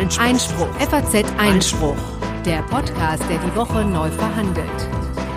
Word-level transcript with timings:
Einspruch. 0.00 0.24
Einspruch. 0.24 0.74
FAZ 0.78 1.24
Einspruch. 1.36 1.96
Der 2.46 2.62
Podcast, 2.62 3.22
der 3.28 3.36
die 3.36 3.54
Woche 3.54 3.84
neu 3.84 4.08
verhandelt. 4.10 4.66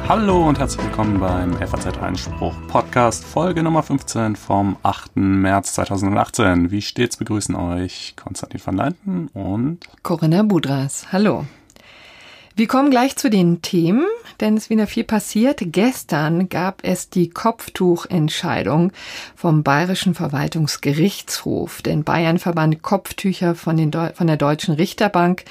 Hallo 0.08 0.47
und 0.47 0.58
herzlich 0.58 0.86
willkommen 0.86 1.20
beim 1.20 1.51
FAZ 1.55 1.97
Einspruch 1.97 2.55
Podcast, 2.70 3.26
Folge 3.26 3.62
Nummer 3.62 3.84
15 3.84 4.38
vom 4.38 4.78
8. 4.84 5.18
März 5.18 5.73
2018. 5.73 6.71
Wie 6.71 6.81
stets 6.81 7.18
begrüßen 7.18 7.55
euch 7.55 8.13
Konstantin 8.15 8.62
van 8.63 8.78
Leinten 8.78 9.28
und 9.34 9.79
Corinna 10.02 10.44
Budras. 10.44 11.07
Hallo. 11.11 11.43
Wir 12.55 12.67
kommen 12.67 12.91
gleich 12.91 13.15
zu 13.15 13.31
den 13.31 13.63
Themen, 13.63 14.05
denn 14.39 14.55
es 14.55 14.65
ist 14.65 14.70
wieder 14.70 14.85
viel 14.85 15.03
passiert. 15.03 15.57
Gestern 15.59 16.49
gab 16.49 16.83
es 16.83 17.09
die 17.09 17.31
Kopftuchentscheidung 17.31 18.91
vom 19.35 19.63
Bayerischen 19.63 20.13
Verwaltungsgerichtshof, 20.13 21.81
denn 21.81 22.03
Bayern 22.03 22.38
verband 22.38 22.84
Kopftücher 22.84 23.55
von, 23.55 23.75
den 23.75 23.89
Deu 23.89 24.09
von 24.13 24.27
der 24.27 24.38
Deutschen 24.38 24.75
Richterbank 24.75 25.45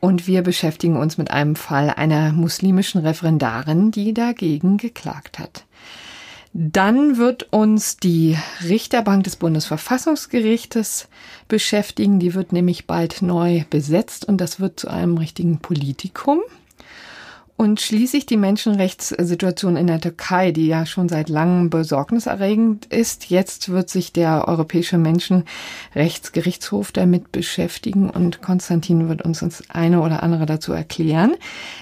und 0.00 0.26
wir 0.26 0.42
beschäftigen 0.42 0.98
uns 0.98 1.16
mit 1.16 1.30
einem 1.30 1.56
Fall 1.56 1.88
einer 1.88 2.30
muslimischen 2.32 3.00
Referendarin, 3.00 3.90
die 3.90 4.12
dagegen 4.12 4.76
geklagt 4.76 5.38
hat. 5.38 5.64
Dann 6.56 7.16
wird 7.16 7.52
uns 7.52 7.96
die 7.96 8.38
Richterbank 8.62 9.24
des 9.24 9.34
Bundesverfassungsgerichtes 9.34 11.08
beschäftigen. 11.48 12.20
Die 12.20 12.34
wird 12.34 12.52
nämlich 12.52 12.86
bald 12.86 13.22
neu 13.22 13.64
besetzt 13.70 14.24
und 14.24 14.40
das 14.40 14.60
wird 14.60 14.78
zu 14.78 14.86
einem 14.86 15.18
richtigen 15.18 15.58
Politikum. 15.58 16.42
Und 17.56 17.80
schließlich 17.80 18.26
die 18.26 18.36
Menschenrechtssituation 18.36 19.76
in 19.76 19.86
der 19.86 20.00
Türkei, 20.00 20.50
die 20.50 20.66
ja 20.66 20.86
schon 20.86 21.08
seit 21.08 21.28
langem 21.28 21.70
besorgniserregend 21.70 22.86
ist. 22.86 23.30
Jetzt 23.30 23.68
wird 23.68 23.88
sich 23.88 24.12
der 24.12 24.48
Europäische 24.48 24.98
Menschenrechtsgerichtshof 24.98 26.90
damit 26.90 27.30
beschäftigen 27.30 28.10
und 28.10 28.42
Konstantin 28.42 29.08
wird 29.08 29.22
uns 29.22 29.38
das 29.38 29.70
eine 29.70 30.00
oder 30.00 30.24
andere 30.24 30.46
dazu 30.46 30.72
erklären. 30.72 31.36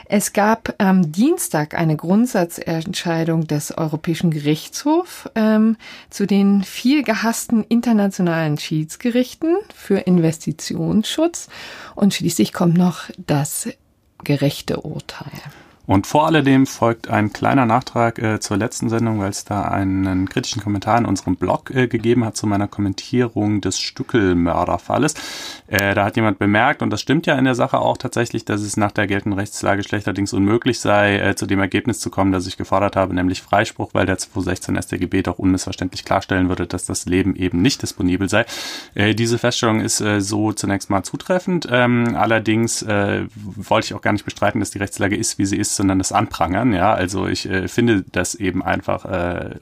Es 0.05 0.35
gab 0.35 0.75
am 0.77 1.11
Dienstag 1.11 1.73
eine 1.73 1.97
Grundsatzentscheidung 1.97 3.47
des 3.47 3.77
Europäischen 3.77 4.31
Gerichtshofs 4.31 5.31
ähm, 5.35 5.79
zu 6.11 6.27
den 6.27 6.65
viel 6.65 7.03
gehassten 7.03 7.65
internationalen 7.65 8.59
Schiedsgerichten 8.59 9.57
für 9.75 10.01
Investitionsschutz. 10.01 11.49
Und 11.95 12.13
schließlich 12.13 12.53
kommt 12.53 12.77
noch 12.77 13.05
das 13.17 13.69
gerechte 14.25 14.81
Urteil. 14.81 15.31
Und 15.93 16.07
vor 16.07 16.25
alledem 16.25 16.65
folgt 16.65 17.09
ein 17.09 17.35
kleiner 17.35 17.67
Nachtrag 17.67 18.19
äh, 18.19 18.41
zur 18.41 18.57
letzten 18.57 18.89
Sendung, 18.89 19.21
weil 19.21 19.29
es 19.29 19.45
da 19.45 19.65
einen 19.65 20.27
kritischen 20.27 20.63
Kommentar 20.63 20.97
in 20.97 21.05
unserem 21.05 21.37
Blog 21.37 21.71
äh, 21.71 21.87
gegeben 21.87 22.25
hat 22.25 22.35
zu 22.35 22.47
meiner 22.47 22.67
Kommentierung 22.67 23.61
des 23.61 23.79
Stückelmörderfalles. 23.79 25.15
Äh, 25.67 25.95
da 25.95 26.07
hat 26.07 26.17
jemand 26.17 26.39
bemerkt, 26.39 26.81
und 26.81 26.89
das 26.89 27.03
stimmt 27.03 27.27
ja 27.27 27.37
in 27.37 27.45
der 27.45 27.55
Sache 27.55 27.79
auch 27.79 27.99
tatsächlich, 27.99 28.47
dass 28.47 28.63
es 28.63 28.79
nach 28.79 28.93
der 28.93 29.07
geltenden 29.07 29.39
Rechtslage 29.39 29.83
schlechterdings 29.83 30.33
unmöglich 30.33 30.81
sei, 30.81 31.19
äh, 31.19 31.37
zu 31.37 31.45
dem 31.45 31.61
Ergebnis 31.61 32.01
zu 32.01 32.09
kommen, 32.09 32.33
das 32.33 32.47
ich 32.47 32.57
gefordert 32.57 32.97
habe, 32.97 33.13
nämlich 33.13 33.43
Freispruch, 33.43 33.91
weil 33.93 34.07
der 34.07 34.17
216 34.17 34.81
StGB 34.81 35.21
doch 35.21 35.39
unmissverständlich 35.39 36.07
klarstellen 36.07 36.49
würde, 36.49 36.67
dass 36.67 36.87
das 36.87 37.05
Leben 37.05 37.37
eben 37.37 37.61
nicht 37.61 37.83
disponibel 37.83 38.31
sei. 38.31 38.47
Äh, 38.95 39.15
diese 39.15 39.37
Feststellung 39.37 39.81
ist 39.81 40.01
äh, 40.01 40.23
so 40.23 40.55
zunächst 40.55 40.89
mal 40.89 41.03
zutreffend. 41.03 41.69
Ähm, 41.71 42.17
allerdings 42.17 42.83
wollte 42.83 43.87
ich 43.87 43.95
auch 43.95 44.01
gar 44.01 44.13
nicht 44.13 44.25
bestreiten, 44.25 44.61
dass 44.61 44.71
die 44.71 44.79
Rechtslage 44.79 45.17
ist, 45.17 45.39
wie 45.39 45.45
sie 45.45 45.57
ist, 45.57 45.82
sondern 45.83 45.99
das 45.99 46.13
Anprangern. 46.13 46.73
Ja, 46.73 46.95
also 46.95 47.27
ich 47.27 47.49
äh, 47.51 47.67
finde 47.67 48.05
das 48.13 48.37
eben 48.37 48.63
einfach 48.63 49.05
äh, 49.05 49.57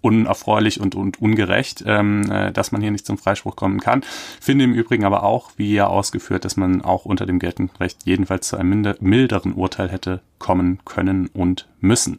unerfreulich 0.00 0.80
und, 0.80 0.96
und 0.96 1.22
ungerecht, 1.22 1.84
ähm, 1.86 2.30
äh, 2.30 2.50
dass 2.50 2.72
man 2.72 2.80
hier 2.80 2.90
nicht 2.90 3.06
zum 3.06 3.18
Freispruch 3.18 3.54
kommen 3.54 3.78
kann. 3.78 4.02
Finde 4.40 4.64
im 4.64 4.72
Übrigen 4.72 5.04
aber 5.04 5.22
auch, 5.22 5.52
wie 5.56 5.72
ja 5.72 5.86
ausgeführt, 5.86 6.44
dass 6.44 6.56
man 6.56 6.82
auch 6.82 7.04
unter 7.04 7.24
dem 7.24 7.38
geltenden 7.38 7.76
Recht 7.76 7.98
jedenfalls 8.04 8.48
zu 8.48 8.56
einem 8.56 8.70
minder, 8.70 8.96
milderen 8.98 9.52
Urteil 9.52 9.90
hätte 9.90 10.20
kommen 10.38 10.80
können 10.84 11.28
und 11.28 11.68
müssen. 11.80 12.18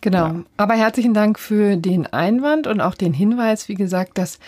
Genau. 0.00 0.26
Ja. 0.26 0.34
Aber 0.56 0.74
herzlichen 0.74 1.14
Dank 1.14 1.40
für 1.40 1.76
den 1.76 2.06
Einwand 2.06 2.68
und 2.68 2.80
auch 2.80 2.94
den 2.94 3.12
Hinweis. 3.12 3.68
Wie 3.68 3.74
gesagt, 3.74 4.18
das 4.18 4.38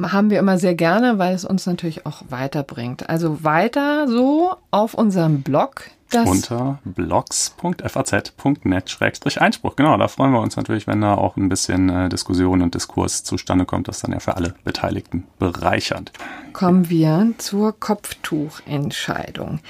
haben 0.00 0.30
wir 0.30 0.38
immer 0.38 0.58
sehr 0.58 0.74
gerne, 0.74 1.18
weil 1.18 1.34
es 1.34 1.44
uns 1.44 1.66
natürlich 1.66 2.06
auch 2.06 2.22
weiterbringt. 2.30 3.08
Also 3.08 3.44
weiter 3.44 4.08
so 4.08 4.54
auf 4.70 4.94
unserem 4.94 5.42
Blog 5.42 5.90
das 6.10 6.28
unter 6.28 6.78
blogs.faz.net-einspruch. 6.84 9.76
Genau, 9.76 9.96
da 9.96 10.08
freuen 10.08 10.32
wir 10.32 10.40
uns 10.40 10.56
natürlich, 10.56 10.86
wenn 10.86 11.00
da 11.00 11.14
auch 11.14 11.36
ein 11.36 11.48
bisschen 11.48 11.88
äh, 11.88 12.08
Diskussion 12.08 12.62
und 12.62 12.74
Diskurs 12.74 13.24
zustande 13.24 13.64
kommt. 13.64 13.88
Das 13.88 13.96
ist 13.96 14.04
dann 14.04 14.12
ja 14.12 14.20
für 14.20 14.36
alle 14.36 14.54
Beteiligten 14.64 15.26
bereichernd. 15.38 16.12
Kommen 16.52 16.88
wir 16.88 17.32
zur 17.38 17.78
Kopftuchentscheidung. 17.78 19.60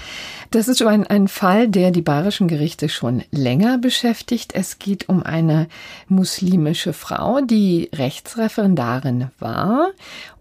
Das 0.51 0.69
ist 0.69 0.83
ein, 0.83 1.07
ein 1.07 1.29
Fall, 1.29 1.69
der 1.69 1.91
die 1.91 2.03
bayerischen 2.03 2.47
Gerichte 2.47 2.89
schon 2.89 3.25
länger 3.31 3.79
beschäftigt. 3.79 4.55
Es 4.55 4.79
geht 4.79 5.09
um 5.09 5.23
eine 5.23 5.69
muslimische 6.09 6.93
Frau, 6.93 7.41
die 7.41 7.89
Rechtsreferendarin 7.95 9.31
war 9.39 9.91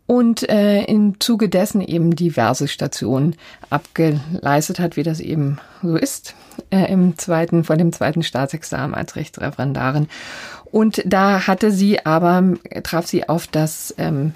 und 0.06 0.48
äh, 0.50 0.84
im 0.84 1.20
Zuge 1.20 1.50
dessen 1.50 1.82
eben 1.82 2.16
diverse 2.16 2.68
Stationen 2.68 3.36
abgeleistet 3.70 4.80
hat, 4.80 4.98
wie 4.98 5.04
das 5.04 5.20
eben 5.20 5.60
so 5.82 5.96
ist, 5.96 6.36
äh, 6.72 6.92
im 6.92 7.18
zweiten, 7.18 7.64
vor 7.64 7.78
dem 7.78 7.94
zweiten 7.94 8.24
Staatsexamen 8.24 8.96
als 8.96 9.16
Rechtsreferendarin. 9.16 10.08
Und 10.72 11.02
da 11.06 11.48
hatte 11.48 11.72
sie 11.72 12.06
aber, 12.06 12.44
traf 12.84 13.08
sie 13.08 13.30
auf 13.30 13.48
das 13.48 13.94
ähm, 13.98 14.34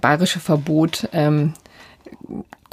bayerische 0.00 0.40
Verbot, 0.40 1.08
ähm, 1.12 1.54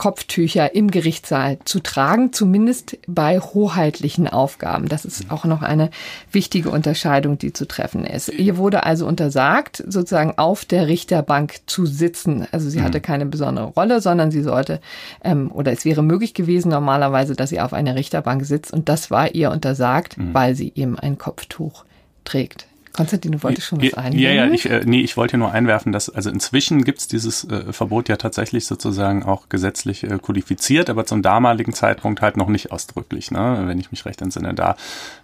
Kopftücher 0.01 0.73
im 0.73 0.89
Gerichtssaal 0.89 1.59
zu 1.63 1.79
tragen, 1.79 2.33
zumindest 2.33 2.97
bei 3.07 3.39
hoheitlichen 3.39 4.27
Aufgaben. 4.27 4.87
Das 4.89 5.05
ist 5.05 5.29
auch 5.29 5.45
noch 5.45 5.61
eine 5.61 5.91
wichtige 6.31 6.71
Unterscheidung, 6.71 7.37
die 7.37 7.53
zu 7.53 7.67
treffen 7.67 8.03
ist. 8.03 8.29
Ihr 8.29 8.57
wurde 8.57 8.83
also 8.83 9.05
untersagt, 9.05 9.83
sozusagen 9.87 10.39
auf 10.39 10.65
der 10.65 10.87
Richterbank 10.87 11.57
zu 11.67 11.85
sitzen. 11.85 12.47
Also 12.51 12.67
sie 12.67 12.81
hatte 12.81 12.97
mhm. 12.97 13.03
keine 13.03 13.25
besondere 13.27 13.67
Rolle, 13.67 14.01
sondern 14.01 14.31
sie 14.31 14.41
sollte, 14.41 14.81
ähm, 15.23 15.51
oder 15.51 15.71
es 15.71 15.85
wäre 15.85 16.01
möglich 16.01 16.33
gewesen 16.33 16.69
normalerweise, 16.69 17.35
dass 17.35 17.51
sie 17.51 17.61
auf 17.61 17.71
einer 17.71 17.93
Richterbank 17.93 18.43
sitzt 18.43 18.73
und 18.73 18.89
das 18.89 19.11
war 19.11 19.35
ihr 19.35 19.51
untersagt, 19.51 20.17
mhm. 20.17 20.33
weil 20.33 20.55
sie 20.55 20.71
eben 20.73 20.97
ein 20.97 21.19
Kopftuch 21.19 21.85
trägt. 22.23 22.65
Konstantin, 22.93 23.31
du 23.31 23.43
wolltest 23.43 23.67
schon 23.67 23.81
was 23.81 23.93
einwerfen? 23.93 24.19
Ja, 24.19 24.31
ja, 24.31 24.45
ich, 24.47 24.69
äh, 24.69 24.81
nee, 24.85 25.01
ich 25.01 25.15
wollte 25.15 25.37
nur 25.37 25.51
einwerfen, 25.51 25.91
dass 25.91 26.09
also 26.09 26.29
inzwischen 26.29 26.83
gibt's 26.83 27.07
dieses 27.07 27.45
äh, 27.45 27.71
Verbot 27.71 28.09
ja 28.09 28.17
tatsächlich 28.17 28.65
sozusagen 28.65 29.23
auch 29.23 29.49
gesetzlich 29.49 30.03
äh, 30.03 30.17
kodifiziert, 30.21 30.89
aber 30.89 31.05
zum 31.05 31.21
damaligen 31.21 31.73
Zeitpunkt 31.73 32.21
halt 32.21 32.37
noch 32.37 32.49
nicht 32.49 32.71
ausdrücklich. 32.71 33.31
Ne? 33.31 33.63
Wenn 33.65 33.79
ich 33.79 33.91
mich 33.91 34.05
recht 34.05 34.21
entsinne, 34.21 34.53
da 34.53 34.75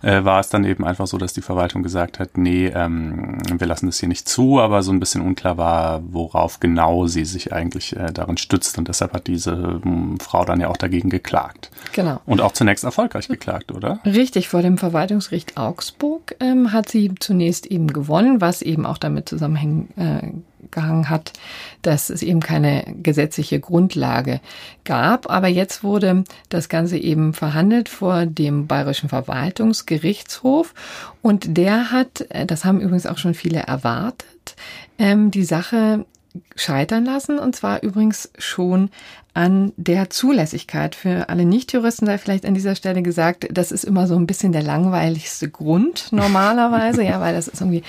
äh, 0.02 0.24
war 0.24 0.40
es 0.40 0.50
dann 0.50 0.64
eben 0.64 0.86
einfach 0.86 1.08
so, 1.08 1.18
dass 1.18 1.34
die 1.34 1.42
Verwaltung 1.42 1.84
gesagt 1.84 2.20
hat, 2.20 2.38
nee, 2.38 2.68
ähm, 2.68 3.40
wir 3.50 3.68
lassen 3.68 3.88
das 3.88 4.00
hier 4.00 4.10
nicht 4.10 4.30
zu, 4.30 4.60
aber 4.60 4.82
so 4.82 4.92
ein 4.92 5.00
bisschen 5.00 5.22
unklar 5.22 5.58
war, 5.58 6.02
worauf 6.10 6.60
genau 6.60 7.08
sie 7.08 7.26
sich 7.26 7.52
eigentlich 7.52 7.96
äh, 7.96 8.14
darin 8.14 8.38
stützt 8.38 8.78
und 8.78 8.88
deshalb 8.88 9.14
hat 9.14 9.28
diese 9.28 9.82
ähm, 9.84 10.18
Frau 10.20 10.46
dann 10.46 10.62
ja 10.62 10.70
auch 10.70 10.78
dagegen 10.78 11.10
geklagt. 11.10 11.70
Genau. 11.92 12.22
Und 12.26 12.42
auch 12.42 12.54
zunächst 12.54 12.84
erfolgreich 12.84 13.28
geklagt, 13.28 13.72
oder? 13.72 14.00
Richtig, 14.06 14.48
vor 14.48 14.62
dem 14.62 14.78
Verwaltungsgericht 14.78 15.58
Augsburg 15.58 16.36
ähm, 16.40 16.72
hat 16.72 16.90
sie 16.90 17.14
zunächst 17.20 17.57
ist 17.58 17.66
eben 17.66 17.88
gewonnen, 17.88 18.40
was 18.40 18.62
eben 18.62 18.86
auch 18.86 19.00
damit 19.00 19.28
zusammengehangen 19.28 21.04
äh, 21.04 21.06
hat, 21.06 21.34
dass 21.82 22.10
es 22.10 22.22
eben 22.22 22.40
keine 22.40 22.84
gesetzliche 23.02 23.60
Grundlage 23.60 24.40
gab. 24.84 25.30
Aber 25.30 25.48
jetzt 25.48 25.84
wurde 25.84 26.24
das 26.50 26.70
Ganze 26.70 26.98
eben 26.98 27.34
verhandelt 27.34 27.90
vor 27.90 28.26
dem 28.26 28.68
Bayerischen 28.68 29.10
Verwaltungsgerichtshof 29.10 30.74
und 31.22 31.58
der 31.58 31.92
hat, 31.92 32.26
äh, 32.30 32.46
das 32.46 32.64
haben 32.64 32.80
übrigens 32.80 33.08
auch 33.08 33.18
schon 33.18 33.34
viele 33.34 33.60
erwartet, 33.60 34.56
ähm, 35.00 35.32
die 35.32 35.44
Sache 35.44 36.06
scheitern 36.56 37.06
lassen 37.06 37.40
und 37.40 37.56
zwar 37.56 37.84
übrigens 37.84 38.32
schon 38.38 38.90
an 39.38 39.72
der 39.78 40.10
Zulässigkeit. 40.10 40.96
Für 40.96 41.30
alle 41.30 41.46
Nichtjuristen 41.46 42.08
sei 42.08 42.18
vielleicht 42.18 42.44
an 42.44 42.56
dieser 42.56 42.74
Stelle 42.74 43.04
gesagt, 43.04 43.48
das 43.52 43.72
ist 43.72 43.84
immer 43.84 44.08
so 44.08 44.16
ein 44.16 44.26
bisschen 44.26 44.52
der 44.52 44.64
langweiligste 44.64 45.48
Grund 45.48 46.08
normalerweise, 46.12 47.04
ja, 47.04 47.22
weil 47.22 47.36
das 47.36 47.48
ist 47.48 47.62
irgendwie 47.62 47.84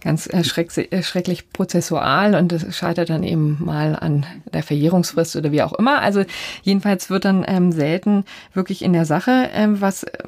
ganz 0.00 0.26
äh, 0.26 0.38
äh, 0.38 1.02
schrecklich 1.02 1.52
prozessual 1.52 2.34
und 2.34 2.52
das 2.52 2.74
scheitert 2.74 3.10
dann 3.10 3.22
eben 3.22 3.58
mal 3.62 3.96
an 3.96 4.24
der 4.50 4.62
Verjährungsfrist 4.62 5.36
oder 5.36 5.52
wie 5.52 5.60
auch 5.60 5.74
immer. 5.74 6.00
Also 6.00 6.24
jedenfalls 6.62 7.10
wird 7.10 7.26
dann 7.26 7.44
ähm, 7.46 7.70
selten 7.70 8.24
wirklich 8.54 8.80
in 8.80 8.94
der 8.94 9.04
Sache 9.04 9.50
ähm, 9.52 9.82
was 9.82 10.04
äh, 10.04 10.22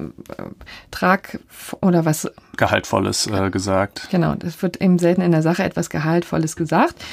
Trag 0.91 1.39
oder 1.81 2.05
was 2.05 2.31
Gehaltvolles 2.55 3.25
äh, 3.25 3.49
gesagt. 3.49 4.09
Genau, 4.11 4.35
das 4.35 4.61
wird 4.61 4.79
eben 4.79 4.99
selten 4.99 5.21
in 5.21 5.31
der 5.31 5.41
Sache 5.41 5.63
etwas 5.63 5.89
Gehaltvolles 5.89 6.55
gesagt. 6.55 7.03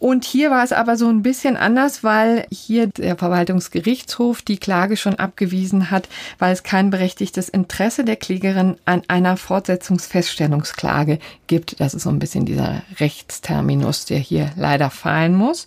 Und 0.00 0.24
hier 0.24 0.50
war 0.50 0.64
es 0.64 0.72
aber 0.72 0.96
so 0.96 1.08
ein 1.08 1.20
bisschen 1.20 1.58
anders, 1.58 2.02
weil 2.02 2.46
hier 2.50 2.86
der 2.86 3.18
Verwaltungsgerichtshof 3.18 4.40
die 4.40 4.56
Klage 4.56 4.96
schon 4.96 5.16
abgewiesen 5.16 5.90
hat, 5.90 6.08
weil 6.38 6.54
es 6.54 6.62
kein 6.62 6.88
berechtigtes 6.88 7.50
Interesse 7.50 8.02
der 8.02 8.16
Klägerin 8.16 8.76
an 8.86 9.02
einer 9.08 9.36
Fortsetzungsfeststellungsklage 9.36 11.18
gibt. 11.48 11.80
Das 11.80 11.92
ist 11.92 12.04
so 12.04 12.08
ein 12.08 12.18
bisschen 12.18 12.46
dieser 12.46 12.82
Rechtsterminus, 12.98 14.06
der 14.06 14.18
hier 14.18 14.52
leider 14.56 14.88
fallen 14.88 15.34
muss. 15.34 15.66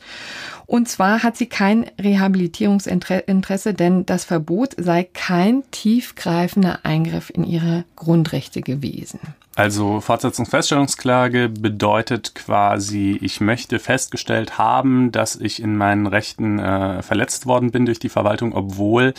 Und 0.66 0.90
zwar 0.90 1.22
hat 1.22 1.38
sie 1.38 1.46
kein 1.46 1.86
Rehabilitierungsinteresse, 2.02 3.76
denn 3.76 4.04
das 4.08 4.26
Verbot 4.26 4.74
sei 4.78 5.04
kein 5.04 5.62
tiefgreifender 5.70 6.80
Eingriff 6.82 7.30
in 7.30 7.44
ihre 7.44 7.86
Grundrechte 7.96 8.62
gewesen. 8.62 9.20
Also 9.56 10.02
Fortsetzungsfeststellungsklage 10.02 11.48
bedeutet 11.48 12.34
quasi, 12.34 13.20
ich 13.22 13.40
möchte 13.40 13.78
festgestellt 13.78 14.58
haben, 14.58 15.12
dass 15.12 15.36
ich 15.36 15.62
in 15.62 15.78
meinen 15.78 16.08
Rechten 16.08 16.58
äh, 16.58 17.04
verletzt 17.04 17.46
worden 17.46 17.70
bin 17.70 17.86
durch 17.86 18.00
die 18.00 18.10
Verwaltung, 18.10 18.54
obwohl 18.54 19.14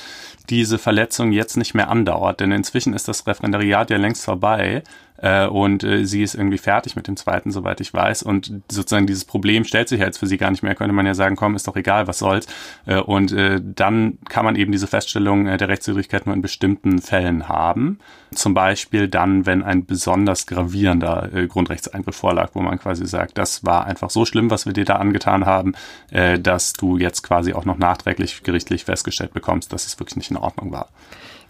diese 0.51 0.79
Verletzung 0.79 1.31
jetzt 1.31 1.57
nicht 1.57 1.75
mehr 1.75 1.89
andauert. 1.89 2.41
Denn 2.41 2.51
inzwischen 2.51 2.95
ist 2.95 3.07
das 3.07 3.27
Referendariat 3.29 3.91
ja 3.91 3.97
längst 3.97 4.25
vorbei 4.25 4.83
äh, 5.25 5.47
und 5.47 5.83
äh, 5.85 6.05
sie 6.05 6.23
ist 6.23 6.35
irgendwie 6.35 6.59
fertig 6.59 6.97
mit 6.97 7.09
dem 7.09 7.17
zweiten, 7.17 7.51
soweit 7.51 7.81
ich 7.81 7.95
weiß. 7.95 8.23
Und 8.23 8.61
sozusagen 8.71 9.07
dieses 9.07 9.25
Problem 9.25 9.65
stellt 9.65 9.89
sich 9.89 9.99
jetzt 9.99 10.19
für 10.19 10.27
sie 10.27 10.37
gar 10.37 10.51
nicht 10.51 10.63
mehr. 10.63 10.75
Könnte 10.75 10.93
man 10.93 11.07
ja 11.07 11.15
sagen, 11.15 11.35
komm, 11.35 11.57
ist 11.57 11.67
doch 11.67 11.77
egal, 11.77 12.07
was 12.07 12.19
soll's. 12.19 12.47
Äh, 12.85 12.99
und 12.99 13.33
äh, 13.33 13.59
dann 13.65 14.19
kann 14.29 14.45
man 14.45 14.55
eben 14.55 14.71
diese 14.71 14.87
Feststellung 14.87 15.47
äh, 15.47 15.57
der 15.57 15.69
Rechtswidrigkeit 15.69 16.27
nur 16.27 16.35
in 16.35 16.43
bestimmten 16.43 17.01
Fällen 17.01 17.49
haben. 17.49 18.01
Zum 18.35 18.53
Beispiel 18.53 19.09
dann, 19.09 19.47
wenn 19.47 19.63
ein 19.63 19.87
besonders 19.87 20.47
gravierender 20.47 21.33
äh, 21.33 21.47
Grundrechtseingriff 21.47 22.17
vorlag, 22.17 22.51
wo 22.53 22.61
man 22.61 22.79
quasi 22.79 23.07
sagt, 23.07 23.39
das 23.39 23.65
war 23.65 23.87
einfach 23.87 24.11
so 24.11 24.27
schlimm, 24.27 24.51
was 24.51 24.67
wir 24.67 24.75
dir 24.75 24.85
da 24.85 24.97
angetan 24.97 25.47
haben, 25.47 25.73
äh, 26.11 26.39
dass 26.39 26.75
du 26.75 26.99
jetzt 26.99 27.23
quasi 27.23 27.55
auch 27.55 27.65
noch 27.65 27.79
nachträglich 27.79 28.43
gerichtlich 28.43 28.85
festgestellt 28.85 29.33
bekommst, 29.33 29.73
dass 29.73 29.87
es 29.87 29.99
wirklich 29.99 30.17
nicht 30.17 30.31
in 30.31 30.37
Ordnung 30.37 30.71
war. 30.71 30.91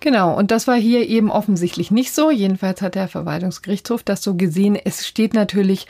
Genau, 0.05 0.37
und 0.37 0.51
das 0.51 0.67
war 0.67 0.77
hier 0.77 1.09
eben 1.09 1.31
offensichtlich 1.31 1.91
nicht 1.91 2.13
so. 2.13 2.31
Jedenfalls 2.31 2.83
hat 2.83 2.95
der 2.95 3.09
Verwaltungsgerichtshof 3.09 4.03
das 4.03 4.23
so 4.23 4.35
gesehen. 4.35 4.77
Es 4.77 5.07
steht 5.07 5.33
natürlich 5.33 5.87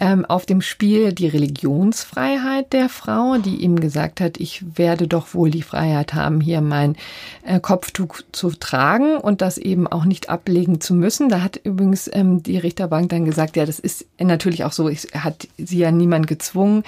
ähm, 0.00 0.24
auf 0.24 0.46
dem 0.46 0.60
Spiel 0.60 1.12
die 1.12 1.28
Religionsfreiheit 1.28 2.72
der 2.72 2.88
Frau, 2.88 3.38
die 3.38 3.56
ihm 3.56 3.80
gesagt 3.80 4.20
hat, 4.20 4.38
ich 4.38 4.64
werde 4.76 5.08
doch 5.08 5.34
wohl 5.34 5.50
die 5.50 5.62
Freiheit 5.62 6.14
haben, 6.14 6.40
hier 6.40 6.60
mein 6.60 6.96
äh, 7.44 7.60
Kopftuch 7.60 8.20
zu 8.32 8.50
tragen 8.50 9.16
und 9.16 9.40
das 9.40 9.58
eben 9.58 9.86
auch 9.86 10.04
nicht 10.04 10.28
ablegen 10.28 10.80
zu 10.80 10.94
müssen. 10.94 11.28
Da 11.28 11.42
hat 11.42 11.56
übrigens 11.56 12.10
ähm, 12.12 12.42
die 12.42 12.58
Richterbank 12.58 13.08
dann 13.08 13.24
gesagt, 13.24 13.56
ja, 13.56 13.64
das 13.64 13.78
ist 13.78 14.06
natürlich 14.18 14.64
auch 14.64 14.72
so, 14.72 14.88
ich, 14.88 15.08
hat 15.14 15.48
sie 15.56 15.78
ja 15.78 15.90
niemand 15.90 16.26
gezwungen, 16.26 16.82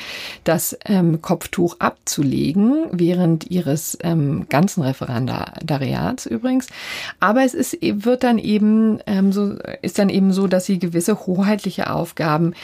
das 0.44 0.76
ähm, 0.84 1.22
Kopftuch 1.22 1.76
abzulegen 1.78 2.86
während 2.92 3.50
ihres 3.50 3.96
ähm, 4.02 4.46
ganzen 4.48 4.82
Referendariats 4.82 6.26
übrigens. 6.26 6.66
Aber 7.20 7.44
es 7.44 7.54
ist, 7.54 7.78
wird 7.80 8.22
dann 8.22 8.38
eben 8.38 8.98
ähm, 9.06 9.32
so, 9.32 9.56
ist 9.82 9.98
dann 9.98 10.08
eben 10.08 10.32
so, 10.32 10.46
dass 10.46 10.66
sie 10.66 10.78
gewisse 10.78 11.26
hoheitliche 11.26 11.90
Aufgaben 11.90 12.54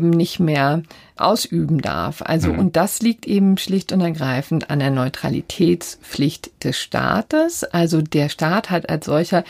nicht 0.00 0.40
mehr 0.40 0.82
ausüben 1.16 1.80
darf. 1.80 2.22
Also, 2.22 2.52
mhm. 2.52 2.58
und 2.58 2.76
das 2.76 3.00
liegt 3.00 3.26
eben 3.26 3.58
schlicht 3.58 3.92
und 3.92 4.00
ergreifend 4.00 4.70
an 4.70 4.78
der 4.78 4.90
Neutralitätspflicht 4.90 6.64
des 6.64 6.78
Staates. 6.78 7.64
Also 7.64 8.02
der 8.02 8.28
Staat 8.28 8.70
hat 8.70 8.88
als 8.88 9.06
solcher 9.06 9.44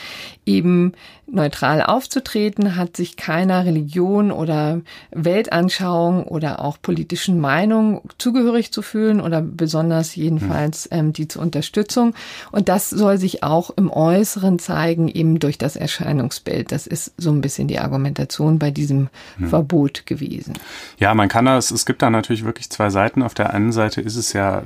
eben 0.44 0.92
neutral 1.32 1.82
aufzutreten, 1.82 2.76
hat 2.76 2.96
sich 2.96 3.16
keiner 3.16 3.64
Religion 3.64 4.30
oder 4.30 4.82
Weltanschauung 5.10 6.24
oder 6.24 6.62
auch 6.62 6.76
politischen 6.80 7.40
Meinung 7.40 8.02
zugehörig 8.18 8.70
zu 8.70 8.82
fühlen 8.82 9.20
oder 9.20 9.40
besonders 9.40 10.14
jedenfalls 10.14 10.90
mhm. 10.90 10.98
ähm, 10.98 11.12
die 11.12 11.28
zur 11.28 11.42
Unterstützung. 11.42 12.14
Und 12.50 12.68
das 12.68 12.90
soll 12.90 13.16
sich 13.16 13.42
auch 13.42 13.70
im 13.70 13.90
Äußeren 13.90 14.58
zeigen, 14.58 15.08
eben 15.08 15.38
durch 15.38 15.56
das 15.56 15.74
Erscheinungsbild. 15.76 16.70
Das 16.70 16.86
ist 16.86 17.14
so 17.16 17.30
ein 17.30 17.40
bisschen 17.40 17.66
die 17.66 17.78
Argumentation 17.78 18.58
bei 18.58 18.70
diesem 18.70 19.08
mhm. 19.38 19.48
Verbot 19.48 20.04
gewesen. 20.04 20.52
Ja, 20.98 21.14
man 21.14 21.28
kann 21.28 21.46
das, 21.46 21.70
es 21.70 21.86
gibt 21.86 22.02
da 22.02 22.10
natürlich 22.10 22.44
wirklich 22.44 22.68
zwei 22.68 22.90
Seiten. 22.90 23.22
Auf 23.22 23.34
der 23.34 23.54
einen 23.54 23.72
Seite 23.72 24.02
ist 24.02 24.16
es 24.16 24.34
ja 24.34 24.62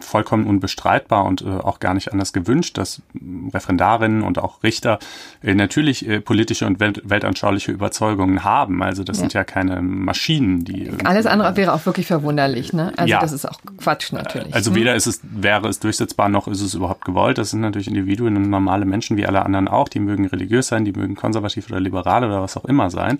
vollkommen 0.00 0.46
unbestreitbar 0.46 1.24
und 1.24 1.42
äh, 1.42 1.48
auch 1.48 1.80
gar 1.80 1.94
nicht 1.94 2.12
anders 2.12 2.32
gewünscht, 2.32 2.78
dass 2.78 3.02
Referendarinnen 3.52 4.22
und 4.22 4.38
auch 4.38 4.62
Richter 4.62 5.00
äh, 5.42 5.54
natürlich 5.54 5.87
äh, 5.88 6.20
politische 6.20 6.66
und 6.66 6.80
welt 6.80 7.02
weltanschauliche 7.04 7.72
Überzeugungen 7.72 8.44
haben. 8.44 8.82
Also 8.82 9.04
das 9.04 9.16
ja. 9.16 9.20
sind 9.22 9.34
ja 9.34 9.44
keine 9.44 9.82
Maschinen, 9.82 10.64
die. 10.64 10.90
Alles 11.04 11.26
andere 11.26 11.56
wäre 11.56 11.72
auch 11.72 11.84
wirklich 11.86 12.06
verwunderlich, 12.06 12.72
ne? 12.72 12.92
Also 12.96 13.10
ja. 13.10 13.20
das 13.20 13.32
ist 13.32 13.46
auch 13.46 13.58
Quatsch 13.78 14.12
natürlich. 14.12 14.54
Also 14.54 14.70
hm? 14.70 14.76
weder 14.76 14.94
ist 14.94 15.06
es, 15.06 15.20
wäre 15.22 15.68
es 15.68 15.80
durchsetzbar, 15.80 16.28
noch 16.28 16.48
ist 16.48 16.60
es 16.60 16.74
überhaupt 16.74 17.04
gewollt. 17.04 17.38
Das 17.38 17.50
sind 17.50 17.60
natürlich 17.60 17.88
Individuen 17.88 18.36
und 18.36 18.50
normale 18.50 18.84
Menschen 18.84 19.16
wie 19.16 19.26
alle 19.26 19.44
anderen 19.44 19.68
auch. 19.68 19.88
Die 19.88 20.00
mögen 20.00 20.26
religiös 20.26 20.68
sein, 20.68 20.84
die 20.84 20.92
mögen 20.92 21.14
konservativ 21.14 21.68
oder 21.70 21.80
liberal 21.80 22.24
oder 22.24 22.42
was 22.42 22.56
auch 22.56 22.64
immer 22.64 22.90
sein. 22.90 23.18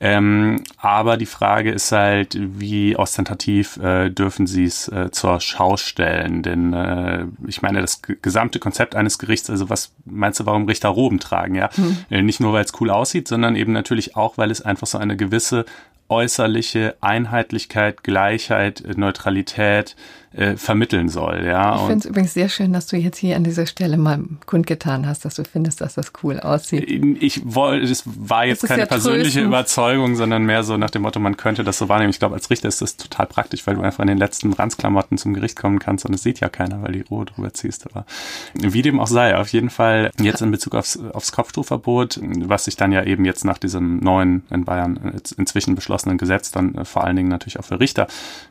Ähm, 0.00 0.62
aber 0.78 1.16
die 1.16 1.26
Frage 1.26 1.70
ist 1.70 1.92
halt, 1.92 2.36
wie 2.38 2.96
ostentativ 2.96 3.76
äh, 3.76 4.10
dürfen 4.10 4.46
sie 4.46 4.64
es 4.64 4.88
äh, 4.88 5.10
zur 5.10 5.40
Schau 5.40 5.76
stellen? 5.76 6.42
Denn 6.42 6.72
äh, 6.72 7.26
ich 7.46 7.62
meine, 7.62 7.80
das 7.80 8.02
gesamte 8.02 8.58
Konzept 8.58 8.94
eines 8.96 9.18
Gerichts, 9.18 9.48
also 9.48 9.70
was 9.70 9.92
meinst 10.04 10.40
du, 10.40 10.46
warum 10.46 10.66
Richter 10.66 10.88
Roben 10.88 11.20
tragen, 11.20 11.54
ja? 11.54 11.70
Hm. 11.74 11.98
Nicht 12.10 12.40
nur, 12.40 12.52
weil 12.52 12.64
es 12.64 12.80
cool 12.80 12.90
aussieht, 12.90 13.28
sondern 13.28 13.56
eben 13.56 13.72
natürlich 13.72 14.16
auch, 14.16 14.38
weil 14.38 14.50
es 14.50 14.62
einfach 14.62 14.86
so 14.86 14.98
eine 14.98 15.16
gewisse 15.16 15.64
äußerliche 16.12 16.94
Einheitlichkeit, 17.00 18.04
Gleichheit, 18.04 18.84
Neutralität, 18.96 19.96
äh, 20.34 20.56
vermitteln 20.56 21.08
soll. 21.08 21.44
Ja. 21.44 21.76
Ich 21.76 21.80
finde 21.82 21.98
es 21.98 22.04
übrigens 22.06 22.34
sehr 22.34 22.48
schön, 22.48 22.72
dass 22.72 22.86
du 22.86 22.96
jetzt 22.96 23.18
hier 23.18 23.36
an 23.36 23.44
dieser 23.44 23.66
Stelle 23.66 23.96
mal 23.96 24.20
kundgetan 24.46 25.06
hast, 25.06 25.24
dass 25.24 25.34
du 25.34 25.44
findest, 25.44 25.80
dass 25.80 25.94
das 25.94 26.12
cool 26.22 26.40
aussieht. 26.40 26.88
Ich 27.20 27.42
wollte, 27.44 27.90
es 27.90 28.04
war 28.06 28.46
jetzt 28.46 28.66
keine 28.66 28.86
persönliche 28.86 29.24
tröstend. 29.24 29.46
Überzeugung, 29.46 30.16
sondern 30.16 30.44
mehr 30.44 30.64
so 30.64 30.76
nach 30.76 30.90
dem 30.90 31.02
Motto, 31.02 31.20
man 31.20 31.36
könnte 31.36 31.64
das 31.64 31.78
so 31.78 31.88
wahrnehmen. 31.88 32.10
Ich 32.10 32.18
glaube, 32.18 32.34
als 32.34 32.48
Richter 32.50 32.68
ist 32.68 32.80
das 32.80 32.96
total 32.96 33.26
praktisch, 33.26 33.66
weil 33.66 33.74
du 33.74 33.82
einfach 33.82 34.00
in 34.00 34.08
den 34.08 34.18
letzten 34.18 34.52
Ranzklamotten 34.52 35.18
zum 35.18 35.34
Gericht 35.34 35.58
kommen 35.58 35.78
kannst 35.78 36.06
und 36.06 36.14
es 36.14 36.22
sieht 36.22 36.40
ja 36.40 36.48
keiner, 36.48 36.82
weil 36.82 36.92
die 36.92 37.02
Ruhe 37.02 37.26
drüber 37.26 37.52
ziehst. 37.52 37.86
Aber 37.90 38.06
wie 38.54 38.82
dem 38.82 39.00
auch 39.00 39.08
sei, 39.08 39.36
auf 39.36 39.48
jeden 39.48 39.70
Fall 39.70 40.12
jetzt 40.18 40.40
in 40.40 40.50
Bezug 40.50 40.74
aufs, 40.74 40.98
aufs 41.12 41.32
Kopftuchverbot, 41.32 42.20
was 42.22 42.64
sich 42.64 42.76
dann 42.76 42.92
ja 42.92 43.04
eben 43.04 43.24
jetzt 43.24 43.44
nach 43.44 43.58
diesem 43.58 43.98
neuen 43.98 44.44
in 44.50 44.64
Bayern 44.64 45.20
inzwischen 45.36 45.74
beschlossenen 46.02 46.18
Gesetz 46.18 46.50
dann 46.50 46.84
vor 46.84 47.04
allen 47.04 47.16
Dingen 47.16 47.28
natürlich 47.28 47.58
auch 47.58 47.64
für 47.64 47.80
Richter 47.80 48.06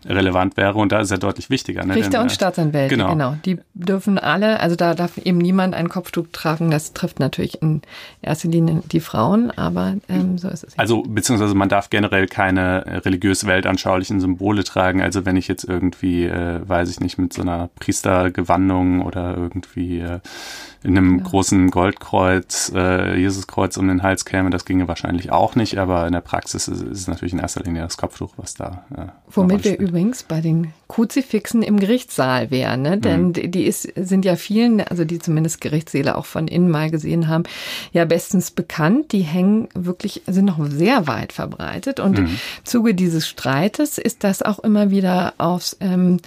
relevant 0.06 0.58
wäre. 0.58 0.76
Und 0.76 0.92
da 0.92 1.00
ist 1.00 1.12
ja 1.12 1.18
deutlich 1.18 1.50
wichtiger. 1.50 1.86
Ne? 1.86 1.96
Richter 1.96 2.12
Denn, 2.12 2.22
und 2.22 2.32
äh, 2.32 2.34
Staatsanwälte, 2.34 2.96
genau. 2.96 3.12
genau. 3.12 3.36
Die 3.46 3.60
dürfen 3.74 4.18
alle, 4.18 4.60
also 4.60 4.76
da 4.76 4.96
darf 4.96 5.18
eben 5.18 5.38
niemand 5.38 5.74
ein 5.74 5.90
Kopftuch 5.90 6.28
tragen. 6.32 6.72
Das 6.72 6.94
trifft 6.94 7.20
natürlich 7.20 7.62
in 7.62 7.82
erster 8.22 8.50
Linie 8.50 8.82
die 8.92 9.00
Frauen, 9.00 9.52
aber 9.52 9.96
ähm, 10.10 10.38
so 10.38 10.48
ist 10.48 10.64
es. 10.64 10.80
Also 10.80 11.04
beziehungsweise 11.04 11.56
man 11.56 11.70
darf 11.70 11.90
generell 11.90 12.28
keine 12.28 13.04
religiös 13.06 13.46
weltanschaulichen 13.46 14.20
Symbole 14.20 14.64
tragen. 14.64 15.02
Also 15.02 15.26
wenn 15.26 15.36
ich 15.36 15.48
jetzt 15.48 15.64
irgendwie, 15.64 16.26
äh, 16.26 16.62
weiß 16.68 16.90
ich 16.90 17.00
nicht, 17.00 17.18
mit 17.18 17.34
so 17.34 17.42
einer 17.42 17.70
Priestergewandung 17.80 19.02
oder 19.02 19.36
irgendwie 19.36 20.00
äh, 20.00 20.20
in 20.84 20.98
einem 20.98 21.18
genau. 21.18 21.30
großen 21.30 21.70
Goldkreuz, 21.70 22.72
äh, 22.76 23.20
Jesuskreuz 23.20 23.78
um 23.78 23.88
den 23.88 24.02
Hals 24.02 24.26
käme, 24.26 24.50
das 24.50 24.66
ginge 24.66 24.88
wahrscheinlich 24.88 25.32
auch 25.32 25.56
nicht, 25.56 25.78
aber 25.78 26.08
in 26.08 26.14
der 26.14 26.22
Praxis 26.22 26.68
ist, 26.68 26.82
ist 26.82 27.02
es 27.02 27.08
natürlich 27.08 27.34
in 27.34 27.40
erster 27.40 27.62
Linie 27.62 27.84
das 27.84 27.98
Kopftuch, 27.98 28.34
was 28.38 28.56
da. 28.56 28.84
Äh, 28.96 29.06
Womit 29.30 29.64
wir 29.64 29.78
übrigens 29.78 30.24
bei 30.24 30.42
den 30.42 30.74
Kruzifixen 30.88 31.62
im 31.62 31.80
Gerichtssaal 31.80 32.52
wären, 32.52 32.82
ne? 32.82 32.98
denn 32.98 33.28
mhm. 33.28 33.52
die 33.52 33.66
ist, 33.66 33.84
sind 33.96 34.26
ja 34.26 34.36
vielen, 34.36 34.82
also 34.82 35.06
die 35.06 35.20
zumindest 35.20 35.62
Gerichtssäle 35.62 36.18
auch 36.18 36.26
von 36.26 36.48
innen 36.48 36.70
mal 36.70 36.90
gesehen 36.90 37.28
haben, 37.28 37.44
ja 37.94 38.04
bestens 38.06 38.52
bekannt. 38.52 39.12
Die 39.12 39.22
hängen 39.22 39.70
wirklich, 39.76 40.24
sind 40.28 40.46
noch 40.46 40.60
sehr 40.68 41.08
weit 41.08 41.32
verbreitet 41.32 42.00
und 42.00 42.20
mhm. 42.20 42.26
im 42.26 42.38
Zuge 42.64 42.96
dieses 42.96 43.28
Streites 43.28 44.00
ist 44.00 44.24
das 44.24 44.42
auch 44.42 44.60
immer 44.60 44.90
wieder 44.90 45.34
aufs 45.38 45.78
ähm, 45.80 46.18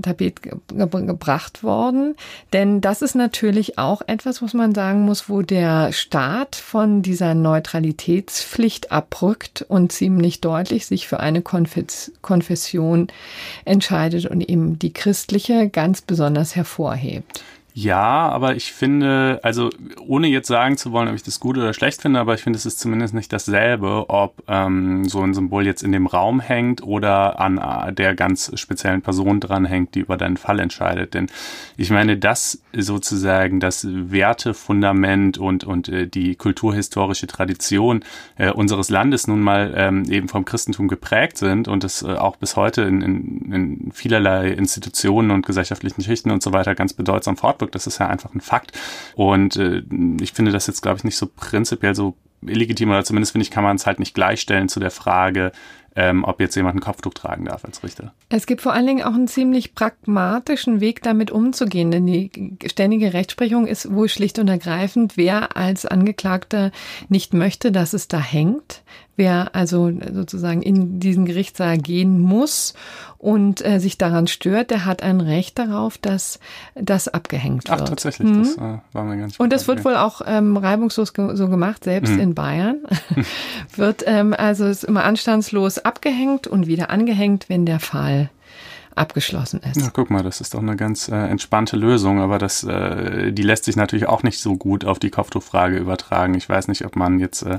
Tapet 0.00 0.42
ge 0.42 0.52
gebracht 0.68 1.62
worden, 1.62 2.14
denn 2.52 2.80
das 2.80 3.02
ist 3.02 3.14
natürlich 3.14 3.78
auch 3.78 4.02
etwas, 4.06 4.42
was 4.42 4.54
man 4.54 4.74
sagen 4.74 5.02
muss, 5.02 5.28
wo 5.28 5.42
der 5.42 5.92
Staat 5.92 6.56
von 6.56 7.02
dieser 7.02 7.34
Neutralitätspflicht 7.34 8.92
abrückt 8.92 9.64
und 9.68 9.92
ziemlich 9.92 10.40
deutlich 10.40 10.86
sich 10.86 11.08
für 11.08 11.20
eine 11.20 11.42
Konfession 11.42 13.08
entscheidet 13.64 14.26
und 14.26 14.40
eben 14.40 14.78
die 14.78 14.92
christliche 14.92 15.68
ganz 15.68 16.02
besonders 16.02 16.56
hervorhebt. 16.56 17.42
Ja, 17.76 18.28
aber 18.28 18.54
ich 18.54 18.72
finde, 18.72 19.40
also 19.42 19.68
ohne 20.06 20.28
jetzt 20.28 20.46
sagen 20.46 20.76
zu 20.76 20.92
wollen, 20.92 21.08
ob 21.08 21.16
ich 21.16 21.24
das 21.24 21.40
gut 21.40 21.58
oder 21.58 21.74
schlecht 21.74 22.02
finde, 22.02 22.20
aber 22.20 22.34
ich 22.34 22.40
finde, 22.40 22.56
es 22.56 22.66
ist 22.66 22.78
zumindest 22.78 23.14
nicht 23.14 23.32
dasselbe, 23.32 24.08
ob 24.10 24.44
ähm, 24.46 25.08
so 25.08 25.20
ein 25.22 25.34
Symbol 25.34 25.66
jetzt 25.66 25.82
in 25.82 25.90
dem 25.90 26.06
Raum 26.06 26.38
hängt 26.38 26.84
oder 26.84 27.40
an 27.40 27.58
äh, 27.58 27.92
der 27.92 28.14
ganz 28.14 28.52
speziellen 28.54 29.02
Person 29.02 29.40
dran 29.40 29.64
hängt, 29.64 29.96
die 29.96 30.00
über 30.00 30.16
deinen 30.16 30.36
Fall 30.36 30.60
entscheidet. 30.60 31.14
Denn 31.14 31.26
ich 31.76 31.90
meine, 31.90 32.16
das 32.16 32.62
sozusagen 32.72 33.58
das 33.58 33.84
Wertefundament 33.90 35.38
und, 35.38 35.64
und 35.64 35.88
äh, 35.88 36.06
die 36.06 36.36
kulturhistorische 36.36 37.26
Tradition 37.26 38.04
äh, 38.36 38.52
unseres 38.52 38.88
Landes 38.88 39.26
nun 39.26 39.40
mal 39.40 39.74
ähm, 39.76 40.04
eben 40.08 40.28
vom 40.28 40.44
Christentum 40.44 40.86
geprägt 40.86 41.38
sind 41.38 41.66
und 41.66 41.82
es 41.82 42.02
äh, 42.02 42.12
auch 42.12 42.36
bis 42.36 42.54
heute 42.54 42.82
in, 42.82 43.02
in, 43.02 43.52
in 43.52 43.92
vielerlei 43.92 44.50
Institutionen 44.50 45.32
und 45.32 45.44
gesellschaftlichen 45.44 46.02
Schichten 46.02 46.30
und 46.30 46.40
so 46.40 46.52
weiter 46.52 46.76
ganz 46.76 46.92
bedeutsam 46.92 47.36
fortwirkt 47.36 47.63
ausdrückt. 47.64 47.74
Das 47.74 47.86
ist 47.86 47.98
ja 47.98 48.08
einfach 48.08 48.34
ein 48.34 48.40
Fakt. 48.40 48.72
Und 49.14 49.56
äh, 49.56 49.82
ich 50.20 50.32
finde 50.32 50.52
das 50.52 50.66
jetzt, 50.66 50.82
glaube 50.82 50.98
ich, 50.98 51.04
nicht 51.04 51.16
so 51.16 51.26
prinzipiell 51.26 51.94
so 51.94 52.16
illegitim 52.46 52.90
oder 52.90 53.04
zumindest 53.04 53.32
finde 53.32 53.44
ich, 53.44 53.50
kann 53.50 53.64
man 53.64 53.76
es 53.76 53.86
halt 53.86 53.98
nicht 53.98 54.14
gleichstellen 54.14 54.68
zu 54.68 54.78
der 54.78 54.90
Frage, 54.90 55.52
ähm, 55.96 56.24
ob 56.24 56.40
jetzt 56.40 56.56
jemand 56.56 56.76
ein 56.76 56.80
Kopftuch 56.80 57.14
tragen 57.14 57.44
darf 57.44 57.64
als 57.64 57.82
Richter. 57.82 58.12
Es 58.28 58.46
gibt 58.46 58.62
vor 58.62 58.72
allen 58.72 58.86
Dingen 58.86 59.04
auch 59.04 59.14
einen 59.14 59.28
ziemlich 59.28 59.74
pragmatischen 59.74 60.80
Weg, 60.80 61.02
damit 61.02 61.30
umzugehen, 61.30 61.90
denn 61.90 62.06
die 62.06 62.30
ständige 62.66 63.12
Rechtsprechung 63.12 63.66
ist 63.66 63.92
wohl 63.92 64.08
schlicht 64.08 64.38
und 64.38 64.48
ergreifend, 64.48 65.16
wer 65.16 65.56
als 65.56 65.86
Angeklagter 65.86 66.72
nicht 67.08 67.32
möchte, 67.32 67.70
dass 67.70 67.92
es 67.92 68.08
da 68.08 68.18
hängt, 68.18 68.82
wer 69.16 69.54
also 69.54 69.92
sozusagen 70.12 70.62
in 70.62 70.98
diesen 70.98 71.24
Gerichtssaal 71.24 71.78
gehen 71.78 72.20
muss 72.20 72.74
und 73.18 73.64
äh, 73.64 73.78
sich 73.78 73.96
daran 73.96 74.26
stört, 74.26 74.70
der 74.70 74.84
hat 74.84 75.02
ein 75.02 75.20
Recht 75.20 75.58
darauf, 75.58 75.96
dass 75.96 76.40
das 76.74 77.08
abgehängt 77.08 77.68
wird. 77.70 77.80
Ach, 77.80 77.88
tatsächlich, 77.88 78.28
mhm. 78.28 78.42
das 78.42 78.56
äh, 78.56 78.78
war 78.92 79.04
mir 79.04 79.16
ganz 79.16 79.38
Und 79.38 79.52
das 79.52 79.66
wird 79.68 79.84
wohl 79.84 79.96
auch 79.96 80.20
ähm, 80.26 80.56
reibungslos 80.56 81.14
ge 81.14 81.34
so 81.34 81.48
gemacht, 81.48 81.84
selbst 81.84 82.12
mhm. 82.12 82.20
in 82.20 82.34
Bayern. 82.34 82.80
wird 83.76 84.04
ähm, 84.06 84.34
also 84.36 84.66
ist 84.66 84.84
immer 84.84 85.04
anstandslos 85.04 85.78
abgehängt 85.84 86.46
und 86.46 86.66
wieder 86.66 86.90
angehängt, 86.90 87.48
wenn 87.48 87.66
der 87.66 87.80
Fall 87.80 88.30
abgeschlossen 88.96 89.60
ist. 89.68 89.80
Ja, 89.80 89.90
guck 89.92 90.10
mal, 90.10 90.22
das 90.22 90.40
ist 90.40 90.54
doch 90.54 90.60
eine 90.60 90.76
ganz 90.76 91.08
äh, 91.08 91.14
entspannte 91.14 91.76
Lösung, 91.76 92.20
aber 92.20 92.38
das, 92.38 92.62
äh, 92.62 93.32
die 93.32 93.42
lässt 93.42 93.64
sich 93.64 93.76
natürlich 93.76 94.06
auch 94.06 94.22
nicht 94.22 94.38
so 94.38 94.56
gut 94.56 94.84
auf 94.84 94.98
die 94.98 95.10
Kopftuchfrage 95.10 95.76
übertragen. 95.76 96.34
Ich 96.34 96.48
weiß 96.48 96.68
nicht, 96.68 96.84
ob 96.84 96.96
man 96.96 97.18
jetzt 97.18 97.42
äh, 97.42 97.58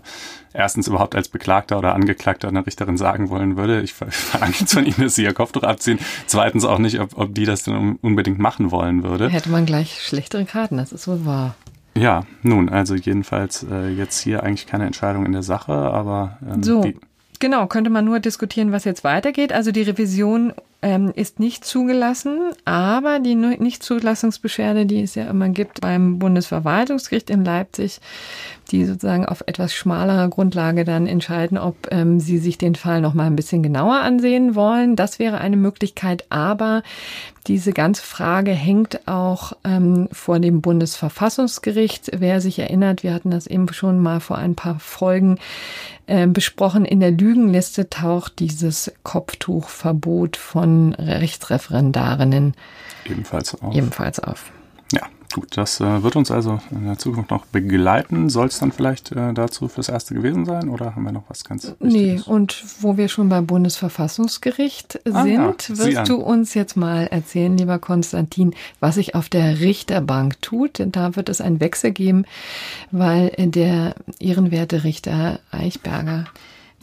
erstens 0.54 0.88
überhaupt 0.88 1.16
als 1.16 1.28
Beklagter 1.28 1.78
oder 1.78 1.94
Angeklagter 1.94 2.48
einer 2.48 2.66
Richterin 2.66 2.98
sagen 2.98 3.30
wollen 3.30 3.58
würde. 3.58 3.82
Ich 3.82 3.94
verlange 3.94 4.54
jetzt 4.60 4.74
von 4.74 4.86
Ihnen, 4.86 4.96
dass 4.98 5.16
Sie 5.16 5.24
Ihr 5.24 5.34
Kopftuch 5.34 5.64
abziehen. 5.64 6.00
Zweitens 6.26 6.64
auch 6.64 6.80
nicht, 6.80 7.00
ob, 7.00 7.18
ob 7.18 7.36
die 7.36 7.46
das 7.46 7.64
denn 7.64 7.98
unbedingt 8.02 8.40
machen 8.40 8.72
wollen 8.72 9.04
würde. 9.04 9.30
Hätte 9.30 9.50
man 9.50 9.66
gleich 9.66 10.02
schlechtere 10.02 10.46
Karten, 10.46 10.78
das 10.78 10.94
ist 10.94 11.08
wohl 11.08 11.26
wahr. 11.26 11.56
Ja, 11.98 12.26
nun, 12.42 12.70
also 12.70 12.96
jedenfalls 12.96 13.66
äh, 13.70 13.90
jetzt 13.90 14.20
hier 14.20 14.44
eigentlich 14.44 14.68
keine 14.68 14.86
Entscheidung 14.86 15.26
in 15.26 15.32
der 15.32 15.44
Sache, 15.44 15.74
aber 15.74 16.38
ähm, 16.46 16.62
so. 16.62 16.82
Die, 16.82 16.96
Genau, 17.40 17.68
könnte 17.68 17.90
man 17.90 18.06
nur 18.06 18.20
diskutieren, 18.20 18.72
was 18.72 18.86
jetzt 18.86 19.04
weitergeht. 19.04 19.52
Also 19.52 19.72
die 19.72 19.82
Revision 19.82 20.54
ähm, 20.86 21.12
ist 21.16 21.40
nicht 21.40 21.66
zugelassen, 21.66 22.52
aber 22.64 23.18
die 23.18 23.34
Nichtzulassungsbeschwerde, 23.34 24.86
die 24.86 25.02
es 25.02 25.16
ja 25.16 25.26
immer 25.26 25.50
gibt 25.50 25.82
beim 25.82 26.20
Bundesverwaltungsgericht 26.20 27.32
in 27.32 27.44
Leipzig, 27.44 28.00
die 28.70 28.86
sozusagen 28.86 29.26
auf 29.26 29.44
etwas 29.48 29.74
schmalerer 29.74 30.30
Grundlage 30.30 30.86
dann 30.86 31.08
entscheiden, 31.08 31.58
ob 31.58 31.76
ähm, 31.90 32.20
sie 32.20 32.38
sich 32.38 32.60
den 32.60 32.76
Fall 32.76 33.02
noch 33.02 33.16
mal 33.16 33.26
ein 33.26 33.36
bisschen 33.36 33.64
genauer 33.64 33.96
ansehen 33.96 34.54
wollen. 34.54 34.96
Das 34.96 35.18
wäre 35.18 35.40
eine 35.40 35.58
Möglichkeit, 35.58 36.26
aber 36.30 36.84
diese 37.48 37.74
ganze 37.74 38.04
Frage 38.04 38.52
hängt 38.52 39.08
auch 39.08 39.54
ähm, 39.64 40.08
vor 40.12 40.40
dem 40.40 40.62
Bundesverfassungsgericht. 40.62 42.12
Wer 42.16 42.42
sich 42.42 42.60
erinnert, 42.60 43.02
wir 43.02 43.14
hatten 43.14 43.32
das 43.32 43.48
eben 43.48 43.72
schon 43.74 44.00
mal 44.00 44.20
vor 44.20 44.38
ein 44.38 44.56
paar 44.56 44.80
Folgen 44.80 45.38
äh, 46.08 46.28
besprochen. 46.28 46.86
In 46.86 47.00
der 47.00 47.12
Lügenliste 47.12 47.90
taucht 47.90 48.40
dieses 48.40 48.92
Kopftuchverbot 49.04 50.38
von 50.38 50.75
Rechtsreferendarinnen 50.94 52.54
ebenfalls 53.06 53.62
auf. 53.62 53.76
Ebenfalls 53.76 54.20
auf. 54.20 54.52
Ja, 54.92 55.02
gut, 55.34 55.58
das 55.58 55.80
äh, 55.80 56.04
wird 56.04 56.16
uns 56.16 56.30
also 56.30 56.60
in 56.72 56.86
der 56.86 56.98
Zukunft 56.98 57.32
noch 57.32 57.46
begleiten. 57.46 58.30
Soll 58.30 58.48
es 58.48 58.60
dann 58.60 58.72
vielleicht 58.72 59.12
äh, 59.12 59.34
dazu 59.34 59.68
fürs 59.68 59.90
Erste 59.90 60.14
gewesen 60.14 60.46
sein 60.46 60.70
oder 60.70 60.96
haben 60.96 61.04
wir 61.04 61.12
noch 61.12 61.24
was 61.28 61.44
ganz 61.44 61.68
Wichtiges? 61.80 61.94
Nee, 61.94 62.22
und 62.26 62.64
wo 62.80 62.98
wir 62.98 63.08
schon 63.08 63.30
beim 63.30 63.48
Bundesverfassungsgericht 63.48 65.00
ah, 65.12 65.24
sind, 65.24 65.70
ja. 65.70 65.78
wirst 65.78 66.10
du 66.10 66.18
uns 66.18 66.54
jetzt 66.54 66.78
mal 66.78 67.08
erzählen, 67.08 67.58
lieber 67.58 67.80
Konstantin, 67.80 68.54
was 68.80 68.96
sich 68.96 69.16
auf 69.16 69.28
der 69.28 69.60
Richterbank 69.60 70.42
tut. 70.42 70.82
Da 70.86 71.16
wird 71.16 71.30
es 71.30 71.42
einen 71.42 71.60
Wechsel 71.60 71.92
geben, 71.92 72.26
weil 72.92 73.30
der 73.38 73.96
ehrenwerte 74.20 74.84
Richter 74.84 75.40
Eichberger 75.52 76.26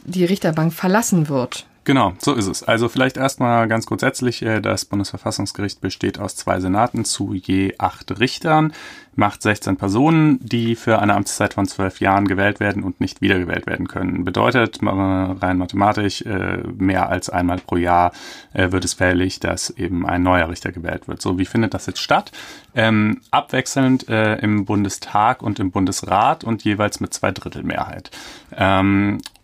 die 0.05 0.25
Richterbank 0.25 0.73
verlassen 0.73 1.29
wird. 1.29 1.65
Genau, 1.85 2.13
so 2.17 2.33
ist 2.33 2.47
es. 2.47 2.63
Also 2.63 2.87
vielleicht 2.87 3.17
erstmal 3.17 3.67
ganz 3.67 3.85
grundsätzlich, 3.85 4.41
äh, 4.41 4.61
das 4.61 4.85
Bundesverfassungsgericht 4.85 5.81
besteht 5.81 6.17
aus 6.17 6.37
zwei 6.37 6.61
Senaten 6.61 7.03
zu 7.03 7.33
je 7.33 7.75
acht 7.77 8.19
Richtern, 8.19 8.71
macht 9.15 9.41
16 9.41 9.75
Personen, 9.75 10.39
die 10.41 10.75
für 10.75 10.99
eine 10.99 11.13
Amtszeit 11.13 11.55
von 11.55 11.65
zwölf 11.65 11.99
Jahren 11.99 12.25
gewählt 12.25 12.61
werden 12.61 12.83
und 12.83 13.01
nicht 13.01 13.21
wiedergewählt 13.21 13.67
werden 13.67 13.89
können. 13.89 14.23
Bedeutet 14.23 14.79
rein 14.81 15.57
mathematisch, 15.57 16.21
äh, 16.21 16.59
mehr 16.77 17.09
als 17.09 17.29
einmal 17.29 17.57
pro 17.57 17.75
Jahr 17.75 18.13
äh, 18.53 18.71
wird 18.71 18.85
es 18.85 18.93
fällig, 18.93 19.41
dass 19.41 19.69
eben 19.69 20.05
ein 20.05 20.23
neuer 20.23 20.47
Richter 20.49 20.71
gewählt 20.71 21.09
wird. 21.09 21.21
So, 21.21 21.37
wie 21.37 21.45
findet 21.45 21.73
das 21.73 21.85
jetzt 21.85 21.99
statt? 21.99 22.31
Ähm, 22.75 23.19
abwechselnd 23.29 24.07
äh, 24.07 24.35
im 24.37 24.63
Bundestag 24.63 25.43
und 25.43 25.59
im 25.59 25.71
Bundesrat 25.71 26.45
und 26.45 26.63
jeweils 26.63 27.01
mit 27.01 27.13
zwei 27.13 27.31
Drittel 27.31 27.63
Mehrheit. 27.63 28.09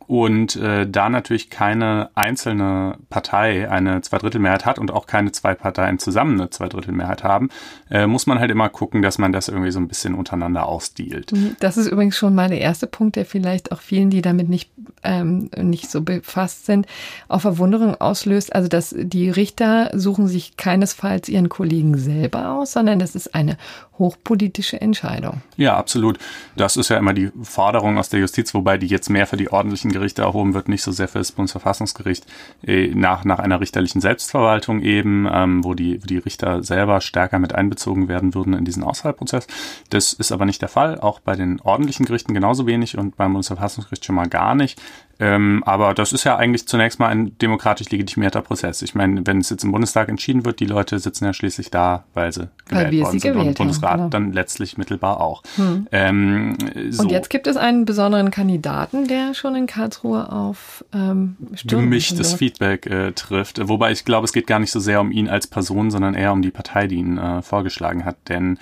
Und 0.09 0.55
äh, 0.55 0.89
da 0.89 1.07
natürlich 1.07 1.51
keine 1.51 2.09
einzelne 2.15 2.97
Partei 3.11 3.69
eine 3.69 4.01
Zweidrittelmehrheit 4.01 4.65
hat 4.65 4.79
und 4.79 4.89
auch 4.89 5.05
keine 5.05 5.31
zwei 5.31 5.53
Parteien 5.53 5.99
zusammen 5.99 6.41
eine 6.41 6.49
Zweidrittelmehrheit 6.49 7.23
haben, 7.23 7.49
äh, 7.91 8.07
muss 8.07 8.25
man 8.25 8.39
halt 8.39 8.49
immer 8.49 8.69
gucken, 8.69 9.03
dass 9.03 9.19
man 9.19 9.31
das 9.31 9.49
irgendwie 9.49 9.69
so 9.69 9.79
ein 9.79 9.87
bisschen 9.87 10.15
untereinander 10.15 10.67
ausdealt. 10.67 11.31
Mhm. 11.31 11.57
Das 11.59 11.77
ist 11.77 11.85
übrigens 11.85 12.17
schon 12.17 12.33
mal 12.33 12.49
der 12.49 12.59
erste 12.59 12.87
Punkt, 12.87 13.17
der 13.17 13.25
vielleicht 13.27 13.71
auch 13.71 13.81
vielen, 13.81 14.09
die 14.09 14.23
damit 14.23 14.49
nicht, 14.49 14.71
ähm, 15.03 15.51
nicht 15.55 15.91
so 15.91 16.01
befasst 16.01 16.65
sind, 16.65 16.87
auch 17.27 17.41
Verwunderung 17.41 17.93
auslöst. 17.93 18.55
Also, 18.55 18.67
dass 18.67 18.95
die 18.97 19.29
Richter 19.29 19.91
suchen 19.93 20.27
sich 20.27 20.57
keinesfalls 20.57 21.29
ihren 21.29 21.49
Kollegen 21.49 21.95
selber 21.99 22.53
aus, 22.53 22.71
sondern 22.71 22.97
das 22.97 23.13
ist 23.13 23.35
eine 23.35 23.57
hochpolitische 24.00 24.82
Entscheidung. 24.82 25.41
Ja, 25.58 25.77
absolut. 25.77 26.18
Das 26.56 26.77
ist 26.77 26.89
ja 26.89 26.98
immer 26.98 27.13
die 27.13 27.32
Forderung 27.44 27.98
aus 27.98 28.10
der 28.10 28.22
Justiz, 28.22 28.53
wobei 28.53 28.77
die 28.77 28.88
jetzt 28.88 29.10
mehr 29.10 29.27
für 29.27 29.38
die 29.38 29.51
ordentlichen 29.51 29.91
Gerichte 29.91 30.22
erhoben 30.22 30.53
wird, 30.53 30.70
nicht 30.70 30.82
so 30.82 30.91
sehr 30.91 31.08
für 31.08 31.20
das 31.20 31.32
Bundesverfassungsgericht, 31.34 32.25
äh, 32.65 32.88
nach, 32.96 33.25
nach 33.25 33.39
einer 33.39 33.60
richterlichen 33.60 34.01
Selbstverwaltung 34.01 34.82
eben, 34.82 35.27
ähm, 35.32 35.63
wo, 35.63 35.74
die, 35.74 36.00
die 36.00 36.18
Richter 36.18 36.63
selber 36.63 37.01
stärker 37.01 37.39
mit 37.39 37.53
einbezogen 37.53 38.08
werden 38.08 38.34
würden 38.34 38.53
in 38.53 38.65
diesen 38.65 38.84
Auswahlprozess. 38.84 39.48
Das 39.89 40.13
ist 40.13 40.32
aber 40.32 40.46
nicht 40.46 40.62
der 40.62 40.70
Fall, 40.70 41.00
auch 41.00 41.20
bei 41.20 41.36
den 41.36 41.60
ordentlichen 41.62 42.06
Gerichten 42.06 42.34
genauso 42.34 42.65
wenig 42.65 42.98
und 42.98 43.18
beim 43.18 43.34
Bundesverfassungsgericht 43.34 44.06
schon 44.06 44.15
mal 44.15 44.27
gar 44.27 44.56
nicht. 44.56 44.82
Ähm, 45.21 45.63
aber 45.65 45.93
das 45.93 46.13
ist 46.13 46.23
ja 46.23 46.38
eigentlich 46.38 46.65
zunächst 46.65 46.97
mal 46.97 47.07
ein 47.07 47.38
demokratisch 47.39 47.89
legitimierter 47.89 48.41
Prozess. 48.41 48.81
Ich 48.81 48.95
meine, 48.95 49.27
wenn 49.27 49.39
es 49.39 49.49
jetzt 49.49 49.65
im 49.65 49.71
Bundestag 49.73 50.07
entschieden 50.07 50.45
wird, 50.45 50.61
die 50.61 50.65
Leute 50.65 50.97
sitzen 50.97 51.25
ja 51.25 51.33
schließlich 51.33 51.69
da, 51.71 52.05
weil 52.13 52.31
sie 52.31 52.47
weil 52.69 52.85
gewählt 52.85 53.03
worden 53.03 53.19
sind. 53.19 53.35
Und 53.35 53.47
im 53.47 53.53
Bundesrat 53.53 53.95
genau. 53.97 54.09
dann 54.09 54.31
letztlich 54.31 54.77
mittelbar 54.77 55.19
auch. 55.19 55.43
Hm. 55.55 55.88
Ähm, 55.91 56.57
so. 56.89 57.03
Und 57.03 57.11
jetzt 57.11 57.29
gibt 57.29 57.47
es 57.47 57.57
einen 57.57 57.83
besonderen 57.83 58.31
Kandidaten, 58.31 59.07
der 59.09 59.33
schon 59.33 59.55
in 59.55 59.67
Karlsruhe 59.67 60.31
auf 60.31 60.85
ähm, 60.93 61.35
gemischtes 61.65 62.33
Feedback 62.33 62.85
äh, 62.85 63.11
trifft. 63.11 63.67
Wobei 63.67 63.91
ich 63.91 64.05
glaube, 64.05 64.23
es 64.23 64.31
geht 64.31 64.47
gar 64.47 64.59
nicht 64.59 64.71
so 64.71 64.79
sehr 64.79 65.01
um 65.01 65.11
ihn 65.11 65.27
als 65.27 65.47
Person, 65.47 65.91
sondern 65.91 66.13
eher 66.13 66.31
um 66.31 66.41
die 66.41 66.51
Partei, 66.51 66.88
die 66.88 66.95
ihn 66.95 67.17
äh, 67.17 67.41
vorgeschlagen 67.41 68.05
hat. 68.05 68.15
Denn 68.29 68.57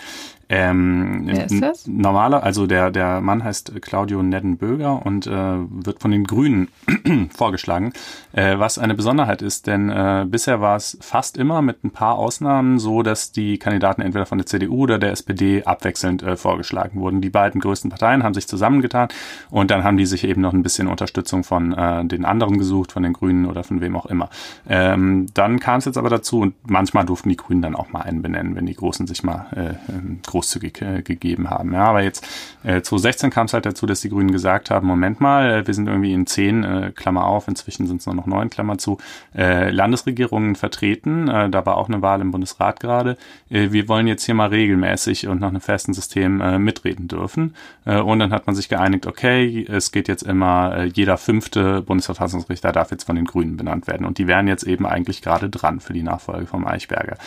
ähm, 0.49 1.23
Wer 1.25 1.45
ist 1.45 1.61
das? 1.61 1.87
Normaler, 1.87 2.43
also 2.43 2.67
der, 2.67 2.89
der 2.89 3.19
Mann 3.19 3.43
heißt 3.43 3.73
Claudio 3.81 4.23
Neddenböger 4.23 5.05
und 5.05 5.27
äh, 5.27 5.31
wird 5.31 5.99
von 5.99 6.11
den 6.11 6.23
Grünen 6.23 6.69
vorgeschlagen, 7.35 7.91
äh, 8.31 8.57
was 8.57 8.77
eine 8.77 8.95
Besonderheit 8.95 9.41
ist, 9.41 9.67
denn 9.67 9.89
äh, 9.89 10.25
bisher 10.27 10.61
war 10.61 10.77
es 10.77 10.97
fast 11.01 11.37
immer 11.37 11.61
mit 11.61 11.83
ein 11.83 11.91
paar 11.91 12.15
Ausnahmen 12.15 12.79
so, 12.79 13.03
dass 13.03 13.31
die 13.33 13.57
Kandidaten 13.57 14.01
entweder 14.01 14.25
von 14.25 14.37
der 14.37 14.45
CDU 14.45 14.83
oder 14.83 14.99
der 14.99 15.11
SPD 15.11 15.63
abwechselnd 15.63 16.23
äh, 16.23 16.37
vorgeschlagen 16.37 16.99
wurden. 16.99 17.19
Die 17.19 17.29
beiden 17.29 17.59
größten 17.59 17.89
Parteien 17.89 18.23
haben 18.23 18.33
sich 18.33 18.47
zusammengetan 18.47 19.09
und 19.49 19.69
dann 19.69 19.83
haben 19.83 19.97
die 19.97 20.05
sich 20.05 20.23
eben 20.23 20.41
noch 20.41 20.53
ein 20.53 20.63
bisschen 20.63 20.87
Unterstützung 20.87 21.43
von 21.43 21.73
äh, 21.73 22.05
den 22.05 22.23
anderen 22.23 22.57
gesucht, 22.57 22.93
von 22.93 23.03
den 23.03 23.13
Grünen 23.13 23.45
oder 23.45 23.63
von 23.63 23.81
wem 23.81 23.97
auch 23.97 24.05
immer. 24.05 24.29
Ähm, 24.69 25.27
dann 25.33 25.59
kam 25.59 25.79
es 25.79 25.85
jetzt 25.85 25.97
aber 25.97 26.09
dazu 26.09 26.39
und 26.39 26.55
manchmal 26.67 27.05
durften 27.05 27.29
die 27.29 27.37
Grünen 27.37 27.61
dann 27.61 27.75
auch 27.75 27.89
mal 27.89 28.01
einen 28.01 28.21
benennen, 28.21 28.55
wenn 28.55 28.65
die 28.65 28.75
Großen 28.75 29.07
sich 29.07 29.23
mal 29.23 29.47
äh, 29.51 30.31
großzügig 30.37 30.81
äh, 30.81 31.01
gegeben 31.01 31.49
haben. 31.49 31.73
Ja, 31.73 31.85
aber 31.85 32.03
jetzt 32.03 32.23
äh, 32.63 32.81
2016 32.81 33.31
kam 33.31 33.47
es 33.47 33.53
halt 33.53 33.65
dazu, 33.65 33.85
dass 33.87 34.01
die 34.01 34.09
Grünen 34.09 34.31
gesagt 34.31 34.69
haben, 34.69 34.85
Moment 34.85 35.19
mal, 35.19 35.49
äh, 35.49 35.67
wir 35.67 35.73
sind 35.73 35.87
irgendwie 35.87 36.13
in 36.13 36.27
zehn, 36.27 36.63
äh, 36.63 36.91
Klammer 36.95 37.25
auf, 37.25 37.47
inzwischen 37.47 37.87
sind 37.87 38.01
es 38.01 38.05
nur 38.05 38.15
noch 38.15 38.27
neun, 38.27 38.49
Klammer 38.49 38.77
zu, 38.77 38.99
äh, 39.35 39.71
Landesregierungen 39.71 40.55
vertreten. 40.55 41.27
Äh, 41.27 41.49
da 41.49 41.65
war 41.65 41.77
auch 41.77 41.89
eine 41.89 42.01
Wahl 42.01 42.21
im 42.21 42.31
Bundesrat 42.31 42.79
gerade. 42.79 43.17
Äh, 43.49 43.71
wir 43.71 43.87
wollen 43.87 44.05
jetzt 44.05 44.25
hier 44.25 44.35
mal 44.35 44.49
regelmäßig 44.49 45.27
und 45.27 45.41
nach 45.41 45.49
einem 45.49 45.61
festen 45.61 45.93
System 45.93 46.39
äh, 46.41 46.59
mitreden 46.59 47.07
dürfen. 47.07 47.55
Äh, 47.85 47.99
und 47.99 48.19
dann 48.19 48.31
hat 48.31 48.45
man 48.45 48.55
sich 48.55 48.69
geeinigt, 48.69 49.07
okay, 49.07 49.65
es 49.67 49.91
geht 49.91 50.07
jetzt 50.07 50.23
immer, 50.23 50.77
äh, 50.77 50.85
jeder 50.85 51.17
fünfte 51.17 51.81
Bundesverfassungsrichter 51.81 52.71
darf 52.71 52.91
jetzt 52.91 53.05
von 53.05 53.15
den 53.15 53.25
Grünen 53.25 53.57
benannt 53.57 53.87
werden. 53.87 54.05
Und 54.05 54.19
die 54.19 54.27
wären 54.27 54.47
jetzt 54.47 54.63
eben 54.63 54.85
eigentlich 54.85 55.21
gerade 55.23 55.49
dran 55.49 55.79
für 55.79 55.93
die 55.93 56.03
Nachfolge 56.03 56.45
vom 56.45 56.67
Eichberger. 56.67 57.17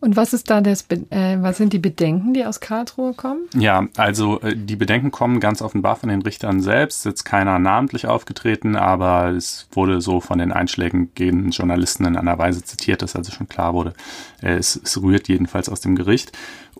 Und 0.00 0.16
was 0.16 0.32
ist 0.32 0.50
da 0.50 0.60
das, 0.60 0.86
äh, 1.10 1.38
was 1.40 1.56
sind 1.56 1.72
die 1.72 1.78
Bedenken, 1.78 2.34
die 2.34 2.44
aus 2.44 2.60
Karlsruhe 2.60 3.14
kommen? 3.14 3.42
Ja, 3.54 3.86
also 3.96 4.40
äh, 4.40 4.54
die 4.54 4.76
Bedenken 4.76 5.10
kommen 5.10 5.40
ganz 5.40 5.62
offenbar 5.62 5.96
von 5.96 6.08
den 6.08 6.22
Richtern 6.22 6.60
selbst. 6.60 7.04
Jetzt 7.04 7.24
keiner 7.24 7.58
namentlich 7.58 8.06
aufgetreten, 8.06 8.76
aber 8.76 9.30
es 9.30 9.66
wurde 9.72 10.00
so 10.00 10.20
von 10.20 10.38
den 10.38 10.52
einschlägigen 10.52 11.50
Journalisten 11.50 12.04
in 12.04 12.16
einer 12.16 12.38
Weise 12.38 12.62
zitiert, 12.62 13.02
dass 13.02 13.16
also 13.16 13.32
schon 13.32 13.48
klar 13.48 13.74
wurde, 13.74 13.94
äh, 14.42 14.54
es, 14.54 14.80
es 14.82 15.00
rührt 15.00 15.28
jedenfalls 15.28 15.68
aus 15.68 15.80
dem 15.80 15.96
Gericht. 15.96 16.32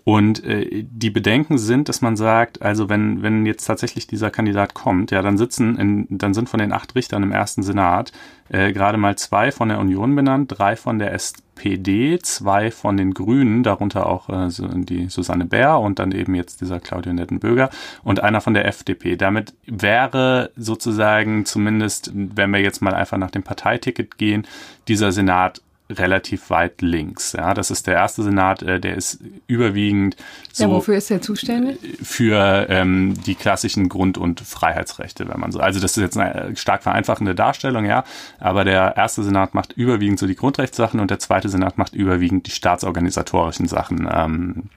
Und 0.05 0.45
äh, 0.45 0.85
die 0.87 1.09
Bedenken 1.09 1.57
sind, 1.57 1.89
dass 1.89 2.03
man 2.03 2.17
sagt, 2.17 2.61
also 2.61 2.91
wenn, 2.91 3.23
wenn 3.23 3.47
jetzt 3.47 3.65
tatsächlich 3.65 4.07
dieser 4.07 4.31
Kandidat 4.31 4.75
kommt, 4.75 5.11
ja, 5.11 5.23
dann 5.23 5.39
sitzen, 5.39 5.79
in, 5.79 6.07
dann 6.11 6.35
sind 6.35 6.51
von 6.51 6.61
den 6.61 6.73
acht 6.73 6.95
Richtern 6.95 7.23
im 7.23 7.33
ersten 7.33 7.63
Senat 7.63 8.13
äh, 8.51 8.73
gerade 8.73 8.99
mal 8.99 9.17
zwei 9.17 9.51
von 9.51 9.71
der 9.71 9.79
Union 9.79 10.15
benannt, 10.15 10.53
drei 10.59 10.77
von 10.77 10.99
der 10.99 11.15
SPD, 11.15 12.19
zwei 12.19 12.71
von 12.71 12.99
den 12.99 13.15
Grünen, 13.15 13.63
darunter 13.63 14.07
auch 14.07 14.29
äh, 14.29 14.49
die 14.51 15.09
Susanne 15.09 15.47
Bär 15.47 15.79
und 15.79 15.99
dann 15.99 16.13
eben 16.13 16.35
jetzt 16.35 16.61
dieser 16.61 16.81
Claudio 16.81 17.15
Nettenböger 17.15 17.71
und 18.03 18.21
einer 18.21 18.43
von 18.43 18.53
der 18.53 18.67
FDP. 18.67 19.17
Damit 19.17 19.55
wäre 19.67 20.51
sozusagen 20.55 21.47
zumindest, 21.47 22.11
wenn 22.15 22.51
wir 22.51 22.61
jetzt 22.61 22.83
mal 22.83 22.95
einfach 22.95 23.17
nach 23.17 23.31
dem 23.31 23.43
Parteiticket 23.43 24.19
gehen, 24.19 24.47
dieser 24.87 25.13
Senat 25.13 25.63
relativ 25.91 26.49
weit 26.49 26.81
links. 26.81 27.33
Ja, 27.33 27.53
das 27.53 27.71
ist 27.71 27.87
der 27.87 27.95
erste 27.95 28.23
Senat, 28.23 28.63
äh, 28.63 28.81
der 28.81 28.95
ist 28.95 29.19
überwiegend 29.47 30.17
so. 30.53 30.65
Ja, 30.65 30.71
wofür 30.71 30.97
ist 30.97 31.11
er 31.11 31.21
zuständig? 31.21 31.79
Für 32.03 32.67
ähm, 32.71 33.15
die 33.27 33.35
klassischen 33.35 33.89
Grund- 33.91 34.17
und 34.17 34.41
Freiheitsrechte, 34.41 35.29
wenn 35.29 35.39
man 35.39 35.53
so. 35.53 35.61
Also 35.61 35.81
das 35.81 35.97
ist 35.97 36.03
jetzt 36.03 36.17
eine 36.17 36.57
stark 36.57 36.83
vereinfachende 36.83 37.35
Darstellung, 37.35 37.85
ja. 37.85 38.05
Aber 38.41 38.65
der 38.65 38.97
erste 38.97 39.23
Senat 39.23 39.55
macht 39.55 39.73
überwiegend 39.73 40.19
so 40.19 40.27
die 40.27 40.37
Grundrechtssachen 40.37 41.01
und 41.01 41.11
der 41.11 41.19
zweite 41.19 41.49
Senat 41.51 41.77
macht 41.77 41.95
überwiegend 41.95 42.47
die 42.47 42.53
staatsorganisatorischen 42.53 43.69
Sachen. 43.69 44.09
Ähm, 44.11 44.71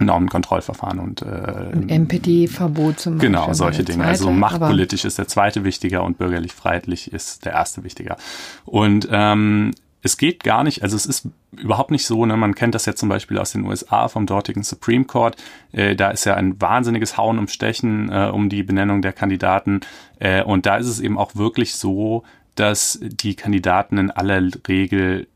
Normenkontrollverfahren 0.00 1.00
und 1.00 1.22
äh, 1.22 1.98
MPD-Verbot 1.98 3.00
zum 3.00 3.14
Beispiel. 3.14 3.30
Genau, 3.30 3.52
solche 3.52 3.82
Dinge. 3.82 4.04
Also 4.04 4.26
zweite, 4.26 4.30
also 4.30 4.58
machtpolitisch 4.58 5.04
ist 5.04 5.18
der 5.18 5.26
zweite 5.26 5.64
wichtiger 5.64 6.04
und 6.04 6.18
bürgerlich-freiheitlich 6.18 7.12
ist 7.12 7.44
der 7.44 7.52
erste 7.52 7.82
wichtiger. 7.82 8.16
Und 8.64 9.08
ähm, 9.10 9.72
es 10.02 10.16
geht 10.16 10.44
gar 10.44 10.64
nicht, 10.64 10.82
also 10.82 10.96
es 10.96 11.06
ist 11.06 11.28
überhaupt 11.52 11.90
nicht 11.90 12.06
so, 12.06 12.24
ne, 12.24 12.36
man 12.36 12.54
kennt 12.54 12.74
das 12.74 12.86
ja 12.86 12.94
zum 12.94 13.08
Beispiel 13.08 13.38
aus 13.38 13.52
den 13.52 13.64
USA 13.64 14.08
vom 14.08 14.26
dortigen 14.26 14.62
Supreme 14.62 15.04
Court, 15.04 15.36
äh, 15.72 15.96
da 15.96 16.10
ist 16.10 16.24
ja 16.24 16.34
ein 16.34 16.60
wahnsinniges 16.60 17.16
Hauen 17.16 17.38
um 17.38 17.48
Stechen 17.48 18.10
äh, 18.10 18.30
um 18.32 18.48
die 18.48 18.62
Benennung 18.62 19.02
der 19.02 19.12
Kandidaten. 19.12 19.80
Äh, 20.20 20.42
und 20.42 20.66
da 20.66 20.76
ist 20.76 20.86
es 20.86 21.00
eben 21.00 21.18
auch 21.18 21.34
wirklich 21.34 21.74
so, 21.74 22.22
dass 22.54 22.98
die 23.02 23.34
Kandidaten 23.34 23.98
in 23.98 24.10
aller 24.10 24.42
Regel 24.66 25.26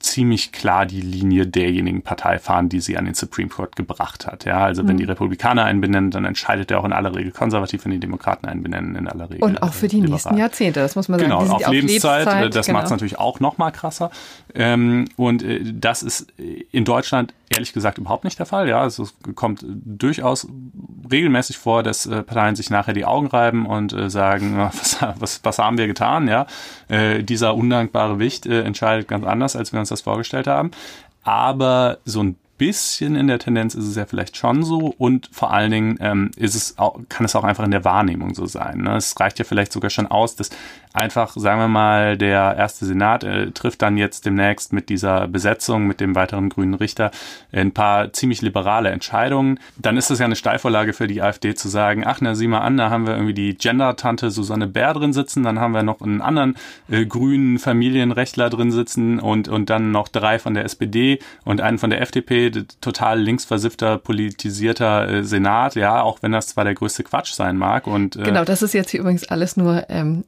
ziemlich 0.00 0.52
klar 0.52 0.86
die 0.86 1.00
Linie 1.00 1.46
derjenigen 1.46 2.02
Partei 2.02 2.38
fahren, 2.38 2.68
die 2.68 2.80
sie 2.80 2.96
an 2.96 3.04
den 3.04 3.14
Supreme 3.14 3.48
Court 3.48 3.74
gebracht 3.74 4.26
hat. 4.26 4.44
Ja, 4.44 4.64
also 4.64 4.86
wenn 4.86 4.94
mhm. 4.94 5.00
die 5.00 5.04
Republikaner 5.04 5.64
einen 5.64 5.80
benennen, 5.80 6.10
dann 6.10 6.24
entscheidet 6.24 6.70
er 6.70 6.78
auch 6.80 6.84
in 6.84 6.92
aller 6.92 7.14
Regel 7.14 7.32
konservativ, 7.32 7.84
wenn 7.84 7.92
die 7.92 7.98
Demokraten 7.98 8.46
einen 8.46 8.62
benennen, 8.62 8.94
in 8.94 9.08
aller 9.08 9.28
Regel. 9.28 9.42
Und 9.42 9.62
auch 9.62 9.72
für 9.72 9.88
die 9.88 9.96
liberal. 9.96 10.12
nächsten 10.12 10.36
Jahrzehnte, 10.36 10.80
das 10.80 10.94
muss 10.94 11.08
man 11.08 11.18
sagen. 11.18 11.30
Genau, 11.30 11.40
auf 11.40 11.68
Lebenszeit, 11.68 12.26
Lebenszeit, 12.26 12.54
das 12.54 12.66
genau. 12.66 12.78
macht 12.78 12.86
es 12.86 12.90
natürlich 12.92 13.18
auch 13.18 13.40
noch 13.40 13.58
mal 13.58 13.72
krasser. 13.72 14.10
Ähm, 14.54 15.06
und 15.16 15.42
äh, 15.42 15.60
das 15.64 16.02
ist 16.02 16.32
in 16.70 16.84
Deutschland 16.84 17.34
ehrlich 17.50 17.72
gesagt 17.72 17.98
überhaupt 17.98 18.24
nicht 18.24 18.38
der 18.38 18.46
Fall. 18.46 18.68
Ja, 18.68 18.80
also 18.80 19.04
es 19.04 19.14
kommt 19.34 19.64
durchaus 19.66 20.48
regelmäßig 21.10 21.58
vor, 21.58 21.82
dass 21.82 22.06
äh, 22.06 22.22
Parteien 22.22 22.56
sich 22.56 22.70
nachher 22.70 22.94
die 22.94 23.04
Augen 23.04 23.26
reiben 23.28 23.66
und 23.66 23.92
äh, 23.92 24.10
sagen, 24.10 24.58
was, 24.72 24.98
was, 25.18 25.40
was 25.42 25.58
haben 25.58 25.78
wir 25.78 25.86
getan? 25.86 26.28
Ja, 26.28 26.46
äh, 26.88 27.22
dieser 27.22 27.54
undankbare 27.54 28.18
Wicht 28.18 28.46
äh, 28.46 28.62
entscheidet 28.62 29.08
ganz 29.08 29.24
anders, 29.24 29.56
als 29.56 29.72
wir 29.72 29.80
uns 29.80 29.88
das 29.88 30.00
vorgestellt 30.00 30.46
haben. 30.46 30.70
Aber 31.22 31.98
so 32.04 32.22
ein 32.22 32.36
bisschen 32.58 33.14
in 33.14 33.28
der 33.28 33.38
Tendenz 33.38 33.74
ist 33.74 33.86
es 33.86 33.96
ja 33.96 34.04
vielleicht 34.04 34.36
schon 34.36 34.64
so 34.64 34.92
und 34.98 35.30
vor 35.32 35.52
allen 35.52 35.70
Dingen 35.70 35.98
ähm, 36.00 36.30
ist 36.36 36.56
es 36.56 36.76
auch, 36.76 36.98
kann 37.08 37.24
es 37.24 37.36
auch 37.36 37.44
einfach 37.44 37.64
in 37.64 37.70
der 37.70 37.84
Wahrnehmung 37.84 38.34
so 38.34 38.46
sein. 38.46 38.78
Ne? 38.78 38.96
Es 38.96 39.18
reicht 39.18 39.38
ja 39.38 39.44
vielleicht 39.44 39.72
sogar 39.72 39.90
schon 39.90 40.08
aus, 40.08 40.34
dass 40.34 40.50
einfach, 40.92 41.34
sagen 41.36 41.60
wir 41.60 41.68
mal, 41.68 42.16
der 42.16 42.56
erste 42.56 42.86
Senat 42.86 43.24
äh, 43.24 43.50
trifft 43.50 43.82
dann 43.82 43.96
jetzt 43.96 44.26
demnächst 44.26 44.72
mit 44.72 44.88
dieser 44.88 45.28
Besetzung, 45.28 45.86
mit 45.86 46.00
dem 46.00 46.14
weiteren 46.14 46.48
grünen 46.48 46.74
Richter, 46.74 47.10
ein 47.52 47.72
paar 47.72 48.12
ziemlich 48.12 48.42
liberale 48.42 48.90
Entscheidungen. 48.90 49.60
Dann 49.76 49.96
ist 49.96 50.10
das 50.10 50.18
ja 50.18 50.24
eine 50.24 50.36
Steilvorlage 50.36 50.92
für 50.92 51.06
die 51.06 51.22
AfD 51.22 51.54
zu 51.54 51.68
sagen, 51.68 52.04
ach, 52.06 52.18
na, 52.20 52.34
sieh 52.34 52.48
mal 52.48 52.60
an, 52.60 52.76
da 52.76 52.90
haben 52.90 53.06
wir 53.06 53.14
irgendwie 53.14 53.34
die 53.34 53.54
Gender-Tante 53.56 54.30
Susanne 54.30 54.66
Bär 54.66 54.94
drin 54.94 55.12
sitzen, 55.12 55.42
dann 55.42 55.58
haben 55.58 55.74
wir 55.74 55.82
noch 55.82 56.00
einen 56.00 56.20
anderen 56.20 56.56
äh, 56.88 57.04
grünen 57.06 57.58
Familienrechtler 57.58 58.50
drin 58.50 58.70
sitzen 58.70 59.18
und, 59.18 59.48
und 59.48 59.70
dann 59.70 59.90
noch 59.90 60.08
drei 60.08 60.38
von 60.38 60.54
der 60.54 60.64
SPD 60.64 61.18
und 61.44 61.60
einen 61.60 61.78
von 61.78 61.90
der 61.90 62.00
FDP, 62.00 62.50
total 62.80 63.20
linksversiffter, 63.20 63.98
politisierter 63.98 65.08
äh, 65.08 65.24
Senat, 65.24 65.74
ja, 65.74 66.02
auch 66.02 66.22
wenn 66.22 66.32
das 66.32 66.48
zwar 66.48 66.64
der 66.64 66.74
größte 66.74 67.04
Quatsch 67.04 67.32
sein 67.32 67.56
mag. 67.56 67.86
Und, 67.86 68.16
äh, 68.16 68.22
genau, 68.22 68.44
das 68.44 68.62
ist 68.62 68.74
jetzt 68.74 68.90
hier 68.90 69.00
übrigens 69.00 69.24
alles 69.24 69.56
nur 69.56 69.84
ähm, 69.88 70.24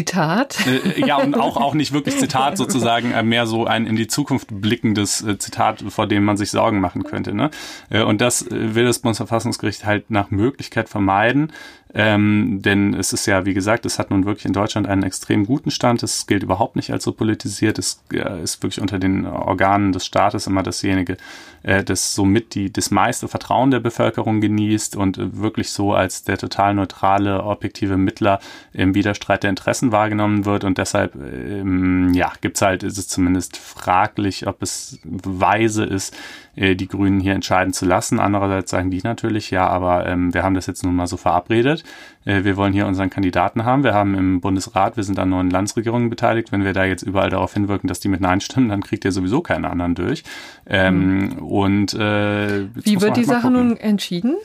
Zitat. 0.00 0.66
Äh, 0.66 1.06
ja, 1.06 1.16
und 1.18 1.36
auch, 1.36 1.58
auch 1.58 1.74
nicht 1.74 1.92
wirklich 1.92 2.18
Zitat 2.18 2.56
sozusagen, 2.56 3.12
äh, 3.12 3.22
mehr 3.22 3.46
so 3.46 3.66
ein 3.66 3.86
in 3.86 3.96
die 3.96 4.06
Zukunft 4.06 4.48
blickendes 4.50 5.22
äh, 5.22 5.36
Zitat, 5.36 5.84
vor 5.88 6.06
dem 6.06 6.24
man 6.24 6.38
sich 6.38 6.50
Sorgen 6.50 6.80
machen 6.80 7.04
könnte. 7.04 7.34
Ne? 7.34 7.50
Äh, 7.90 8.02
und 8.02 8.22
das 8.22 8.42
äh, 8.42 8.74
will 8.74 8.86
das 8.86 9.00
Bundesverfassungsgericht 9.00 9.84
halt 9.84 10.10
nach 10.10 10.30
Möglichkeit 10.30 10.88
vermeiden. 10.88 11.52
Ähm, 11.92 12.60
denn 12.62 12.94
es 12.94 13.12
ist 13.12 13.26
ja, 13.26 13.44
wie 13.46 13.54
gesagt, 13.54 13.84
es 13.84 13.98
hat 13.98 14.10
nun 14.10 14.24
wirklich 14.24 14.44
in 14.44 14.52
Deutschland 14.52 14.86
einen 14.86 15.02
extrem 15.02 15.44
guten 15.44 15.72
Stand. 15.72 16.02
Es 16.02 16.26
gilt 16.26 16.44
überhaupt 16.44 16.76
nicht 16.76 16.92
als 16.92 17.02
so 17.02 17.12
politisiert. 17.12 17.78
Es 17.78 18.00
äh, 18.12 18.42
ist 18.42 18.62
wirklich 18.62 18.80
unter 18.80 18.98
den 18.98 19.26
Organen 19.26 19.90
des 19.92 20.06
Staates 20.06 20.46
immer 20.46 20.62
dasjenige, 20.62 21.16
äh, 21.62 21.82
das 21.82 22.14
somit 22.14 22.54
die, 22.54 22.72
das 22.72 22.92
meiste 22.92 23.26
Vertrauen 23.26 23.72
der 23.72 23.80
Bevölkerung 23.80 24.40
genießt 24.40 24.94
und 24.94 25.18
äh, 25.18 25.36
wirklich 25.36 25.70
so 25.70 25.92
als 25.92 26.22
der 26.22 26.38
total 26.38 26.74
neutrale, 26.74 27.42
objektive 27.42 27.96
Mittler 27.96 28.38
im 28.72 28.94
Widerstreit 28.94 29.42
der 29.42 29.50
Interessen 29.50 29.90
wahrgenommen 29.90 30.44
wird. 30.44 30.62
Und 30.62 30.78
deshalb, 30.78 31.16
ähm, 31.16 32.14
ja, 32.14 32.32
gibt's 32.40 32.62
halt, 32.62 32.84
ist 32.84 32.98
es 32.98 33.08
zumindest 33.08 33.56
fraglich, 33.56 34.46
ob 34.46 34.62
es 34.62 35.00
weise 35.04 35.84
ist, 35.84 36.16
äh, 36.56 36.76
die 36.76 36.88
Grünen 36.88 37.20
hier 37.20 37.34
entscheiden 37.34 37.72
zu 37.72 37.84
lassen. 37.84 38.20
Andererseits 38.20 38.70
sagen 38.70 38.90
die 38.90 39.00
natürlich, 39.02 39.50
ja, 39.50 39.66
aber 39.66 40.06
ähm, 40.06 40.34
wir 40.34 40.42
haben 40.42 40.54
das 40.54 40.66
jetzt 40.66 40.84
nun 40.84 40.94
mal 40.94 41.06
so 41.06 41.16
verabredet. 41.16 41.79
Äh, 42.24 42.44
wir 42.44 42.56
wollen 42.56 42.72
hier 42.72 42.86
unseren 42.86 43.10
Kandidaten 43.10 43.64
haben. 43.64 43.84
Wir 43.84 43.94
haben 43.94 44.14
im 44.14 44.40
Bundesrat, 44.40 44.96
wir 44.96 45.04
sind 45.04 45.18
an 45.18 45.30
neuen 45.30 45.50
Landesregierungen 45.50 46.10
beteiligt. 46.10 46.52
Wenn 46.52 46.64
wir 46.64 46.72
da 46.72 46.84
jetzt 46.84 47.02
überall 47.02 47.30
darauf 47.30 47.54
hinwirken, 47.54 47.88
dass 47.88 48.00
die 48.00 48.08
mit 48.08 48.20
Nein 48.20 48.40
stimmen, 48.40 48.68
dann 48.68 48.82
kriegt 48.82 49.04
ihr 49.04 49.12
sowieso 49.12 49.40
keinen 49.40 49.64
anderen 49.64 49.94
durch. 49.94 50.24
Ähm, 50.66 51.20
mhm. 51.20 51.38
Und 51.38 51.94
äh, 51.94 52.66
wie 52.74 53.00
wird 53.00 53.16
die 53.16 53.26
halt 53.26 53.42
Sache 53.42 53.50
nun 53.50 53.76
entschieden? 53.76 54.36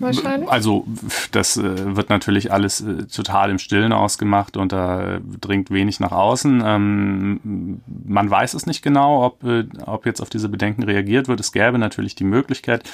Wahrscheinlich? 0.00 0.50
Also 0.50 0.86
das 1.32 1.56
äh, 1.56 1.96
wird 1.96 2.10
natürlich 2.10 2.52
alles 2.52 2.80
äh, 2.80 3.06
total 3.06 3.50
im 3.50 3.58
Stillen 3.58 3.92
ausgemacht 3.92 4.56
und 4.56 4.72
da 4.72 5.18
dringt 5.40 5.70
wenig 5.70 6.00
nach 6.00 6.12
außen. 6.12 6.62
Ähm, 6.64 7.80
man 8.06 8.30
weiß 8.30 8.54
es 8.54 8.66
nicht 8.66 8.82
genau, 8.82 9.24
ob, 9.24 9.44
äh, 9.44 9.64
ob 9.84 10.06
jetzt 10.06 10.20
auf 10.20 10.30
diese 10.30 10.48
Bedenken 10.48 10.82
reagiert 10.82 11.28
wird. 11.28 11.40
Es 11.40 11.52
gäbe 11.52 11.78
natürlich 11.78 12.14
die 12.14 12.24
Möglichkeit 12.24 12.84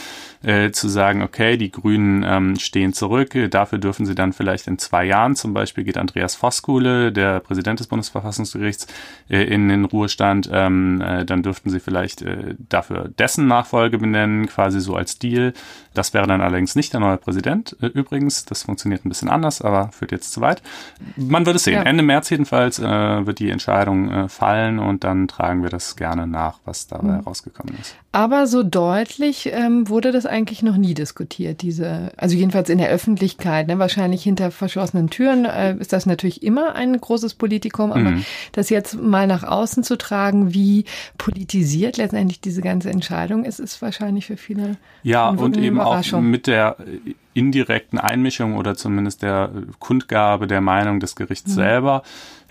äh, 0.42 0.70
zu 0.70 0.88
sagen, 0.88 1.22
okay, 1.22 1.56
die 1.56 1.70
Grünen 1.70 2.24
ähm, 2.26 2.56
stehen 2.56 2.92
zurück, 2.92 3.36
dafür 3.50 3.78
dürfen 3.78 4.06
sie 4.06 4.14
dann 4.14 4.32
vielleicht 4.32 4.66
in 4.66 4.78
zwei 4.78 5.04
Jahren, 5.04 5.36
zum 5.36 5.54
Beispiel 5.54 5.84
geht 5.84 5.98
Andreas 5.98 6.34
Voskuhle, 6.34 7.12
der 7.12 7.40
Präsident 7.40 7.80
des 7.80 7.86
Bundesverfassungsgerichts, 7.86 8.86
äh, 9.28 9.44
in 9.44 9.68
den 9.68 9.84
Ruhestand, 9.84 10.48
ähm, 10.52 11.00
äh, 11.00 11.24
dann 11.24 11.42
dürften 11.42 11.70
sie 11.70 11.80
vielleicht 11.80 12.22
äh, 12.22 12.54
dafür 12.68 13.10
dessen 13.18 13.46
Nachfolge 13.46 13.98
benennen, 13.98 14.46
quasi 14.46 14.80
so 14.80 14.96
als 14.96 15.18
Deal. 15.18 15.52
Das 15.94 16.14
wäre 16.14 16.26
dann 16.26 16.40
allerdings 16.40 16.74
nicht 16.74 16.91
der 16.92 17.00
neue 17.00 17.16
Präsident 17.16 17.76
äh, 17.80 17.86
übrigens. 17.86 18.44
Das 18.44 18.64
funktioniert 18.64 19.04
ein 19.04 19.08
bisschen 19.08 19.28
anders, 19.28 19.62
aber 19.62 19.90
führt 19.92 20.12
jetzt 20.12 20.32
zu 20.32 20.40
weit. 20.40 20.62
Man 21.16 21.46
wird 21.46 21.56
es 21.56 21.64
sehen. 21.64 21.74
Ja. 21.74 21.82
Ende 21.82 22.02
März 22.02 22.30
jedenfalls 22.30 22.78
äh, 22.78 22.82
wird 23.26 23.38
die 23.38 23.50
Entscheidung 23.50 24.10
äh, 24.10 24.28
fallen 24.28 24.78
und 24.78 25.04
dann 25.04 25.28
tragen 25.28 25.62
wir 25.62 25.70
das 25.70 25.96
gerne 25.96 26.26
nach, 26.26 26.60
was 26.64 26.86
dabei 26.86 27.18
mhm. 27.18 27.20
rausgekommen 27.20 27.74
ist. 27.80 27.96
Aber 28.14 28.46
so 28.46 28.62
deutlich 28.62 29.50
ähm, 29.52 29.88
wurde 29.88 30.12
das 30.12 30.26
eigentlich 30.26 30.62
noch 30.62 30.76
nie 30.76 30.92
diskutiert, 30.92 31.62
diese, 31.62 32.12
also 32.18 32.36
jedenfalls 32.36 32.68
in 32.68 32.76
der 32.76 32.90
Öffentlichkeit, 32.90 33.68
ne? 33.68 33.78
wahrscheinlich 33.78 34.22
hinter 34.22 34.50
verschlossenen 34.50 35.08
Türen 35.08 35.46
äh, 35.46 35.74
ist 35.76 35.94
das 35.94 36.04
natürlich 36.04 36.42
immer 36.42 36.74
ein 36.74 37.00
großes 37.00 37.32
Politikum, 37.34 37.90
aber 37.90 38.10
mhm. 38.10 38.24
das 38.52 38.68
jetzt 38.68 39.00
mal 39.00 39.26
nach 39.26 39.44
außen 39.44 39.82
zu 39.82 39.96
tragen, 39.96 40.52
wie 40.52 40.84
politisiert 41.16 41.96
letztendlich 41.96 42.42
diese 42.42 42.60
ganze 42.60 42.90
Entscheidung 42.90 43.46
ist, 43.46 43.60
ist 43.60 43.80
wahrscheinlich 43.80 44.26
für 44.26 44.36
viele 44.36 44.76
ja 45.02 45.30
und 45.30 45.56
eben 45.56 45.80
auch 45.80 46.20
mit 46.20 46.46
der 46.46 46.76
indirekten 47.34 47.98
Einmischung 47.98 48.56
oder 48.56 48.76
zumindest 48.76 49.22
der 49.22 49.50
Kundgabe 49.78 50.46
der 50.46 50.60
Meinung 50.60 51.00
des 51.00 51.16
Gerichts 51.16 51.50
mhm. 51.52 51.54
selber. 51.54 52.02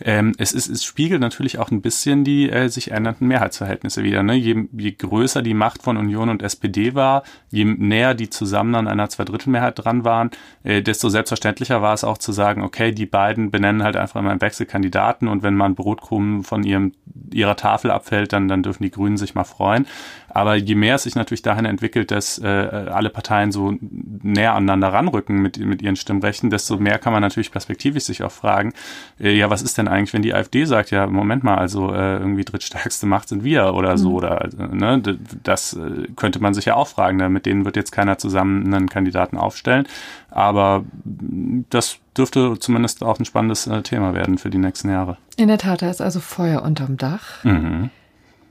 Ähm, 0.03 0.33
es, 0.37 0.51
ist, 0.51 0.67
es 0.67 0.83
spiegelt 0.83 1.21
natürlich 1.21 1.59
auch 1.59 1.71
ein 1.71 1.81
bisschen 1.81 2.23
die 2.23 2.49
äh, 2.49 2.69
sich 2.69 2.91
ändernden 2.91 3.27
Mehrheitsverhältnisse 3.27 4.03
wieder. 4.03 4.23
Ne? 4.23 4.35
Je, 4.35 4.67
je 4.71 4.91
größer 4.91 5.41
die 5.41 5.53
Macht 5.53 5.83
von 5.83 5.97
Union 5.97 6.29
und 6.29 6.41
SPD 6.41 6.95
war, 6.95 7.23
je 7.49 7.65
näher 7.65 8.13
die 8.13 8.29
zusammen 8.29 8.75
an 8.75 8.87
einer 8.87 9.09
Zweidrittelmehrheit 9.09 9.83
dran 9.83 10.03
waren, 10.03 10.31
äh, 10.63 10.81
desto 10.81 11.09
selbstverständlicher 11.09 11.81
war 11.81 11.93
es 11.93 12.03
auch 12.03 12.17
zu 12.17 12.31
sagen, 12.31 12.61
okay, 12.63 12.91
die 12.91 13.05
beiden 13.05 13.51
benennen 13.51 13.83
halt 13.83 13.95
einfach 13.95 14.19
immer 14.19 14.31
einen 14.31 14.41
Wechselkandidaten 14.41 15.27
und 15.27 15.43
wenn 15.43 15.55
man 15.55 15.75
Brotkrumen 15.75 16.43
von 16.43 16.63
ihrem, 16.63 16.93
ihrer 17.31 17.55
Tafel 17.55 17.91
abfällt, 17.91 18.33
dann, 18.33 18.47
dann 18.47 18.63
dürfen 18.63 18.83
die 18.83 18.91
Grünen 18.91 19.17
sich 19.17 19.35
mal 19.35 19.43
freuen. 19.43 19.85
Aber 20.33 20.55
je 20.55 20.75
mehr 20.75 20.95
es 20.95 21.03
sich 21.03 21.15
natürlich 21.15 21.41
dahin 21.41 21.65
entwickelt, 21.65 22.11
dass 22.11 22.39
äh, 22.39 22.47
alle 22.47 23.09
Parteien 23.09 23.51
so 23.51 23.75
näher 23.81 24.53
aneinander 24.53 24.93
ranrücken 24.93 25.41
mit, 25.41 25.57
mit 25.57 25.81
ihren 25.81 25.95
Stimmrechten, 25.95 26.49
desto 26.49 26.77
mehr 26.77 26.99
kann 26.99 27.13
man 27.13 27.21
natürlich 27.21 27.51
perspektivisch 27.51 28.03
sich 28.03 28.23
auch 28.23 28.31
fragen, 28.31 28.73
äh, 29.19 29.35
ja, 29.35 29.49
was 29.49 29.61
ist 29.61 29.77
denn 29.77 29.87
eigentlich, 29.91 30.13
wenn 30.13 30.21
die 30.21 30.33
AfD 30.33 30.65
sagt, 30.65 30.91
ja, 30.91 31.07
Moment 31.07 31.43
mal, 31.43 31.55
also 31.55 31.93
äh, 31.93 32.17
irgendwie 32.17 32.43
drittstärkste 32.43 33.05
Macht 33.05 33.29
sind 33.29 33.43
wir 33.43 33.73
oder 33.73 33.97
so, 33.97 34.09
mhm. 34.09 34.15
oder 34.15 34.49
ne, 34.57 35.01
das 35.43 35.73
äh, 35.73 36.07
könnte 36.15 36.39
man 36.39 36.53
sich 36.53 36.65
ja 36.65 36.75
auch 36.75 36.87
fragen, 36.87 37.17
ne? 37.17 37.29
mit 37.29 37.45
denen 37.45 37.65
wird 37.65 37.75
jetzt 37.75 37.91
keiner 37.91 38.17
zusammen 38.17 38.73
einen 38.73 38.89
Kandidaten 38.89 39.37
aufstellen. 39.37 39.87
Aber 40.29 40.83
das 41.03 41.99
dürfte 42.17 42.57
zumindest 42.59 43.03
auch 43.03 43.19
ein 43.19 43.25
spannendes 43.25 43.67
äh, 43.67 43.81
Thema 43.81 44.13
werden 44.13 44.37
für 44.37 44.49
die 44.49 44.57
nächsten 44.57 44.89
Jahre. 44.89 45.17
In 45.37 45.47
der 45.47 45.57
Tat, 45.57 45.81
da 45.81 45.89
ist 45.89 46.01
also 46.01 46.19
Feuer 46.19 46.61
unterm 46.63 46.97
Dach. 46.97 47.43
Mhm. 47.43 47.89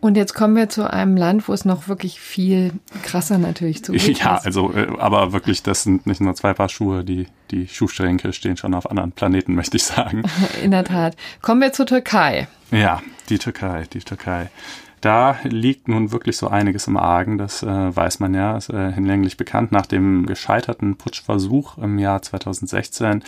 Und 0.01 0.17
jetzt 0.17 0.35
kommen 0.35 0.57
wir 0.57 0.69
zu 0.71 0.91
einem 0.91 1.17
Land, 1.17 1.47
wo 1.47 1.53
es 1.53 1.67
noch 1.67 1.89
wirklich 1.89 2.21
viel 2.21 2.73
krasser 3.03 3.37
natürlich 3.37 3.85
zugeht. 3.85 4.19
Ja, 4.19 4.41
also, 4.43 4.73
äh, 4.73 4.89
aber 4.99 5.33
wirklich, 5.33 5.63
das 5.63 5.83
sind 5.83 6.07
nicht 6.07 6.23
nur 6.23 6.35
zwei 6.35 6.55
Paar 6.55 6.71
Schuhe, 6.71 7.05
die, 7.05 7.27
die 7.51 7.69
Schuhschränke 7.69 8.33
stehen 8.33 8.57
schon 8.57 8.75
auf 8.75 8.91
anderen 8.91 9.13
Planeten, 9.13 9.55
möchte 9.57 9.77
ich 9.77 9.85
sagen. 9.85 10.23
In 10.63 10.71
der 10.71 10.85
Tat. 10.85 11.17
Kommen 11.43 11.61
wir 11.61 11.73
zur 11.73 11.87
Türkei. 11.87 12.49
Ja, 12.71 13.03
die 13.29 13.39
Türkei, 13.39 13.85
die 13.93 14.01
Türkei. 14.01 14.51
Da 15.03 15.39
liegt 15.45 15.89
nun 15.89 16.13
wirklich 16.13 16.37
so 16.37 16.49
einiges 16.49 16.87
im 16.87 16.99
Argen, 16.99 17.39
das 17.39 17.63
äh, 17.63 17.67
weiß 17.97 18.21
man 18.21 18.35
ja, 18.35 18.59
ist 18.59 18.69
äh, 18.69 18.93
hinlänglich 18.93 19.39
bekannt. 19.39 19.73
Nach 19.73 19.87
dem 19.87 20.27
gescheiterten 20.27 20.97
Putschversuch 20.97 21.79
im 21.79 21.99
Jahr 21.99 22.21
2016 22.21 23.23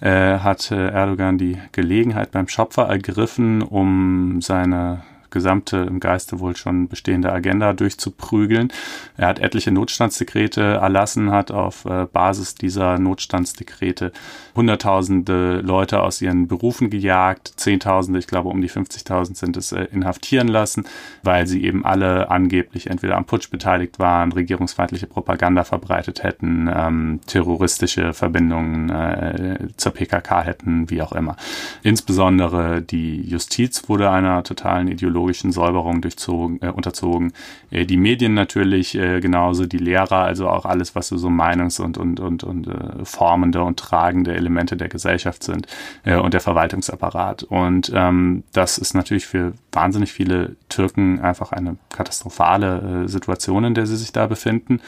äh, 0.00 0.38
hat 0.38 0.70
Erdogan 0.70 1.36
die 1.36 1.58
Gelegenheit 1.72 2.30
beim 2.30 2.48
Schopfer 2.48 2.84
ergriffen, 2.84 3.60
um 3.60 4.40
seine 4.40 5.02
gesamte 5.30 5.78
im 5.78 6.00
Geiste 6.00 6.40
wohl 6.40 6.56
schon 6.56 6.88
bestehende 6.88 7.32
Agenda 7.32 7.72
durchzuprügeln. 7.72 8.72
Er 9.16 9.28
hat 9.28 9.38
etliche 9.38 9.70
Notstandsdekrete 9.70 10.62
erlassen, 10.62 11.30
hat 11.30 11.50
auf 11.50 11.84
äh, 11.84 12.06
Basis 12.06 12.54
dieser 12.54 12.98
Notstandsdekrete 12.98 14.12
Hunderttausende 14.56 15.60
Leute 15.60 16.00
aus 16.02 16.20
ihren 16.20 16.48
Berufen 16.48 16.90
gejagt, 16.90 17.52
Zehntausende, 17.56 18.18
ich 18.18 18.26
glaube 18.26 18.48
um 18.48 18.60
die 18.60 18.68
50.000 18.68 19.36
sind 19.36 19.56
es, 19.56 19.72
äh, 19.72 19.84
inhaftieren 19.92 20.48
lassen, 20.48 20.84
weil 21.22 21.46
sie 21.46 21.64
eben 21.64 21.84
alle 21.84 22.30
angeblich 22.30 22.88
entweder 22.88 23.16
am 23.16 23.24
Putsch 23.24 23.50
beteiligt 23.50 23.98
waren, 23.98 24.32
regierungsfeindliche 24.32 25.06
Propaganda 25.06 25.64
verbreitet 25.64 26.22
hätten, 26.22 26.68
ähm, 26.72 27.20
terroristische 27.26 28.12
Verbindungen 28.12 28.90
äh, 28.90 29.68
zur 29.76 29.92
PKK 29.92 30.42
hätten, 30.42 30.90
wie 30.90 31.02
auch 31.02 31.12
immer. 31.12 31.36
Insbesondere 31.82 32.82
die 32.82 33.22
Justiz 33.22 33.88
wurde 33.88 34.10
einer 34.10 34.42
totalen 34.42 34.88
Ideologie 34.88 35.19
ideologischen 35.20 35.52
Säuberung 35.52 36.00
durchzogen, 36.00 36.60
äh, 36.62 36.68
unterzogen. 36.68 37.32
Äh, 37.70 37.86
die 37.86 37.96
Medien 37.96 38.34
natürlich 38.34 38.94
äh, 38.94 39.20
genauso, 39.20 39.66
die 39.66 39.78
Lehrer, 39.78 40.24
also 40.24 40.48
auch 40.48 40.64
alles, 40.64 40.94
was 40.94 41.08
so, 41.08 41.28
Meinungs- 41.28 41.80
und, 41.80 41.98
und, 41.98 42.20
und, 42.20 42.44
und 42.44 42.66
äh, 42.66 43.04
formende 43.04 43.62
und 43.62 43.78
tragende 43.78 44.34
Elemente 44.34 44.76
der 44.76 44.88
Gesellschaft 44.88 45.42
sind 45.42 45.66
äh, 46.04 46.16
und 46.16 46.34
der 46.34 46.40
Verwaltungsapparat. 46.40 47.42
Und 47.44 47.92
ähm, 47.94 48.42
das 48.52 48.78
ist 48.78 48.94
natürlich 48.94 49.26
für 49.26 49.52
wahnsinnig 49.72 50.12
viele 50.12 50.56
Türken 50.68 51.20
einfach 51.20 51.52
eine 51.52 51.76
katastrophale 51.90 53.04
äh, 53.04 53.08
Situation, 53.08 53.64
in 53.64 53.74
der 53.74 53.86
sie 53.86 53.96
sich 53.96 54.12
da 54.12 54.26
befinden. 54.26 54.80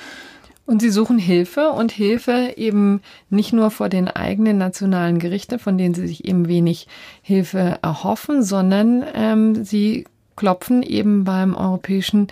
Und 0.65 0.81
sie 0.81 0.91
suchen 0.91 1.19
Hilfe 1.19 1.71
und 1.71 1.91
Hilfe 1.91 2.55
eben 2.57 3.01
nicht 3.31 3.53
nur 3.53 3.71
vor 3.71 3.89
den 3.89 4.09
eigenen 4.09 4.59
nationalen 4.59 5.19
Gerichten, 5.19 5.59
von 5.59 5.77
denen 5.77 5.95
sie 5.95 6.07
sich 6.07 6.25
eben 6.25 6.47
wenig 6.47 6.87
Hilfe 7.21 7.79
erhoffen, 7.83 8.43
sondern 8.45 9.05
ähm, 9.15 9.65
sie 9.65 10.07
klopfen 10.37 10.83
eben 10.83 11.25
beim 11.25 11.55
Europäischen 11.55 12.29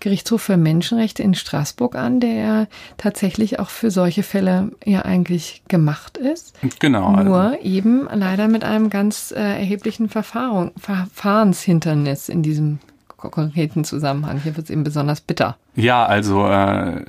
Gerichtshof 0.00 0.42
für 0.42 0.56
Menschenrechte 0.56 1.22
in 1.22 1.34
Straßburg 1.34 1.94
an, 1.94 2.20
der 2.20 2.32
ja 2.32 2.66
tatsächlich 2.96 3.58
auch 3.58 3.70
für 3.70 3.90
solche 3.90 4.22
Fälle 4.22 4.72
ja 4.84 5.02
eigentlich 5.02 5.62
gemacht 5.68 6.16
ist. 6.16 6.54
Genau. 6.78 7.10
Nur 7.22 7.40
also. 7.40 7.62
eben 7.62 8.08
leider 8.12 8.48
mit 8.48 8.64
einem 8.64 8.90
ganz 8.90 9.32
äh, 9.32 9.40
erheblichen 9.40 10.08
Verfahren, 10.08 10.70
Verfahrenshindernis 10.76 12.28
in 12.28 12.42
diesem 12.42 12.78
konkreten 13.16 13.84
Zusammenhang. 13.84 14.40
Hier 14.42 14.56
wird 14.56 14.64
es 14.64 14.70
eben 14.70 14.84
besonders 14.84 15.20
bitter. 15.20 15.56
Ja, 15.76 16.04
also 16.06 16.46
äh, 16.46 17.04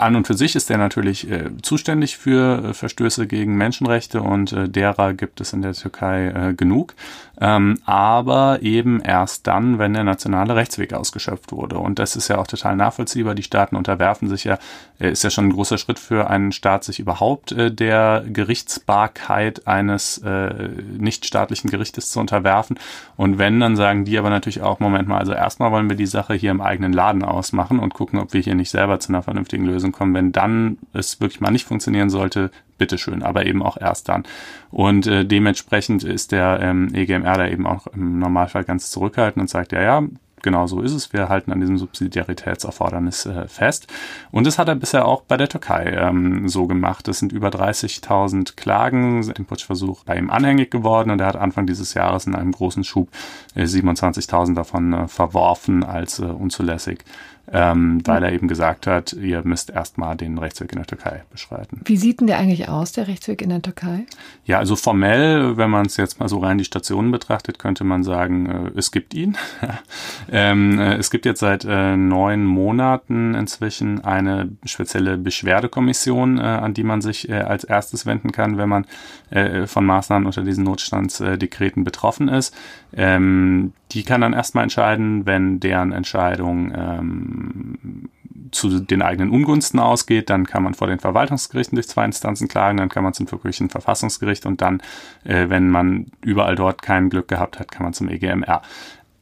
an 0.00 0.16
und 0.16 0.26
für 0.26 0.34
sich 0.34 0.56
ist 0.56 0.70
er 0.70 0.78
natürlich 0.78 1.30
äh, 1.30 1.50
zuständig 1.62 2.16
für 2.16 2.70
äh, 2.70 2.74
Verstöße 2.74 3.26
gegen 3.26 3.56
Menschenrechte 3.56 4.22
und 4.22 4.52
äh, 4.52 4.68
derer 4.68 5.14
gibt 5.14 5.40
es 5.40 5.52
in 5.52 5.62
der 5.62 5.72
Türkei 5.72 6.28
äh, 6.28 6.54
genug 6.54 6.94
ähm, 7.40 7.78
aber 7.86 8.58
eben 8.60 9.00
erst 9.00 9.46
dann, 9.46 9.78
wenn 9.78 9.94
der 9.94 10.04
nationale 10.04 10.56
Rechtsweg 10.56 10.92
ausgeschöpft 10.92 11.52
wurde. 11.52 11.78
Und 11.78 11.98
das 11.98 12.14
ist 12.14 12.28
ja 12.28 12.36
auch 12.36 12.46
total 12.46 12.76
nachvollziehbar. 12.76 13.34
Die 13.34 13.42
Staaten 13.42 13.76
unterwerfen 13.76 14.28
sich 14.28 14.44
ja, 14.44 14.58
äh, 14.98 15.10
ist 15.10 15.24
ja 15.24 15.30
schon 15.30 15.46
ein 15.46 15.52
großer 15.52 15.78
Schritt 15.78 15.98
für 15.98 16.28
einen 16.28 16.52
Staat, 16.52 16.84
sich 16.84 17.00
überhaupt 17.00 17.52
äh, 17.52 17.72
der 17.72 18.24
Gerichtsbarkeit 18.26 19.66
eines 19.66 20.20
nichtstaatlichen 20.20 21.70
Gerichtes 21.70 22.10
zu 22.10 22.20
unterwerfen. 22.20 22.78
Und 23.16 23.38
wenn, 23.38 23.60
dann 23.60 23.76
sagen 23.76 24.04
die 24.04 24.18
aber 24.18 24.28
natürlich 24.28 24.60
auch, 24.60 24.80
Moment 24.80 25.08
mal, 25.08 25.18
also 25.18 25.32
erstmal 25.32 25.70
wollen 25.72 25.88
wir 25.88 25.96
die 25.96 26.06
Sache 26.06 26.34
hier 26.34 26.50
im 26.50 26.60
eigenen 26.60 26.92
Laden 26.92 27.24
ausmachen 27.24 27.78
und 27.78 27.94
gucken, 27.94 28.18
ob 28.18 28.32
wir 28.32 28.40
hier 28.40 28.54
nicht 28.54 28.70
selber 28.70 29.00
zu 29.00 29.10
einer 29.10 29.22
vernünftigen 29.22 29.64
Lösung 29.64 29.89
kommen. 29.92 30.14
Wenn 30.14 30.32
dann 30.32 30.78
es 30.92 31.20
wirklich 31.20 31.40
mal 31.40 31.50
nicht 31.50 31.66
funktionieren 31.66 32.10
sollte, 32.10 32.50
bitteschön, 32.78 33.22
aber 33.22 33.46
eben 33.46 33.62
auch 33.62 33.76
erst 33.76 34.08
dann. 34.08 34.24
Und 34.70 35.06
äh, 35.06 35.24
dementsprechend 35.24 36.02
ist 36.02 36.32
der 36.32 36.60
ähm, 36.62 36.94
EGMR 36.94 37.36
da 37.36 37.46
eben 37.46 37.66
auch 37.66 37.86
im 37.88 38.18
Normalfall 38.18 38.64
ganz 38.64 38.90
zurückhaltend 38.90 39.42
und 39.42 39.48
sagt, 39.48 39.72
ja, 39.72 39.82
ja, 39.82 40.02
genau 40.42 40.66
so 40.66 40.80
ist 40.80 40.92
es. 40.92 41.12
Wir 41.12 41.28
halten 41.28 41.52
an 41.52 41.60
diesem 41.60 41.78
Subsidiaritätserfordernis 41.78 43.26
äh, 43.26 43.48
fest. 43.48 43.86
Und 44.30 44.46
das 44.46 44.58
hat 44.58 44.68
er 44.68 44.74
bisher 44.74 45.06
auch 45.06 45.22
bei 45.22 45.36
der 45.36 45.48
Türkei 45.48 45.96
ähm, 45.96 46.48
so 46.48 46.66
gemacht. 46.66 47.08
Es 47.08 47.18
sind 47.18 47.32
über 47.32 47.48
30.000 47.48 48.56
Klagen 48.56 49.32
dem 49.34 49.44
Putschversuch 49.44 50.04
bei 50.04 50.16
ihm 50.16 50.30
anhängig 50.30 50.70
geworden 50.70 51.10
und 51.10 51.20
er 51.20 51.28
hat 51.28 51.36
Anfang 51.36 51.66
dieses 51.66 51.94
Jahres 51.94 52.26
in 52.26 52.34
einem 52.34 52.52
großen 52.52 52.84
Schub 52.84 53.08
äh, 53.54 53.64
27.000 53.64 54.54
davon 54.54 54.92
äh, 54.92 55.08
verworfen 55.08 55.84
als 55.84 56.18
äh, 56.18 56.24
unzulässig 56.24 57.04
ähm, 57.52 58.00
weil 58.06 58.22
er 58.22 58.32
eben 58.32 58.48
gesagt 58.48 58.86
hat, 58.86 59.12
ihr 59.12 59.42
müsst 59.44 59.70
erstmal 59.70 60.16
den 60.16 60.38
Rechtsweg 60.38 60.72
in 60.72 60.78
der 60.78 60.86
Türkei 60.86 61.24
beschreiten. 61.30 61.80
Wie 61.84 61.96
sieht 61.96 62.20
denn 62.20 62.26
der 62.26 62.38
eigentlich 62.38 62.68
aus, 62.68 62.92
der 62.92 63.08
Rechtsweg 63.08 63.42
in 63.42 63.48
der 63.48 63.62
Türkei? 63.62 64.06
Ja, 64.44 64.58
also 64.58 64.76
formell, 64.76 65.56
wenn 65.56 65.70
man 65.70 65.86
es 65.86 65.96
jetzt 65.96 66.20
mal 66.20 66.28
so 66.28 66.38
rein 66.38 66.58
die 66.58 66.64
Stationen 66.64 67.10
betrachtet, 67.10 67.58
könnte 67.58 67.82
man 67.84 68.04
sagen, 68.04 68.46
äh, 68.46 68.78
es 68.78 68.92
gibt 68.92 69.14
ihn. 69.14 69.36
ähm, 70.30 70.78
äh, 70.78 70.94
es 70.94 71.10
gibt 71.10 71.26
jetzt 71.26 71.40
seit 71.40 71.64
äh, 71.64 71.96
neun 71.96 72.44
Monaten 72.44 73.34
inzwischen 73.34 74.04
eine 74.04 74.50
spezielle 74.64 75.18
Beschwerdekommission, 75.18 76.38
äh, 76.38 76.42
an 76.42 76.74
die 76.74 76.84
man 76.84 77.00
sich 77.00 77.28
äh, 77.28 77.34
als 77.34 77.64
erstes 77.64 78.06
wenden 78.06 78.30
kann, 78.32 78.58
wenn 78.58 78.68
man 78.68 78.86
äh, 79.30 79.66
von 79.66 79.84
Maßnahmen 79.84 80.26
unter 80.26 80.42
diesen 80.42 80.64
Notstandsdekreten 80.64 81.82
betroffen 81.82 82.28
ist. 82.28 82.54
Ähm, 82.92 83.72
die 83.92 84.04
kann 84.04 84.20
dann 84.20 84.32
erstmal 84.32 84.64
entscheiden, 84.64 85.26
wenn 85.26 85.60
deren 85.60 85.92
Entscheidung 85.92 86.72
ähm, 86.74 88.08
zu 88.52 88.80
den 88.80 89.02
eigenen 89.02 89.30
Ungunsten 89.30 89.78
ausgeht, 89.78 90.30
dann 90.30 90.46
kann 90.46 90.62
man 90.62 90.74
vor 90.74 90.88
den 90.88 90.98
Verwaltungsgerichten 90.98 91.76
durch 91.76 91.88
zwei 91.88 92.04
Instanzen 92.04 92.48
klagen, 92.48 92.78
dann 92.78 92.88
kann 92.88 93.04
man 93.04 93.14
zum 93.14 93.30
wirklichen 93.30 93.70
Verfassungsgericht 93.70 94.46
und 94.46 94.60
dann, 94.60 94.82
äh, 95.24 95.48
wenn 95.48 95.70
man 95.70 96.06
überall 96.22 96.56
dort 96.56 96.82
kein 96.82 97.10
Glück 97.10 97.28
gehabt 97.28 97.58
hat, 97.58 97.70
kann 97.70 97.84
man 97.84 97.92
zum 97.92 98.08
EGMR. 98.08 98.62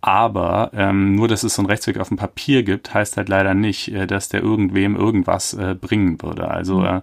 Aber 0.00 0.70
ähm, 0.74 1.16
nur, 1.16 1.26
dass 1.26 1.42
es 1.42 1.56
so 1.56 1.62
einen 1.62 1.70
Rechtsweg 1.70 1.98
auf 1.98 2.06
dem 2.08 2.16
Papier 2.16 2.62
gibt, 2.62 2.94
heißt 2.94 3.16
halt 3.16 3.28
leider 3.28 3.54
nicht, 3.54 3.88
äh, 3.88 4.06
dass 4.06 4.28
der 4.28 4.42
irgendwem 4.42 4.94
irgendwas 4.94 5.54
äh, 5.54 5.74
bringen 5.74 6.22
würde. 6.22 6.48
Also 6.48 6.80
mhm. 6.80 6.86
äh, 6.86 7.00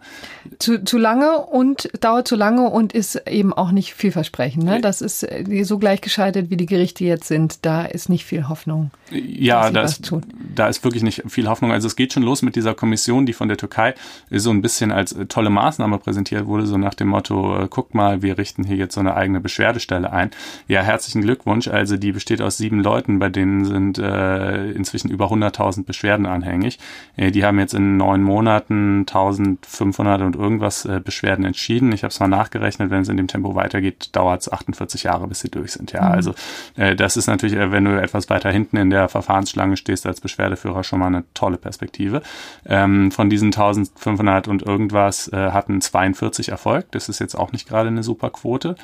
zu, 0.60 0.82
zu 0.82 0.98
lange 0.98 1.40
und 1.40 1.90
dauert 2.00 2.26
zu 2.26 2.38
lange 2.38 2.70
und 2.70 2.94
ist 2.94 3.22
eben 3.28 3.52
auch 3.52 3.72
nicht 3.72 3.94
vielversprechend. 3.94 4.64
Ne? 4.64 4.80
Das 4.80 5.02
ist 5.02 5.24
äh, 5.24 5.64
so 5.64 5.78
gleichgeschaltet, 5.78 6.50
wie 6.50 6.56
die 6.56 6.68
Gerichte 6.68 7.04
jetzt 7.04 7.28
sind. 7.28 7.66
Da 7.66 7.84
ist 7.84 8.08
nicht 8.08 8.24
viel 8.24 8.48
Hoffnung. 8.48 8.92
Ja, 9.12 9.70
da 9.72 9.82
ist, 9.82 10.14
da 10.56 10.70
ist 10.70 10.84
wirklich 10.86 11.04
nicht 11.04 11.24
viel 11.28 11.50
Hoffnung. 11.50 11.74
Also 11.74 11.88
es 11.88 11.98
geht 11.98 12.14
schon 12.14 12.24
los 12.24 12.44
mit 12.44 12.56
dieser 12.56 12.76
Kommission, 12.76 13.26
die 13.26 13.34
von 13.34 13.50
der 13.50 13.58
Türkei 13.58 13.94
so 14.32 14.52
ein 14.52 14.62
bisschen 14.62 14.94
als 14.94 15.12
äh, 15.12 15.26
tolle 15.26 15.50
Maßnahme 15.50 15.98
präsentiert 15.98 16.46
wurde, 16.46 16.66
so 16.66 16.78
nach 16.78 16.94
dem 16.94 17.10
Motto, 17.10 17.68
guck 17.70 17.94
mal, 17.94 18.22
wir 18.22 18.38
richten 18.38 18.64
hier 18.64 18.78
jetzt 18.78 18.96
so 18.96 19.02
eine 19.02 19.16
eigene 19.16 19.42
Beschwerdestelle 19.42 20.14
ein. 20.14 20.32
Ja, 20.70 20.82
herzlichen 20.82 21.22
Glückwunsch. 21.24 21.68
Also 21.68 21.98
die 21.98 22.14
besteht 22.14 22.42
aus 22.42 22.56
sieben 22.56 22.85
Leuten, 22.86 23.20
bei 23.20 23.30
denen 23.30 23.66
sind 23.66 23.98
äh, 23.98 24.72
inzwischen 24.72 25.10
über 25.10 25.26
100.000 25.26 25.84
Beschwerden 25.84 26.26
anhängig. 26.26 26.80
Äh, 27.18 27.32
die 27.32 27.44
haben 27.44 27.60
jetzt 27.60 27.74
in 27.74 27.98
neun 27.98 28.24
Monaten 28.24 29.00
1500 29.00 30.22
und 30.22 30.36
irgendwas 30.36 30.86
äh, 30.86 31.02
Beschwerden 31.04 31.44
entschieden. 31.44 31.92
Ich 31.92 32.04
habe 32.04 32.12
es 32.12 32.20
mal 32.20 32.28
nachgerechnet, 32.28 32.92
wenn 32.92 33.02
es 33.02 33.10
in 33.10 33.18
dem 33.18 33.28
Tempo 33.28 33.56
weitergeht, 33.56 34.10
dauert 34.14 34.42
es 34.42 34.52
48 34.52 35.04
Jahre, 35.04 35.28
bis 35.28 35.40
sie 35.42 35.50
durch 35.50 35.74
sind. 35.74 35.92
Ja, 35.92 36.04
mhm. 36.04 36.12
also 36.12 36.36
äh, 36.78 36.96
das 36.96 37.18
ist 37.18 37.28
natürlich, 37.28 37.56
äh, 37.56 37.72
wenn 37.72 37.84
du 37.86 38.02
etwas 38.02 38.30
weiter 38.30 38.52
hinten 38.52 38.78
in 38.78 38.90
der 38.90 39.10
Verfahrensschlange 39.10 39.78
stehst 39.78 40.06
als 40.06 40.22
Beschwerdeführer, 40.22 40.84
schon 40.84 41.00
mal 41.00 41.08
eine 41.08 41.24
tolle 41.34 41.58
Perspektive. 41.58 42.22
Ähm, 42.66 43.12
von 43.12 43.30
diesen 43.30 43.48
1500 43.48 44.48
und 44.48 44.62
irgendwas 44.62 45.28
äh, 45.34 45.52
hatten 45.52 45.82
42 45.82 46.50
Erfolg. 46.50 46.92
Das 46.92 47.10
ist 47.10 47.20
jetzt 47.20 47.36
auch 47.36 47.52
nicht 47.52 47.68
gerade 47.68 47.88
eine 47.88 48.04
super 48.04 48.30
Quote. 48.30 48.76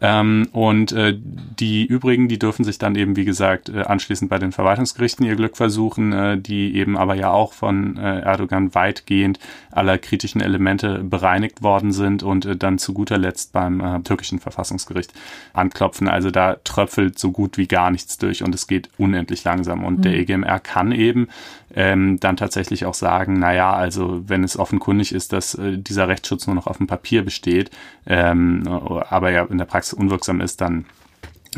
Ähm, 0.00 0.48
und 0.52 0.92
äh, 0.92 1.14
die 1.16 1.84
übrigen, 1.84 2.28
die 2.28 2.38
dürfen 2.38 2.64
sich 2.64 2.78
dann 2.78 2.94
eben, 2.94 3.16
wie 3.16 3.24
gesagt, 3.24 3.49
äh, 3.56 3.82
anschließend 3.82 4.30
bei 4.30 4.38
den 4.38 4.52
Verwaltungsgerichten 4.52 5.26
ihr 5.26 5.36
Glück 5.36 5.56
versuchen, 5.56 6.12
äh, 6.12 6.38
die 6.38 6.74
eben 6.76 6.96
aber 6.96 7.14
ja 7.14 7.30
auch 7.30 7.52
von 7.52 7.96
äh, 7.96 8.20
Erdogan 8.20 8.74
weitgehend 8.74 9.38
aller 9.70 9.98
kritischen 9.98 10.40
Elemente 10.40 11.02
bereinigt 11.02 11.62
worden 11.62 11.92
sind 11.92 12.22
und 12.22 12.62
dann 12.62 12.78
zu 12.78 12.92
guter 12.92 13.18
Letzt 13.18 13.52
beim 13.52 14.02
türkischen 14.02 14.40
Verfassungsgericht 14.40 15.12
anklopfen. 15.52 16.08
Also 16.08 16.30
da 16.32 16.56
tröpfelt 16.64 17.18
so 17.18 17.30
gut 17.30 17.56
wie 17.56 17.68
gar 17.68 17.90
nichts 17.90 18.18
durch 18.18 18.42
und 18.42 18.54
es 18.54 18.66
geht 18.66 18.90
unendlich 18.98 19.44
langsam. 19.44 19.84
Und 19.84 19.98
mhm. 19.98 20.02
der 20.02 20.14
EGMR 20.14 20.58
kann 20.58 20.90
eben 20.90 21.28
ähm, 21.74 22.18
dann 22.20 22.36
tatsächlich 22.36 22.84
auch 22.84 22.94
sagen, 22.94 23.38
naja, 23.38 23.72
also 23.72 24.22
wenn 24.26 24.44
es 24.44 24.58
offenkundig 24.58 25.14
ist, 25.14 25.32
dass 25.32 25.54
äh, 25.54 25.78
dieser 25.78 26.08
Rechtsschutz 26.08 26.46
nur 26.46 26.56
noch 26.56 26.66
auf 26.66 26.78
dem 26.78 26.86
Papier 26.86 27.24
besteht, 27.24 27.70
ähm, 28.06 28.66
aber 28.66 29.30
ja 29.30 29.44
in 29.44 29.58
der 29.58 29.64
Praxis 29.66 29.94
unwirksam 29.94 30.40
ist, 30.40 30.60
dann 30.60 30.84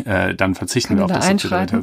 äh, 0.04 0.34
dann 0.34 0.54
verzichten 0.54 0.96
wir 0.96 1.04
auf 1.04 1.12
das 1.12 1.36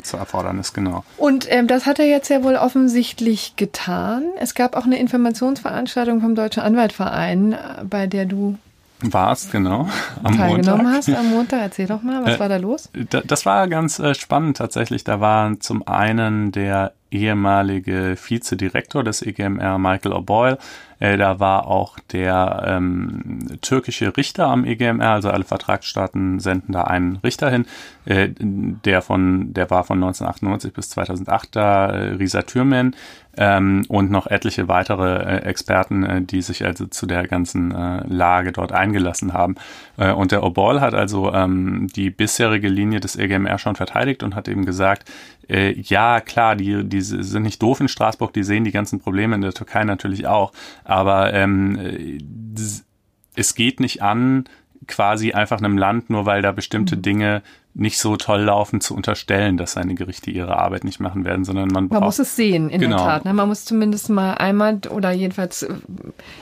zu 0.04 0.18
Erfordernis, 0.18 0.74
genau. 0.74 1.04
Und 1.18 1.46
ähm, 1.50 1.68
das 1.68 1.86
hat 1.86 2.00
er 2.00 2.08
jetzt 2.08 2.30
ja 2.30 2.44
wohl 2.44 2.56
offensichtlich 2.56 3.56
getan. 3.56 4.24
Es 4.40 4.56
gab 4.56 4.76
auch 4.76 4.86
eine 4.86 5.00
Informationsveranstaltung 5.00 6.22
vom 6.22 6.34
Deutschen 6.34 6.64
Anwaltverein, 6.64 7.54
äh, 7.54 7.58
bei 7.84 8.08
der 8.08 8.26
du 8.26 8.58
warst, 9.02 9.52
genau. 9.52 9.88
Am 10.24 10.36
teilgenommen 10.36 10.84
Montag. 10.84 10.98
hast 10.98 11.10
am 11.10 11.30
Montag. 11.30 11.62
Erzähl 11.62 11.88
doch 11.88 12.02
mal, 12.02 12.26
was 12.26 12.36
äh, 12.36 12.40
war 12.40 12.50
da 12.50 12.58
los? 12.58 12.90
Das 13.28 13.46
war 13.46 13.68
ganz 13.68 14.00
äh, 14.00 14.14
spannend 14.14 14.58
tatsächlich. 14.58 15.04
Da 15.04 15.22
waren 15.22 15.62
zum 15.62 15.88
einen 15.88 16.52
der 16.52 16.94
ehemalige 17.12 18.18
Vizedirektor 18.22 19.04
des 19.04 19.22
EGMR, 19.22 19.78
Michael 19.78 20.14
O'Boyle. 20.14 20.58
Äh, 21.00 21.18
da 21.18 21.40
war 21.40 21.68
auch 21.68 22.00
der 22.12 22.64
ähm, 22.66 23.40
türkische 23.62 24.16
Richter 24.16 24.48
am 24.48 24.66
EGMR, 24.66 25.12
also 25.12 25.30
alle 25.30 25.44
Vertragsstaaten 25.44 26.40
senden 26.40 26.74
da 26.74 26.84
einen 26.84 27.18
Richter 27.18 27.50
hin. 27.50 27.66
Äh, 28.06 28.30
der 28.38 29.02
von, 29.02 29.54
der 29.54 29.70
war 29.70 29.84
von 29.84 29.98
1998 29.98 30.74
bis 30.74 30.90
2008 30.90 31.56
da, 31.56 31.88
äh, 31.88 32.14
Risa 32.16 32.42
Türmen 32.42 32.96
ähm, 33.38 33.84
und 33.88 34.12
noch 34.12 34.28
etliche 34.28 34.68
weitere 34.68 35.24
äh, 35.24 35.44
Experten, 35.44 36.04
äh, 36.04 36.22
die 36.22 36.42
sich 36.42 36.66
also 36.66 36.86
zu 36.88 37.06
der 37.06 37.28
ganzen 37.28 37.72
äh, 37.72 38.04
Lage 38.08 38.52
dort 38.52 38.72
eingelassen 38.72 39.34
haben. 39.34 39.56
Äh, 39.98 40.12
und 40.12 40.32
der 40.32 40.44
Obol 40.44 40.82
hat 40.82 40.94
also 40.94 41.34
ähm, 41.34 41.88
die 41.96 42.10
bisherige 42.10 42.68
Linie 42.68 43.00
des 43.00 43.16
EGMR 43.16 43.58
schon 43.58 43.76
verteidigt 43.76 44.24
und 44.24 44.36
hat 44.36 44.48
eben 44.48 44.66
gesagt, 44.66 45.10
äh, 45.50 45.74
ja, 45.80 46.20
klar, 46.22 46.56
die, 46.56 46.84
die 46.84 47.02
sind 47.02 47.44
nicht 47.44 47.62
doof 47.62 47.80
in 47.80 47.88
Straßburg, 47.88 48.34
die 48.34 48.44
sehen 48.44 48.66
die 48.66 48.72
ganzen 48.72 49.00
Probleme 49.00 49.36
in 49.36 49.42
der 49.42 49.54
Türkei 49.54 49.84
natürlich 49.84 50.28
auch, 50.28 50.52
aber 50.90 51.34
ähm, 51.34 51.80
äh, 51.80 52.18
es 53.36 53.56
geht 53.56 53.80
nicht 53.80 54.02
an, 54.02 54.46
quasi 54.88 55.34
einfach 55.34 55.60
einem 55.60 55.78
Land, 55.78 56.10
nur 56.10 56.26
weil 56.26 56.42
da 56.42 56.52
bestimmte 56.52 56.98
mhm. 56.98 57.02
Dinge 57.02 57.42
nicht 57.76 58.00
so 58.00 58.18
toll 58.18 58.42
laufen, 58.42 58.82
zu 58.82 58.96
unterstellen, 58.96 59.56
dass 59.56 59.74
seine 59.74 59.94
Gerichte 59.94 60.32
ihre 60.32 60.58
Arbeit 60.58 60.84
nicht 60.84 61.00
machen 61.00 61.24
werden, 61.24 61.46
sondern 61.46 61.70
man 61.70 61.88
braucht. 61.88 62.00
Man 62.00 62.08
muss 62.08 62.20
es 62.20 62.36
sehen, 62.36 62.70
in 62.70 62.82
genau. 62.82 62.98
der 62.98 63.06
Tat. 63.06 63.26
Ne? 63.26 63.34
Man 63.34 63.48
muss 63.48 63.64
zumindest 63.64 64.10
mal 64.10 64.34
einmal 64.34 64.80
oder 64.90 65.12
jedenfalls 65.12 65.68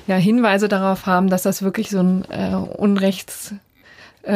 ja, 0.07 0.15
Hinweise 0.15 0.67
darauf 0.67 1.05
haben, 1.05 1.29
dass 1.29 1.43
das 1.43 1.61
wirklich 1.61 1.89
so 1.89 1.99
ein 1.99 2.23
äh, 2.29 2.55
Unrechts 2.55 3.53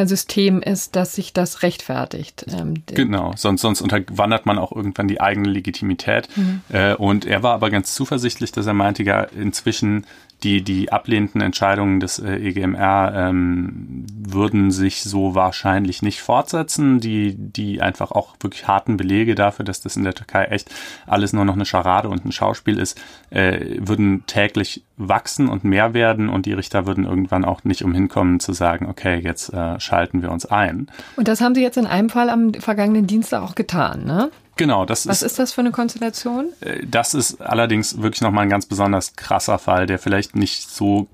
System 0.05 0.61
ist, 0.61 0.95
dass 0.95 1.15
sich 1.15 1.33
das 1.33 1.63
rechtfertigt. 1.63 2.45
Ähm, 2.47 2.83
genau, 2.85 3.33
sonst, 3.35 3.61
sonst 3.61 3.81
unterwandert 3.81 4.45
man 4.45 4.57
auch 4.57 4.71
irgendwann 4.71 5.07
die 5.07 5.19
eigene 5.19 5.49
Legitimität. 5.49 6.29
Mhm. 6.35 6.61
Äh, 6.69 6.95
und 6.95 7.25
er 7.25 7.43
war 7.43 7.53
aber 7.53 7.69
ganz 7.69 7.93
zuversichtlich, 7.93 8.51
dass 8.51 8.67
er 8.67 8.73
meinte, 8.73 9.03
ja, 9.03 9.23
inzwischen 9.23 10.05
die, 10.43 10.63
die 10.63 10.91
ablehnenden 10.91 11.41
Entscheidungen 11.41 11.99
des 11.99 12.19
äh, 12.19 12.35
EGMR 12.35 13.13
ähm, 13.15 14.05
würden 14.17 14.71
sich 14.71 15.03
so 15.03 15.35
wahrscheinlich 15.35 16.01
nicht 16.01 16.21
fortsetzen. 16.21 16.99
Die, 16.99 17.35
die 17.35 17.81
einfach 17.81 18.11
auch 18.11 18.35
wirklich 18.39 18.67
harten 18.67 18.97
Belege 18.97 19.35
dafür, 19.35 19.65
dass 19.65 19.81
das 19.81 19.95
in 19.95 20.03
der 20.03 20.13
Türkei 20.13 20.45
echt 20.45 20.69
alles 21.05 21.33
nur 21.33 21.45
noch 21.45 21.53
eine 21.53 21.65
Scharade 21.65 22.09
und 22.09 22.25
ein 22.25 22.31
Schauspiel 22.31 22.79
ist, 22.79 22.99
äh, 23.29 23.77
würden 23.79 24.23
täglich 24.25 24.83
wachsen 24.97 25.47
und 25.47 25.63
mehr 25.63 25.93
werden 25.93 26.29
und 26.29 26.45
die 26.45 26.53
Richter 26.53 26.85
würden 26.85 27.05
irgendwann 27.05 27.45
auch 27.45 27.63
nicht 27.63 27.83
umhin 27.83 28.07
kommen 28.07 28.39
zu 28.39 28.53
sagen, 28.53 28.87
okay, 28.87 29.19
jetzt 29.19 29.53
äh, 29.53 29.79
schalten 29.79 30.21
wir 30.21 30.31
uns 30.31 30.45
ein. 30.45 30.87
Und 31.15 31.27
das 31.27 31.41
haben 31.41 31.55
sie 31.55 31.61
jetzt 31.61 31.77
in 31.77 31.87
einem 31.87 32.09
Fall 32.09 32.29
am 32.29 32.53
vergangenen 32.53 33.07
Dienstag 33.07 33.41
auch 33.41 33.55
getan, 33.55 34.05
ne? 34.05 34.31
Genau, 34.57 34.85
das 34.85 35.07
Was 35.07 35.21
ist, 35.21 35.31
ist 35.31 35.39
das 35.39 35.53
für 35.53 35.61
eine 35.61 35.71
Konstellation? 35.71 36.49
Äh, 36.61 36.85
das 36.85 37.13
ist 37.13 37.41
allerdings 37.41 38.01
wirklich 38.01 38.21
nochmal 38.21 38.43
ein 38.43 38.49
ganz 38.49 38.65
besonders 38.65 39.15
krasser 39.15 39.59
Fall, 39.59 39.85
der 39.87 39.99
vielleicht 39.99 40.35
nicht 40.35 40.69
so 40.69 41.07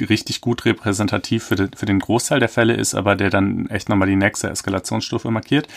richtig 0.00 0.40
gut 0.40 0.64
repräsentativ 0.64 1.44
für, 1.44 1.56
den, 1.56 1.70
für 1.74 1.86
den 1.86 1.98
Großteil 1.98 2.40
der 2.40 2.48
Fälle 2.48 2.74
ist, 2.74 2.94
aber 2.94 3.16
der 3.16 3.30
dann 3.30 3.66
echt 3.70 3.88
nochmal 3.88 4.08
die 4.08 4.16
nächste 4.16 4.50
Eskalationsstufe 4.50 5.30
markiert. 5.30 5.68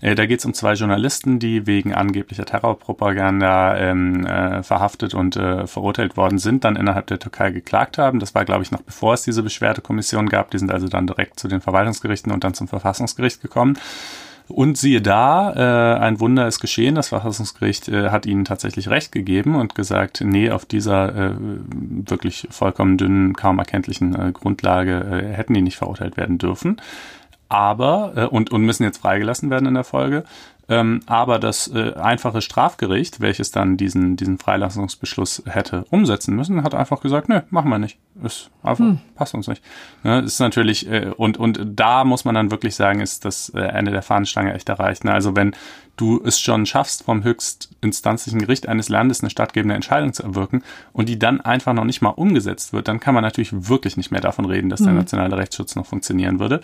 Äh, 0.00 0.14
da 0.14 0.26
geht 0.26 0.40
es 0.40 0.46
um 0.46 0.54
zwei 0.54 0.74
Journalisten, 0.74 1.38
die 1.38 1.66
wegen 1.66 1.94
angeblicher 1.94 2.44
Terrorpropaganda 2.44 3.76
ähm, 3.76 4.26
äh, 4.26 4.62
verhaftet 4.62 5.14
und 5.14 5.36
äh, 5.36 5.66
verurteilt 5.66 6.16
worden 6.16 6.38
sind, 6.38 6.64
dann 6.64 6.76
innerhalb 6.76 7.06
der 7.06 7.18
Türkei 7.18 7.50
geklagt 7.50 7.98
haben. 7.98 8.18
Das 8.18 8.34
war, 8.34 8.44
glaube 8.44 8.62
ich, 8.62 8.70
noch 8.70 8.82
bevor 8.82 9.14
es 9.14 9.22
diese 9.22 9.42
Beschwerdekommission 9.42 10.28
gab. 10.28 10.50
Die 10.50 10.58
sind 10.58 10.72
also 10.72 10.88
dann 10.88 11.06
direkt 11.06 11.38
zu 11.38 11.48
den 11.48 11.60
Verwaltungsgerichten 11.60 12.32
und 12.32 12.44
dann 12.44 12.54
zum 12.54 12.68
Verfassungsgericht 12.68 13.42
gekommen. 13.42 13.78
Und 14.48 14.78
siehe 14.78 15.02
da, 15.02 15.52
äh, 15.54 15.98
ein 15.98 16.20
Wunder 16.20 16.46
ist 16.46 16.60
geschehen. 16.60 16.94
Das 16.94 17.08
Verfassungsgericht 17.08 17.88
äh, 17.88 18.10
hat 18.10 18.26
ihnen 18.26 18.44
tatsächlich 18.44 18.88
Recht 18.88 19.10
gegeben 19.10 19.56
und 19.56 19.74
gesagt, 19.74 20.22
nee, 20.24 20.50
auf 20.50 20.64
dieser 20.64 21.32
äh, 21.32 21.34
wirklich 21.38 22.46
vollkommen 22.50 22.96
dünnen, 22.96 23.34
kaum 23.34 23.58
erkenntlichen 23.58 24.14
äh, 24.14 24.32
Grundlage 24.32 25.00
äh, 25.00 25.34
hätten 25.34 25.54
die 25.54 25.62
nicht 25.62 25.76
verurteilt 25.76 26.16
werden 26.16 26.38
dürfen. 26.38 26.80
Aber, 27.48 28.12
äh, 28.16 28.24
und, 28.26 28.52
und 28.52 28.62
müssen 28.62 28.84
jetzt 28.84 28.98
freigelassen 28.98 29.50
werden 29.50 29.66
in 29.66 29.74
der 29.74 29.84
Folge. 29.84 30.24
Ähm, 30.68 31.00
aber 31.06 31.38
das 31.38 31.68
äh, 31.68 31.94
einfache 31.94 32.40
Strafgericht, 32.40 33.20
welches 33.20 33.52
dann 33.52 33.76
diesen, 33.76 34.16
diesen 34.16 34.38
Freilassungsbeschluss 34.38 35.44
hätte 35.46 35.84
umsetzen 35.90 36.34
müssen, 36.34 36.64
hat 36.64 36.74
einfach 36.74 37.00
gesagt, 37.00 37.28
nö, 37.28 37.42
machen 37.50 37.70
wir 37.70 37.78
nicht. 37.78 37.98
Ist 38.24 38.50
einfach, 38.62 38.84
hm. 38.84 38.98
passt 39.14 39.34
uns 39.34 39.46
nicht. 39.46 39.62
Ne, 40.02 40.20
ist 40.20 40.40
natürlich, 40.40 40.90
äh, 40.90 41.12
und, 41.16 41.38
und 41.38 41.60
da 41.64 42.04
muss 42.04 42.24
man 42.24 42.34
dann 42.34 42.50
wirklich 42.50 42.74
sagen, 42.74 43.00
ist 43.00 43.24
das 43.24 43.50
äh, 43.50 43.60
Ende 43.60 43.92
der 43.92 44.02
Fahnenstange 44.02 44.54
echt 44.54 44.68
erreicht. 44.68 45.04
Ne? 45.04 45.12
Also 45.12 45.36
wenn 45.36 45.54
du 45.96 46.20
es 46.24 46.38
schon 46.38 46.66
schaffst, 46.66 47.04
vom 47.04 47.24
höchstinstanzlichen 47.24 48.40
Gericht 48.40 48.68
eines 48.68 48.88
Landes 48.88 49.20
eine 49.20 49.30
stattgebende 49.30 49.74
Entscheidung 49.74 50.12
zu 50.12 50.22
erwirken 50.22 50.62
und 50.92 51.08
die 51.08 51.18
dann 51.18 51.40
einfach 51.40 51.72
noch 51.72 51.84
nicht 51.84 52.02
mal 52.02 52.10
umgesetzt 52.10 52.72
wird, 52.72 52.88
dann 52.88 53.00
kann 53.00 53.14
man 53.14 53.22
natürlich 53.22 53.68
wirklich 53.68 53.96
nicht 53.96 54.10
mehr 54.10 54.20
davon 54.20 54.44
reden, 54.44 54.68
dass 54.68 54.82
der 54.82 54.92
mhm. 54.92 54.98
nationale 54.98 55.36
Rechtsschutz 55.36 55.74
noch 55.74 55.86
funktionieren 55.86 56.38
würde. 56.38 56.60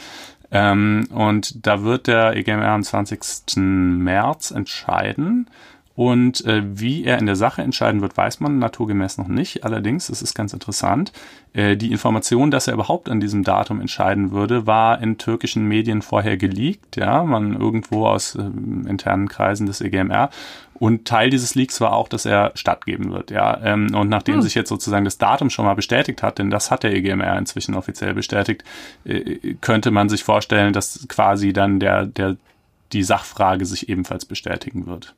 Ähm, 0.50 1.08
und 1.10 1.66
da 1.66 1.82
wird 1.82 2.06
der 2.06 2.36
EGMR 2.36 2.68
am 2.68 2.82
20. 2.82 3.56
März 3.56 4.50
entscheiden. 4.50 5.48
Und 5.94 6.44
äh, 6.46 6.62
wie 6.64 7.04
er 7.04 7.18
in 7.18 7.26
der 7.26 7.36
Sache 7.36 7.62
entscheiden 7.62 8.00
wird, 8.00 8.16
weiß 8.16 8.40
man 8.40 8.58
naturgemäß 8.58 9.18
noch 9.18 9.28
nicht. 9.28 9.64
Allerdings, 9.64 10.08
es 10.08 10.22
ist 10.22 10.34
ganz 10.34 10.52
interessant, 10.54 11.12
äh, 11.52 11.76
die 11.76 11.92
Information, 11.92 12.50
dass 12.50 12.66
er 12.66 12.74
überhaupt 12.74 13.10
an 13.10 13.20
diesem 13.20 13.44
Datum 13.44 13.80
entscheiden 13.80 14.30
würde, 14.30 14.66
war 14.66 15.02
in 15.02 15.18
türkischen 15.18 15.66
Medien 15.66 16.00
vorher 16.00 16.36
geleakt, 16.38 16.96
ja, 16.96 17.24
man 17.24 17.54
irgendwo 17.54 18.06
aus 18.06 18.34
äh, 18.36 18.42
internen 18.88 19.28
Kreisen 19.28 19.66
des 19.66 19.82
EGMR. 19.82 20.30
Und 20.74 21.06
Teil 21.06 21.30
dieses 21.30 21.54
Leaks 21.54 21.80
war 21.80 21.92
auch, 21.92 22.08
dass 22.08 22.24
er 22.24 22.52
stattgeben 22.54 23.12
wird, 23.12 23.30
ja. 23.30 23.60
Ähm, 23.62 23.94
und 23.94 24.08
nachdem 24.08 24.36
hm. 24.36 24.42
sich 24.42 24.54
jetzt 24.54 24.70
sozusagen 24.70 25.04
das 25.04 25.18
Datum 25.18 25.50
schon 25.50 25.66
mal 25.66 25.74
bestätigt 25.74 26.22
hat, 26.22 26.38
denn 26.38 26.50
das 26.50 26.70
hat 26.70 26.82
der 26.82 26.94
EGMR 26.94 27.38
inzwischen 27.38 27.74
offiziell 27.74 28.14
bestätigt, 28.14 28.64
äh, 29.04 29.54
könnte 29.60 29.90
man 29.90 30.08
sich 30.08 30.24
vorstellen, 30.24 30.72
dass 30.72 31.06
quasi 31.08 31.52
dann 31.52 31.78
der, 31.78 32.06
der, 32.06 32.36
die 32.92 33.02
Sachfrage 33.02 33.66
sich 33.66 33.90
ebenfalls 33.90 34.24
bestätigen 34.24 34.86
wird. 34.86 35.14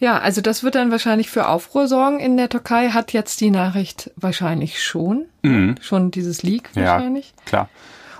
Ja, 0.00 0.18
also 0.18 0.40
das 0.40 0.64
wird 0.64 0.74
dann 0.74 0.90
wahrscheinlich 0.90 1.30
für 1.30 1.46
Aufruhr 1.46 1.86
sorgen 1.86 2.18
in 2.20 2.38
der 2.38 2.48
Türkei. 2.48 2.88
Hat 2.88 3.12
jetzt 3.12 3.40
die 3.40 3.50
Nachricht 3.50 4.10
wahrscheinlich 4.16 4.82
schon. 4.82 5.26
Mhm. 5.42 5.76
Schon 5.80 6.10
dieses 6.10 6.42
Leak 6.42 6.70
wahrscheinlich. 6.74 7.34
Ja, 7.36 7.44
klar. 7.44 7.68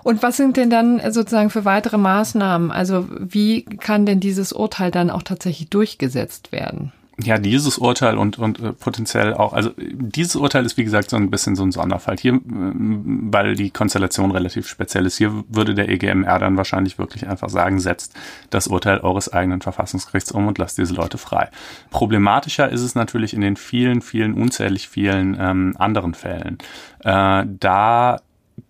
Und 0.02 0.22
was 0.22 0.36
sind 0.36 0.56
denn 0.56 0.70
dann 0.70 1.00
sozusagen 1.12 1.50
für 1.50 1.64
weitere 1.64 1.98
Maßnahmen? 1.98 2.70
Also 2.70 3.06
wie 3.18 3.64
kann 3.64 4.06
denn 4.06 4.20
dieses 4.20 4.52
Urteil 4.52 4.90
dann 4.90 5.10
auch 5.10 5.22
tatsächlich 5.22 5.68
durchgesetzt 5.68 6.52
werden? 6.52 6.92
Ja, 7.22 7.38
dieses 7.38 7.78
Urteil 7.78 8.18
und, 8.18 8.38
und 8.38 8.60
äh, 8.60 8.72
potenziell 8.72 9.34
auch, 9.34 9.52
also 9.52 9.70
dieses 9.76 10.36
Urteil 10.36 10.64
ist 10.64 10.76
wie 10.76 10.84
gesagt 10.84 11.10
so 11.10 11.16
ein 11.16 11.30
bisschen 11.30 11.56
so 11.56 11.62
ein 11.62 11.72
Sonderfall. 11.72 12.16
Hier, 12.18 12.34
äh, 12.34 12.40
weil 12.44 13.54
die 13.54 13.70
Konstellation 13.70 14.30
relativ 14.30 14.68
speziell 14.68 15.06
ist, 15.06 15.18
hier 15.18 15.44
würde 15.48 15.74
der 15.74 15.88
EGMR 15.88 16.38
dann 16.38 16.56
wahrscheinlich 16.56 16.98
wirklich 16.98 17.28
einfach 17.28 17.48
sagen, 17.48 17.80
setzt 17.80 18.14
das 18.50 18.66
Urteil 18.66 18.98
eures 19.00 19.32
eigenen 19.32 19.60
Verfassungsgerichts 19.60 20.32
um 20.32 20.46
und 20.46 20.58
lasst 20.58 20.78
diese 20.78 20.94
Leute 20.94 21.18
frei. 21.18 21.50
Problematischer 21.90 22.70
ist 22.70 22.82
es 22.82 22.94
natürlich 22.94 23.34
in 23.34 23.40
den 23.40 23.56
vielen, 23.56 24.02
vielen, 24.02 24.34
unzählig 24.34 24.88
vielen 24.88 25.36
ähm, 25.40 25.74
anderen 25.78 26.14
Fällen. 26.14 26.58
Äh, 27.00 27.44
da 27.46 28.20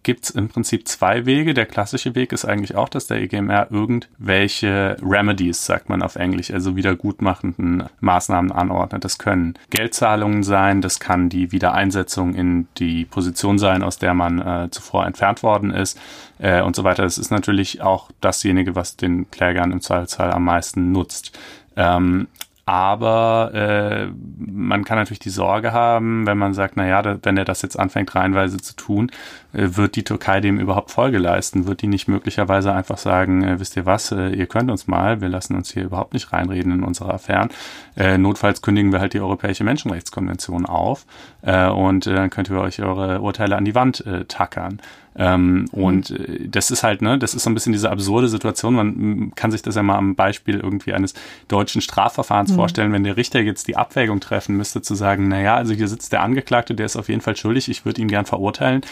gibt's 0.02 0.30
im 0.30 0.48
Prinzip 0.48 0.88
zwei 0.88 1.26
Wege. 1.26 1.52
Der 1.54 1.66
klassische 1.66 2.14
Weg 2.14 2.32
ist 2.32 2.44
eigentlich 2.44 2.74
auch, 2.74 2.88
dass 2.88 3.06
der 3.06 3.20
EGMR 3.20 3.68
irgendwelche 3.70 4.96
Remedies, 5.02 5.66
sagt 5.66 5.88
man 5.88 6.02
auf 6.02 6.16
Englisch, 6.16 6.50
also 6.50 6.76
wiedergutmachenden 6.76 7.84
Maßnahmen 8.00 8.50
anordnet. 8.50 9.04
Das 9.04 9.18
können 9.18 9.54
Geldzahlungen 9.70 10.42
sein, 10.42 10.80
das 10.80 11.00
kann 11.00 11.28
die 11.28 11.52
Wiedereinsetzung 11.52 12.34
in 12.34 12.68
die 12.78 13.04
Position 13.04 13.58
sein, 13.58 13.82
aus 13.82 13.98
der 13.98 14.14
man 14.14 14.40
äh, 14.40 14.70
zuvor 14.70 15.06
entfernt 15.06 15.42
worden 15.42 15.70
ist 15.70 16.00
äh, 16.38 16.62
und 16.62 16.74
so 16.74 16.84
weiter. 16.84 17.02
Das 17.02 17.18
ist 17.18 17.30
natürlich 17.30 17.82
auch 17.82 18.10
dasjenige, 18.20 18.74
was 18.74 18.96
den 18.96 19.30
Klägern 19.30 19.72
im 19.72 19.80
Zweifelsfall 19.80 20.32
am 20.32 20.44
meisten 20.44 20.92
nutzt. 20.92 21.38
Ähm, 21.76 22.28
aber 22.70 23.50
äh, 23.52 24.12
man 24.38 24.84
kann 24.84 24.96
natürlich 24.96 25.18
die 25.18 25.30
Sorge 25.30 25.72
haben, 25.72 26.24
wenn 26.24 26.38
man 26.38 26.54
sagt, 26.54 26.76
na 26.76 26.86
ja, 26.86 27.02
da, 27.02 27.18
wenn 27.24 27.36
er 27.36 27.44
das 27.44 27.62
jetzt 27.62 27.76
anfängt 27.76 28.14
reihenweise 28.14 28.58
zu 28.58 28.76
tun, 28.76 29.10
wird 29.52 29.96
die 29.96 30.04
Türkei 30.04 30.40
dem 30.40 30.58
überhaupt 30.58 30.90
Folge 30.90 31.18
leisten? 31.18 31.66
Wird 31.66 31.82
die 31.82 31.86
nicht 31.86 32.08
möglicherweise 32.08 32.72
einfach 32.72 32.98
sagen, 32.98 33.42
äh, 33.42 33.60
wisst 33.60 33.76
ihr 33.76 33.86
was, 33.86 34.12
äh, 34.12 34.30
ihr 34.30 34.46
könnt 34.46 34.70
uns 34.70 34.86
mal, 34.86 35.20
wir 35.20 35.28
lassen 35.28 35.56
uns 35.56 35.72
hier 35.72 35.84
überhaupt 35.84 36.14
nicht 36.14 36.32
reinreden 36.32 36.72
in 36.72 36.82
unsere 36.84 37.12
Affären. 37.12 37.50
Äh, 37.96 38.18
notfalls 38.18 38.62
kündigen 38.62 38.92
wir 38.92 39.00
halt 39.00 39.14
die 39.14 39.20
Europäische 39.20 39.64
Menschenrechtskonvention 39.64 40.66
auf 40.66 41.06
äh, 41.42 41.68
und 41.68 42.06
äh, 42.06 42.14
dann 42.14 42.30
könnt 42.30 42.50
ihr 42.50 42.60
euch 42.60 42.80
eure 42.80 43.20
Urteile 43.20 43.56
an 43.56 43.64
die 43.64 43.74
Wand 43.74 44.06
äh, 44.06 44.24
tackern. 44.26 44.80
Ähm, 45.16 45.62
mhm. 45.62 45.66
Und 45.72 46.10
äh, 46.10 46.48
das 46.48 46.70
ist 46.70 46.82
halt, 46.82 47.02
ne, 47.02 47.18
das 47.18 47.34
ist 47.34 47.42
so 47.42 47.50
ein 47.50 47.54
bisschen 47.54 47.72
diese 47.72 47.90
absurde 47.90 48.28
Situation. 48.28 48.74
Man 48.74 49.32
kann 49.34 49.50
sich 49.50 49.62
das 49.62 49.74
ja 49.74 49.82
mal 49.82 49.96
am 49.96 50.14
Beispiel 50.14 50.60
irgendwie 50.60 50.92
eines 50.92 51.14
deutschen 51.48 51.80
Strafverfahrens 51.80 52.52
mhm. 52.52 52.56
vorstellen, 52.56 52.92
wenn 52.92 53.04
der 53.04 53.16
Richter 53.16 53.40
jetzt 53.40 53.68
die 53.68 53.76
Abwägung 53.76 54.20
treffen 54.20 54.56
müsste, 54.56 54.82
zu 54.82 54.94
sagen, 54.94 55.28
na 55.28 55.40
ja, 55.40 55.56
also 55.56 55.74
hier 55.74 55.88
sitzt 55.88 56.12
der 56.12 56.22
Angeklagte, 56.22 56.74
der 56.74 56.86
ist 56.86 56.96
auf 56.96 57.08
jeden 57.08 57.20
Fall 57.20 57.36
schuldig, 57.36 57.68
ich 57.68 57.84
würde 57.84 58.00
ihn 58.00 58.08
gern 58.08 58.26
verurteilen. 58.26 58.82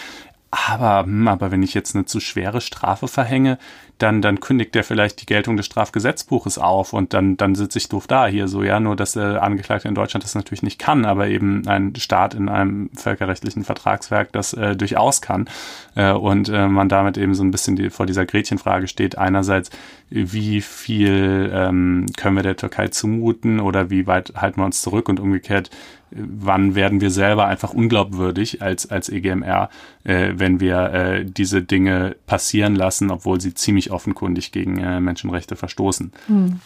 Aber, 0.50 1.04
hm, 1.04 1.28
aber 1.28 1.50
wenn 1.50 1.62
ich 1.62 1.74
jetzt 1.74 1.94
eine 1.94 2.06
zu 2.06 2.20
schwere 2.20 2.60
Strafe 2.60 3.06
verhänge, 3.06 3.58
dann, 3.98 4.22
dann 4.22 4.40
kündigt 4.40 4.74
er 4.76 4.84
vielleicht 4.84 5.20
die 5.20 5.26
Geltung 5.26 5.56
des 5.56 5.66
Strafgesetzbuches 5.66 6.56
auf 6.58 6.92
und 6.92 7.12
dann, 7.12 7.36
dann 7.36 7.54
sitze 7.54 7.78
ich 7.78 7.88
doof 7.88 8.06
da 8.06 8.26
hier 8.28 8.46
so, 8.46 8.62
ja, 8.62 8.78
nur 8.78 8.96
dass 8.96 9.12
der 9.12 9.42
Angeklagte 9.42 9.88
in 9.88 9.94
Deutschland 9.94 10.24
das 10.24 10.36
natürlich 10.36 10.62
nicht 10.62 10.78
kann, 10.78 11.04
aber 11.04 11.26
eben 11.26 11.66
ein 11.66 11.94
Staat 11.96 12.34
in 12.34 12.48
einem 12.48 12.90
völkerrechtlichen 12.94 13.64
Vertragswerk 13.64 14.32
das 14.32 14.52
äh, 14.52 14.76
durchaus 14.76 15.20
kann. 15.20 15.50
Äh, 15.96 16.12
und 16.12 16.48
äh, 16.48 16.68
man 16.68 16.88
damit 16.88 17.18
eben 17.18 17.34
so 17.34 17.42
ein 17.42 17.50
bisschen 17.50 17.74
die, 17.74 17.90
vor 17.90 18.06
dieser 18.06 18.24
Gretchenfrage 18.24 18.86
steht, 18.86 19.18
einerseits, 19.18 19.70
wie 20.10 20.60
viel 20.60 21.50
ähm, 21.52 22.06
können 22.16 22.36
wir 22.36 22.42
der 22.42 22.56
Türkei 22.56 22.88
zumuten 22.88 23.60
oder 23.60 23.90
wie 23.90 24.06
weit 24.06 24.32
halten 24.36 24.60
wir 24.60 24.64
uns 24.64 24.80
zurück 24.80 25.08
und 25.08 25.20
umgekehrt, 25.20 25.70
wann 26.10 26.74
werden 26.74 27.00
wir 27.00 27.10
selber 27.10 27.46
einfach 27.46 27.72
unglaubwürdig 27.72 28.62
als, 28.62 28.90
als 28.90 29.08
EGMR, 29.08 29.68
äh, 30.04 30.32
wenn 30.34 30.60
wir 30.60 30.92
äh, 30.92 31.24
diese 31.24 31.62
Dinge 31.62 32.16
passieren 32.26 32.74
lassen, 32.74 33.10
obwohl 33.10 33.40
sie 33.40 33.54
ziemlich 33.54 33.90
offenkundig 33.90 34.52
gegen 34.52 34.78
äh, 34.78 35.00
Menschenrechte 35.00 35.56
verstoßen. 35.56 36.12
Hm. 36.26 36.60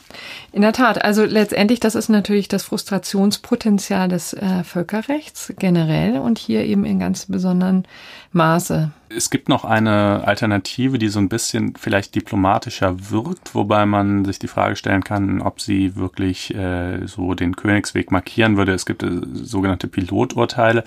In 0.52 0.62
der 0.62 0.72
Tat, 0.72 1.04
also 1.04 1.24
letztendlich, 1.24 1.80
das 1.80 1.94
ist 1.94 2.08
natürlich 2.08 2.48
das 2.48 2.62
Frustrationspotenzial 2.62 4.08
des 4.08 4.32
äh, 4.34 4.64
Völkerrechts 4.64 5.52
generell 5.58 6.18
und 6.18 6.38
hier 6.38 6.64
eben 6.64 6.84
in 6.84 6.98
ganz 6.98 7.26
besonderen 7.26 7.84
Maße. 8.32 8.90
Es 9.16 9.30
gibt 9.30 9.48
noch 9.48 9.64
eine 9.64 10.22
Alternative, 10.26 10.98
die 10.98 11.08
so 11.08 11.18
ein 11.18 11.28
bisschen 11.28 11.74
vielleicht 11.76 12.14
diplomatischer 12.14 13.10
wirkt, 13.10 13.54
wobei 13.54 13.86
man 13.86 14.24
sich 14.24 14.38
die 14.38 14.48
Frage 14.48 14.76
stellen 14.76 15.04
kann, 15.04 15.40
ob 15.40 15.60
sie 15.60 15.96
wirklich 15.96 16.54
äh, 16.54 17.06
so 17.06 17.34
den 17.34 17.56
Königsweg 17.56 18.10
markieren 18.10 18.56
würde. 18.56 18.72
Es 18.72 18.86
gibt 18.86 19.02
äh, 19.02 19.10
sogenannte 19.32 19.88
Piloturteile, 19.88 20.84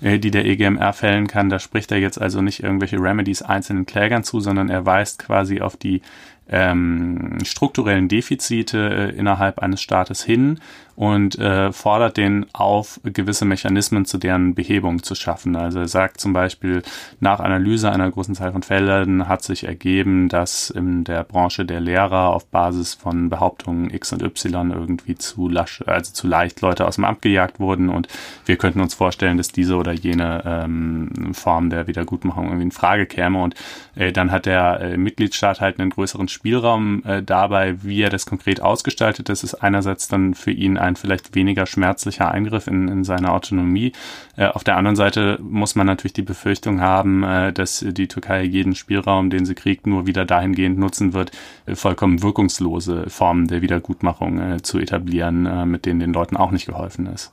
äh, 0.00 0.18
die 0.18 0.30
der 0.30 0.46
EGMR 0.46 0.92
fällen 0.92 1.26
kann. 1.26 1.48
Da 1.48 1.58
spricht 1.58 1.92
er 1.92 1.98
jetzt 1.98 2.20
also 2.20 2.42
nicht 2.42 2.62
irgendwelche 2.62 3.00
Remedies 3.00 3.42
einzelnen 3.42 3.86
Klägern 3.86 4.24
zu, 4.24 4.40
sondern 4.40 4.70
er 4.70 4.86
weist 4.86 5.18
quasi 5.18 5.60
auf 5.60 5.76
die 5.76 6.02
ähm, 6.48 7.38
strukturellen 7.44 8.08
Defizite 8.08 9.12
äh, 9.12 9.16
innerhalb 9.16 9.58
eines 9.58 9.82
Staates 9.82 10.22
hin 10.22 10.60
und 10.98 11.38
äh, 11.38 11.70
fordert 11.72 12.16
den 12.16 12.46
auf, 12.52 12.98
gewisse 13.04 13.44
Mechanismen 13.44 14.04
zu 14.04 14.18
deren 14.18 14.56
Behebung 14.56 15.04
zu 15.04 15.14
schaffen. 15.14 15.54
Also 15.54 15.78
er 15.78 15.86
sagt 15.86 16.20
zum 16.20 16.32
Beispiel, 16.32 16.82
nach 17.20 17.38
Analyse 17.38 17.92
einer 17.92 18.10
großen 18.10 18.34
Zahl 18.34 18.50
von 18.50 18.64
Fällen 18.64 19.28
hat 19.28 19.44
sich 19.44 19.62
ergeben, 19.62 20.28
dass 20.28 20.70
in 20.70 21.04
der 21.04 21.22
Branche 21.22 21.64
der 21.64 21.78
Lehrer 21.78 22.30
auf 22.30 22.46
Basis 22.46 22.94
von 22.94 23.30
Behauptungen 23.30 23.94
X 23.94 24.12
und 24.12 24.24
Y 24.24 24.72
irgendwie 24.72 25.14
zu 25.14 25.48
lasch, 25.48 25.84
also 25.86 26.12
zu 26.12 26.26
leicht 26.26 26.62
Leute 26.62 26.84
aus 26.84 26.96
dem 26.96 27.04
Amt 27.04 27.22
gejagt 27.22 27.60
wurden 27.60 27.90
und 27.90 28.08
wir 28.44 28.56
könnten 28.56 28.80
uns 28.80 28.94
vorstellen, 28.94 29.36
dass 29.36 29.52
diese 29.52 29.76
oder 29.76 29.92
jene 29.92 30.42
ähm, 30.44 31.32
Form 31.32 31.70
der 31.70 31.86
Wiedergutmachung 31.86 32.46
irgendwie 32.46 32.64
in 32.64 32.72
Frage 32.72 33.06
käme 33.06 33.40
und 33.40 33.54
äh, 33.94 34.10
dann 34.10 34.32
hat 34.32 34.46
der 34.46 34.80
äh, 34.80 34.96
Mitgliedstaat 34.96 35.60
halt 35.60 35.78
einen 35.78 35.90
größeren 35.90 36.26
Spielraum 36.26 37.04
äh, 37.04 37.22
dabei, 37.22 37.84
wie 37.84 38.02
er 38.02 38.10
das 38.10 38.26
konkret 38.26 38.60
ausgestaltet. 38.60 39.28
Das 39.28 39.44
ist 39.44 39.54
einerseits 39.54 40.08
dann 40.08 40.34
für 40.34 40.50
ihn 40.50 40.76
ein 40.76 40.87
ein 40.88 40.96
vielleicht 40.96 41.34
weniger 41.34 41.66
schmerzlicher 41.66 42.30
Eingriff 42.30 42.66
in, 42.66 42.88
in 42.88 43.04
seine 43.04 43.32
Autonomie. 43.32 43.92
Äh, 44.36 44.46
auf 44.46 44.64
der 44.64 44.76
anderen 44.76 44.96
Seite 44.96 45.38
muss 45.40 45.74
man 45.74 45.86
natürlich 45.86 46.12
die 46.14 46.22
Befürchtung 46.22 46.80
haben, 46.80 47.22
äh, 47.22 47.52
dass 47.52 47.84
die 47.86 48.08
Türkei 48.08 48.42
jeden 48.42 48.74
Spielraum, 48.74 49.30
den 49.30 49.46
sie 49.46 49.54
kriegt, 49.54 49.86
nur 49.86 50.06
wieder 50.06 50.24
dahingehend 50.24 50.78
nutzen 50.78 51.12
wird, 51.12 51.30
äh, 51.66 51.74
vollkommen 51.74 52.22
wirkungslose 52.22 53.08
Formen 53.08 53.46
der 53.46 53.62
Wiedergutmachung 53.62 54.40
äh, 54.40 54.62
zu 54.62 54.78
etablieren, 54.78 55.46
äh, 55.46 55.66
mit 55.66 55.86
denen 55.86 56.00
den 56.00 56.12
Leuten 56.12 56.36
auch 56.36 56.50
nicht 56.50 56.66
geholfen 56.66 57.06
ist. 57.06 57.32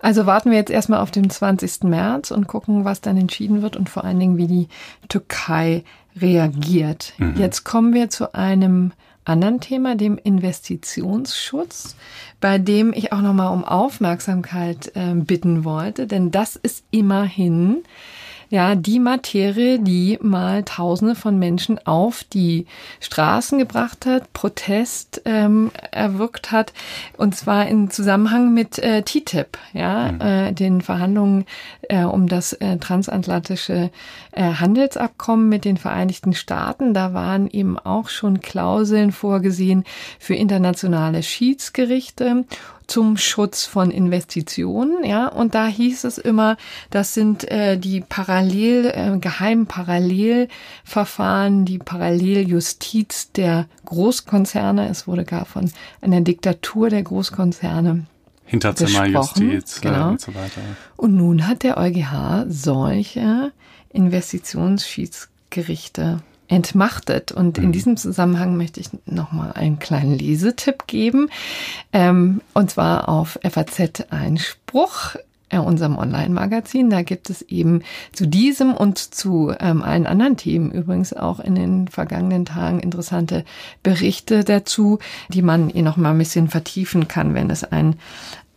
Also 0.00 0.26
warten 0.26 0.50
wir 0.50 0.58
jetzt 0.58 0.70
erstmal 0.70 1.00
auf 1.00 1.10
den 1.10 1.30
20. 1.30 1.84
März 1.84 2.30
und 2.30 2.48
gucken, 2.48 2.84
was 2.84 3.00
dann 3.00 3.16
entschieden 3.16 3.62
wird 3.62 3.76
und 3.76 3.88
vor 3.88 4.04
allen 4.04 4.18
Dingen, 4.18 4.36
wie 4.36 4.48
die 4.48 4.68
Türkei 5.08 5.84
reagiert. 6.20 7.14
Mhm. 7.18 7.36
Jetzt 7.36 7.64
kommen 7.64 7.94
wir 7.94 8.10
zu 8.10 8.34
einem 8.34 8.92
anderen 9.24 9.60
Thema, 9.60 9.94
dem 9.94 10.18
Investitionsschutz, 10.18 11.96
bei 12.40 12.58
dem 12.58 12.92
ich 12.92 13.12
auch 13.12 13.20
nochmal 13.20 13.52
um 13.52 13.64
Aufmerksamkeit 13.64 14.92
äh, 14.94 15.14
bitten 15.14 15.64
wollte, 15.64 16.06
denn 16.06 16.30
das 16.30 16.56
ist 16.56 16.84
immerhin 16.90 17.84
ja, 18.52 18.74
die 18.74 18.98
Materie, 18.98 19.78
die 19.78 20.18
mal 20.20 20.62
Tausende 20.62 21.14
von 21.14 21.38
Menschen 21.38 21.78
auf 21.86 22.22
die 22.22 22.66
Straßen 23.00 23.58
gebracht 23.58 24.04
hat, 24.04 24.30
Protest 24.34 25.22
ähm, 25.24 25.70
erwirkt 25.90 26.52
hat, 26.52 26.74
und 27.16 27.34
zwar 27.34 27.66
in 27.66 27.88
Zusammenhang 27.88 28.52
mit 28.52 28.78
äh, 28.78 29.00
TTIP, 29.04 29.56
ja, 29.72 30.12
mhm. 30.12 30.20
äh, 30.20 30.52
den 30.52 30.82
Verhandlungen 30.82 31.46
äh, 31.88 32.04
um 32.04 32.28
das 32.28 32.52
äh, 32.52 32.76
transatlantische 32.76 33.90
äh, 34.32 34.42
Handelsabkommen 34.42 35.48
mit 35.48 35.64
den 35.64 35.78
Vereinigten 35.78 36.34
Staaten. 36.34 36.92
Da 36.92 37.14
waren 37.14 37.48
eben 37.48 37.78
auch 37.78 38.10
schon 38.10 38.42
Klauseln 38.42 39.12
vorgesehen 39.12 39.84
für 40.18 40.34
internationale 40.34 41.22
Schiedsgerichte 41.22 42.44
zum 42.86 43.16
Schutz 43.16 43.64
von 43.64 43.90
Investitionen, 43.90 45.04
ja, 45.04 45.28
und 45.28 45.54
da 45.54 45.66
hieß 45.66 46.04
es 46.04 46.18
immer, 46.18 46.56
das 46.90 47.14
sind 47.14 47.50
äh, 47.50 47.78
die 47.78 48.00
parallel 48.00 48.92
äh, 48.94 49.18
geheimen 49.18 49.66
Parallelverfahren, 49.66 51.64
die 51.64 51.78
Paralleljustiz 51.78 53.32
der 53.32 53.66
Großkonzerne. 53.86 54.88
Es 54.88 55.06
wurde 55.06 55.24
gar 55.24 55.44
von 55.44 55.70
einer 56.00 56.20
Diktatur 56.20 56.90
der 56.90 57.02
Großkonzerne 57.02 58.06
Hinterzimmerjustiz 58.44 59.78
äh, 59.78 59.82
genau. 59.82 60.10
und 60.10 60.20
so 60.20 60.34
weiter. 60.34 60.60
Und 60.96 61.16
nun 61.16 61.46
hat 61.46 61.62
der 61.62 61.78
EuGH 61.78 62.46
solche 62.48 63.52
Investitionsschiedsgerichte 63.90 66.22
entmachtet. 66.52 67.32
Und 67.32 67.58
in 67.58 67.68
mhm. 67.68 67.72
diesem 67.72 67.96
Zusammenhang 67.96 68.56
möchte 68.56 68.78
ich 68.78 68.90
nochmal 69.06 69.52
einen 69.52 69.78
kleinen 69.78 70.18
Lesetipp 70.18 70.86
geben. 70.86 71.28
Ähm, 71.92 72.42
und 72.52 72.70
zwar 72.70 73.08
auf 73.08 73.38
FAZ 73.42 74.04
Einspruch 74.10 75.16
äh, 75.48 75.58
unserem 75.58 75.96
Online-Magazin. 75.96 76.90
Da 76.90 77.02
gibt 77.02 77.30
es 77.30 77.42
eben 77.42 77.82
zu 78.12 78.26
diesem 78.26 78.74
und 78.74 78.98
zu 78.98 79.54
ähm, 79.60 79.82
allen 79.82 80.06
anderen 80.06 80.36
Themen 80.36 80.70
übrigens 80.70 81.14
auch 81.14 81.40
in 81.40 81.54
den 81.54 81.88
vergangenen 81.88 82.44
Tagen 82.44 82.80
interessante 82.80 83.44
Berichte 83.82 84.44
dazu, 84.44 84.98
die 85.28 85.42
man 85.42 85.70
eh 85.70 85.82
noch 85.82 85.96
mal 85.96 86.10
ein 86.10 86.18
bisschen 86.18 86.48
vertiefen 86.48 87.08
kann, 87.08 87.34
wenn 87.34 87.48
es 87.50 87.64
einen 87.64 87.96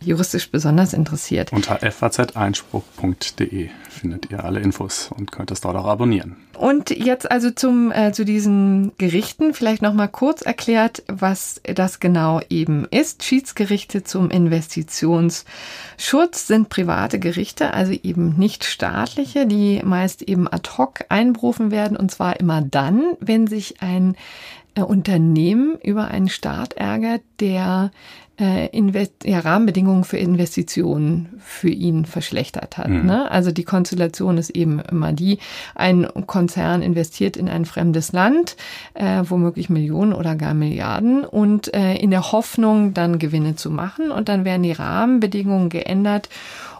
juristisch 0.00 0.50
besonders 0.50 0.92
interessiert. 0.92 1.52
Unter 1.52 1.78
faz-einspruch.de 1.78 3.68
findet 3.88 4.30
ihr 4.30 4.44
alle 4.44 4.60
Infos 4.60 5.10
und 5.16 5.32
könnt 5.32 5.50
es 5.50 5.60
dort 5.60 5.76
auch 5.76 5.86
abonnieren. 5.86 6.36
Und 6.56 6.90
jetzt 6.90 7.30
also 7.30 7.50
zum, 7.50 7.92
äh, 7.92 8.12
zu 8.12 8.24
diesen 8.24 8.92
Gerichten 8.98 9.54
vielleicht 9.54 9.82
nochmal 9.82 10.08
kurz 10.08 10.42
erklärt, 10.42 11.02
was 11.06 11.60
das 11.64 12.00
genau 12.00 12.40
eben 12.48 12.86
ist. 12.90 13.24
Schiedsgerichte 13.24 14.04
zum 14.04 14.30
Investitionsschutz 14.30 16.46
sind 16.46 16.68
private 16.68 17.18
Gerichte, 17.18 17.74
also 17.74 17.92
eben 17.92 18.38
nicht 18.38 18.64
staatliche, 18.64 19.46
die 19.46 19.82
meist 19.84 20.22
eben 20.22 20.50
ad 20.50 20.70
hoc 20.78 21.04
einberufen 21.08 21.70
werden 21.70 21.96
und 21.96 22.10
zwar 22.10 22.40
immer 22.40 22.62
dann, 22.62 23.02
wenn 23.20 23.46
sich 23.46 23.82
ein 23.82 24.16
Unternehmen 24.82 25.78
über 25.82 26.08
einen 26.08 26.28
Staat 26.28 26.74
ärgert, 26.74 27.22
der 27.40 27.90
äh, 28.38 28.68
Invest 28.68 29.24
ja, 29.24 29.40
Rahmenbedingungen 29.40 30.04
für 30.04 30.18
Investitionen 30.18 31.28
für 31.38 31.70
ihn 31.70 32.04
verschlechtert 32.04 32.76
hat. 32.76 32.88
Mhm. 32.88 33.06
Ne? 33.06 33.30
Also 33.30 33.50
die 33.50 33.64
Konstellation 33.64 34.36
ist 34.36 34.50
eben 34.50 34.80
immer 34.80 35.12
die, 35.12 35.38
ein 35.74 36.06
Konzern 36.26 36.82
investiert 36.82 37.36
in 37.36 37.48
ein 37.48 37.64
fremdes 37.64 38.12
Land, 38.12 38.56
äh, 38.94 39.22
womöglich 39.26 39.70
Millionen 39.70 40.12
oder 40.12 40.34
gar 40.36 40.54
Milliarden 40.54 41.24
und 41.24 41.72
äh, 41.74 41.94
in 41.96 42.10
der 42.10 42.32
Hoffnung, 42.32 42.92
dann 42.92 43.18
Gewinne 43.18 43.56
zu 43.56 43.70
machen 43.70 44.10
und 44.10 44.28
dann 44.28 44.44
werden 44.44 44.62
die 44.62 44.72
Rahmenbedingungen 44.72 45.70
geändert 45.70 46.28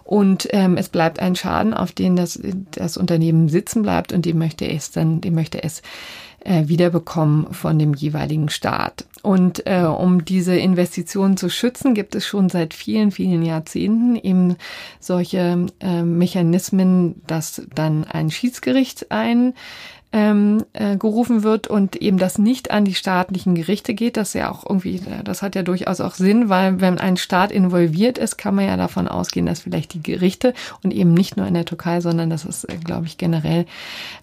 und 0.05 0.49
ähm, 0.53 0.77
es 0.77 0.89
bleibt 0.89 1.19
ein 1.19 1.35
Schaden, 1.35 1.75
auf 1.75 1.91
den 1.91 2.15
das, 2.15 2.41
das 2.71 2.97
Unternehmen 2.97 3.49
sitzen 3.49 3.83
bleibt 3.83 4.13
und 4.13 4.25
dem 4.25 4.39
möchte 4.39 4.69
es 4.69 4.93
dann, 4.93 5.21
dem 5.21 5.35
möchte 5.35 5.63
es 5.63 5.83
äh, 6.47 6.69
wiederbekommen 6.69 7.53
von 7.53 7.79
dem 7.79 7.95
jeweiligen 7.95 8.49
Staat. 8.49 9.05
Und 9.23 9.67
äh, 9.67 9.81
um 9.81 10.25
diese 10.25 10.57
Investitionen 10.57 11.37
zu 11.37 11.51
schützen, 11.51 11.95
gibt 11.95 12.15
es 12.15 12.25
schon 12.25 12.49
seit 12.49 12.75
vielen, 12.75 13.11
vielen 13.11 13.43
Jahrzehnten 13.43 14.15
eben 14.15 14.57
solche 15.01 15.67
äh, 15.81 16.03
Mechanismen, 16.03 17.21
dass 17.27 17.63
dann 17.75 18.05
ein 18.05 18.31
Schiedsgericht 18.31 19.11
ein 19.11 19.55
ähm, 20.13 20.65
äh, 20.73 20.97
gerufen 20.97 21.43
wird 21.43 21.67
und 21.67 21.97
eben 21.97 22.19
das 22.19 22.39
nicht 22.39 22.71
an 22.71 22.85
die 22.85 22.95
staatlichen 22.95 23.55
Gerichte 23.55 23.95
geht, 23.95 24.17
das 24.17 24.35
ja 24.35 24.51
auch 24.51 24.65
irgendwie, 24.65 25.03
das 25.25 25.43
hat 25.43 25.55
ja 25.55 25.63
durchaus 25.63 26.01
auch 26.01 26.15
Sinn, 26.15 26.49
weil 26.49 26.81
wenn 26.81 26.99
ein 26.99 27.17
Staat 27.17 27.53
involviert 27.53 28.17
ist, 28.17 28.37
kann 28.37 28.55
man 28.55 28.67
ja 28.67 28.77
davon 28.77 29.09
ausgehen, 29.09 29.47
dass 29.47 29.61
vielleicht 29.61 29.95
die 29.95 30.03
Gerichte 30.03 30.55
und 30.83 30.93
eben 30.93 31.13
nicht 31.13 31.37
nur 31.37 31.47
in 31.47 31.55
der 31.55 31.65
Türkei, 31.65 32.01
sondern 32.01 32.31
das 32.31 32.45
ist, 32.45 32.65
äh, 32.65 32.77
glaube 32.77 33.07
ich, 33.07 33.19
generell 33.19 33.67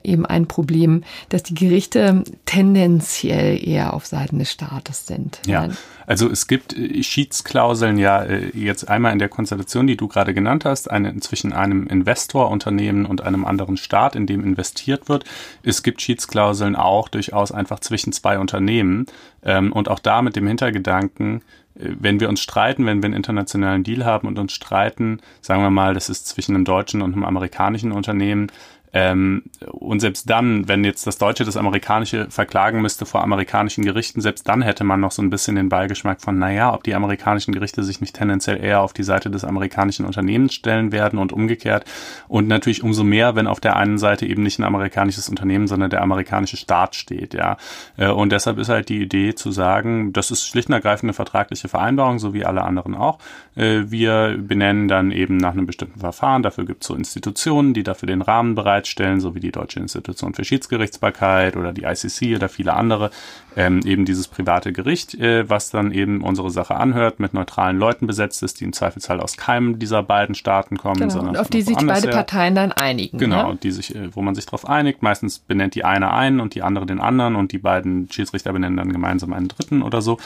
eben 0.03 0.25
ein 0.25 0.47
Problem, 0.47 1.03
dass 1.29 1.43
die 1.43 1.55
Gerichte 1.55 2.23
tendenziell 2.45 3.59
eher 3.67 3.93
auf 3.93 4.05
Seiten 4.05 4.39
des 4.39 4.51
Staates 4.51 5.05
sind. 5.05 5.39
Ja. 5.45 5.69
Also 6.05 6.29
es 6.29 6.47
gibt 6.47 6.77
äh, 6.77 7.03
Schiedsklauseln 7.03 7.97
ja 7.97 8.23
äh, 8.23 8.49
jetzt 8.53 8.89
einmal 8.89 9.13
in 9.13 9.19
der 9.19 9.29
Konstellation, 9.29 9.87
die 9.87 9.97
du 9.97 10.07
gerade 10.07 10.33
genannt 10.33 10.65
hast, 10.65 10.89
eine, 10.89 11.17
zwischen 11.19 11.53
einem 11.53 11.87
Investorunternehmen 11.87 13.05
und 13.05 13.21
einem 13.21 13.45
anderen 13.45 13.77
Staat, 13.77 14.15
in 14.15 14.27
dem 14.27 14.43
investiert 14.43 15.09
wird. 15.09 15.25
Es 15.63 15.83
gibt 15.83 16.01
Schiedsklauseln 16.01 16.75
auch 16.75 17.09
durchaus 17.09 17.51
einfach 17.51 17.79
zwischen 17.79 18.13
zwei 18.13 18.39
Unternehmen 18.39 19.05
ähm, 19.43 19.71
und 19.71 19.89
auch 19.89 19.99
da 19.99 20.21
mit 20.21 20.35
dem 20.35 20.47
Hintergedanken, 20.47 21.41
äh, 21.75 21.89
wenn 21.99 22.19
wir 22.19 22.29
uns 22.29 22.41
streiten, 22.41 22.85
wenn 22.85 23.01
wir 23.01 23.07
einen 23.07 23.15
internationalen 23.15 23.83
Deal 23.83 24.05
haben 24.05 24.27
und 24.27 24.39
uns 24.39 24.53
streiten, 24.53 25.19
sagen 25.41 25.61
wir 25.61 25.69
mal, 25.69 25.93
das 25.93 26.09
ist 26.09 26.27
zwischen 26.27 26.55
einem 26.55 26.65
deutschen 26.65 27.01
und 27.01 27.13
einem 27.13 27.25
amerikanischen 27.25 27.91
Unternehmen, 27.91 28.51
ähm, 28.93 29.43
und 29.71 29.99
selbst 30.01 30.29
dann, 30.29 30.67
wenn 30.67 30.83
jetzt 30.83 31.07
das 31.07 31.17
Deutsche 31.17 31.45
das 31.45 31.57
Amerikanische 31.57 32.29
verklagen 32.29 32.81
müsste 32.81 33.07
vor 33.07 33.23
amerikanischen 33.23 33.83
Gerichten, 33.83 34.21
selbst 34.21 34.47
dann 34.47 34.61
hätte 34.61 34.83
man 34.83 34.99
noch 34.99 35.11
so 35.11 35.23
ein 35.23 35.31
bisschen 35.31 35.55
den 35.55 35.67
Beigeschmack 35.67 36.21
von, 36.21 36.37
naja, 36.37 36.73
ob 36.73 36.83
die 36.83 36.93
amerikanischen 36.93 37.53
Gerichte 37.53 37.83
sich 37.83 38.01
nicht 38.01 38.15
tendenziell 38.15 38.63
eher 38.63 38.81
auf 38.81 38.93
die 38.93 39.01
Seite 39.01 39.31
des 39.31 39.43
amerikanischen 39.43 40.05
Unternehmens 40.05 40.53
stellen 40.53 40.91
werden 40.91 41.17
und 41.17 41.33
umgekehrt. 41.33 41.85
Und 42.27 42.47
natürlich 42.47 42.83
umso 42.83 43.03
mehr, 43.03 43.35
wenn 43.35 43.47
auf 43.47 43.59
der 43.59 43.77
einen 43.77 43.97
Seite 43.97 44.27
eben 44.27 44.43
nicht 44.43 44.59
ein 44.59 44.63
amerikanisches 44.63 45.27
Unternehmen, 45.27 45.67
sondern 45.67 45.89
der 45.89 46.03
amerikanische 46.03 46.57
Staat 46.57 46.93
steht, 46.93 47.33
ja. 47.33 47.57
Äh, 47.97 48.09
und 48.09 48.31
deshalb 48.31 48.59
ist 48.59 48.69
halt 48.69 48.89
die 48.89 49.01
Idee 49.01 49.33
zu 49.33 49.51
sagen, 49.51 50.13
das 50.13 50.29
ist 50.29 50.47
schlicht 50.47 50.69
und 50.69 50.75
ergreifend 50.75 51.05
eine 51.05 51.13
vertragliche 51.13 51.67
Vereinbarung, 51.67 52.19
so 52.19 52.35
wie 52.35 52.45
alle 52.45 52.63
anderen 52.63 52.93
auch. 52.93 53.17
Äh, 53.55 53.85
wir 53.87 54.37
benennen 54.37 54.87
dann 54.87 55.09
eben 55.09 55.37
nach 55.37 55.53
einem 55.53 55.65
bestimmten 55.65 55.99
Verfahren, 55.99 56.43
dafür 56.43 56.65
gibt 56.65 56.83
es 56.83 56.87
so 56.89 56.93
Institutionen, 56.93 57.73
die 57.73 57.81
dafür 57.81 58.05
den 58.05 58.21
Rahmen 58.21 58.53
bereiten 58.53 58.82
bereitstellen, 58.83 59.19
so 59.19 59.33
wie 59.35 59.39
die 59.39 59.51
Deutsche 59.51 59.79
Institution 59.79 60.33
für 60.33 60.43
Schiedsgerichtsbarkeit 60.43 61.55
oder 61.55 61.73
die 61.73 61.83
ICC 61.83 62.35
oder 62.35 62.49
viele 62.49 62.73
andere, 62.73 63.11
ähm, 63.55 63.81
eben 63.85 64.05
dieses 64.05 64.27
private 64.27 64.73
Gericht, 64.73 65.15
äh, 65.15 65.49
was 65.49 65.69
dann 65.69 65.91
eben 65.91 66.21
unsere 66.21 66.49
Sache 66.49 66.75
anhört, 66.75 67.19
mit 67.19 67.33
neutralen 67.33 67.77
Leuten 67.77 68.07
besetzt 68.07 68.43
ist, 68.43 68.59
die 68.59 68.65
im 68.65 68.73
Zweifelsfall 68.73 69.19
aus 69.19 69.37
keinem 69.37 69.79
dieser 69.79 70.03
beiden 70.03 70.35
Staaten 70.35 70.77
kommen, 70.77 70.99
genau, 70.99 71.09
sondern 71.13 71.35
und 71.35 71.37
auf 71.37 71.47
die 71.47 71.61
sich 71.61 71.77
beide 71.77 72.07
her. 72.07 72.11
Parteien 72.11 72.55
dann 72.55 72.71
einigen. 72.71 73.17
Genau, 73.17 73.51
ne? 73.53 73.59
die 73.61 73.71
sich, 73.71 73.95
äh, 73.95 74.15
wo 74.15 74.21
man 74.21 74.35
sich 74.35 74.45
darauf 74.45 74.67
einigt. 74.67 75.01
Meistens 75.01 75.39
benennt 75.39 75.75
die 75.75 75.85
eine 75.85 76.11
einen 76.11 76.39
und 76.39 76.55
die 76.55 76.61
andere 76.61 76.85
den 76.85 76.99
anderen 76.99 77.35
und 77.35 77.51
die 77.51 77.59
beiden 77.59 78.11
Schiedsrichter 78.11 78.51
benennen 78.53 78.77
dann 78.77 78.91
gemeinsam 78.91 79.33
einen 79.33 79.47
dritten 79.47 79.81
oder 79.81 80.01
so. 80.01 80.17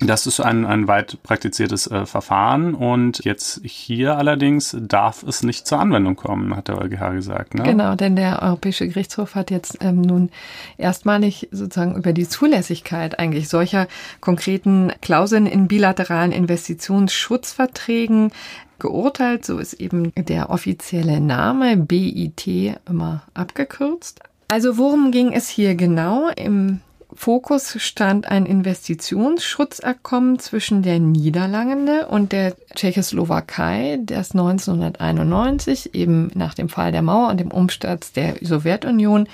Das 0.00 0.26
ist 0.26 0.40
ein, 0.40 0.66
ein 0.66 0.88
weit 0.88 1.22
praktiziertes 1.22 1.86
äh, 1.86 2.04
Verfahren 2.04 2.74
und 2.74 3.24
jetzt 3.24 3.60
hier 3.64 4.18
allerdings 4.18 4.76
darf 4.80 5.22
es 5.22 5.44
nicht 5.44 5.68
zur 5.68 5.78
Anwendung 5.78 6.16
kommen, 6.16 6.56
hat 6.56 6.68
der 6.68 6.80
EuGH 6.80 7.12
gesagt. 7.12 7.54
Ne? 7.54 7.62
Genau, 7.62 7.94
denn 7.94 8.16
der 8.16 8.42
Europäische 8.42 8.88
Gerichtshof 8.88 9.36
hat 9.36 9.52
jetzt 9.52 9.78
ähm, 9.80 10.00
nun 10.00 10.30
erstmalig 10.78 11.48
sozusagen 11.52 11.94
über 11.94 12.12
die 12.12 12.28
Zulässigkeit 12.28 13.18
eigentlich 13.18 13.48
solcher 13.48 13.86
konkreten 14.20 14.92
Klauseln 15.00 15.46
in 15.46 15.68
bilateralen 15.68 16.32
Investitionsschutzverträgen 16.32 18.32
geurteilt. 18.80 19.44
So 19.44 19.58
ist 19.58 19.74
eben 19.74 20.12
der 20.16 20.50
offizielle 20.50 21.20
Name 21.20 21.76
BIT 21.76 22.48
immer 22.88 23.22
abgekürzt. 23.32 24.20
Also 24.48 24.76
worum 24.76 25.10
ging 25.10 25.32
es 25.32 25.48
hier 25.48 25.74
genau? 25.74 26.28
Im 26.36 26.80
Fokus 27.14 27.76
stand 27.80 28.28
ein 28.28 28.46
Investitionsschutzabkommen 28.46 30.38
zwischen 30.38 30.82
der 30.82 30.98
Niederlande 30.98 32.06
und 32.06 32.32
der 32.32 32.54
Tschechoslowakei, 32.74 33.98
das 34.02 34.32
1991 34.32 35.94
eben 35.94 36.30
nach 36.34 36.54
dem 36.54 36.68
Fall 36.68 36.92
der 36.92 37.02
Mauer 37.02 37.28
und 37.30 37.40
dem 37.40 37.50
Umsturz 37.50 38.12
der 38.12 38.36
Sowjetunion 38.40 39.28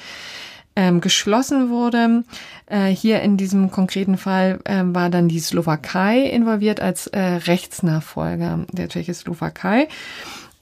ähm, 0.76 1.00
geschlossen 1.00 1.70
wurde. 1.70 2.24
Äh, 2.66 2.86
hier 2.86 3.20
in 3.22 3.36
diesem 3.36 3.70
konkreten 3.70 4.16
Fall 4.16 4.60
äh, 4.64 4.82
war 4.84 5.10
dann 5.10 5.28
die 5.28 5.40
Slowakei 5.40 6.20
involviert 6.22 6.80
als 6.80 7.06
äh, 7.08 7.20
Rechtsnachfolger 7.20 8.66
der 8.72 8.88
Tschechoslowakei. 8.88 9.88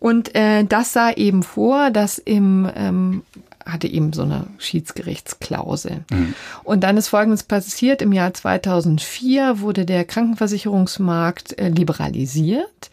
Und 0.00 0.34
äh, 0.34 0.64
das 0.64 0.92
sah 0.92 1.10
eben 1.12 1.42
vor, 1.42 1.90
dass 1.90 2.18
im 2.18 2.70
ähm, 2.74 3.22
hatte 3.68 3.86
eben 3.86 4.12
so 4.12 4.22
eine 4.22 4.46
Schiedsgerichtsklausel. 4.58 6.04
Mhm. 6.10 6.34
Und 6.64 6.82
dann 6.82 6.96
ist 6.96 7.08
Folgendes 7.08 7.42
passiert. 7.42 8.02
Im 8.02 8.12
Jahr 8.12 8.34
2004 8.34 9.60
wurde 9.60 9.84
der 9.84 10.04
Krankenversicherungsmarkt 10.04 11.58
äh, 11.58 11.68
liberalisiert. 11.68 12.90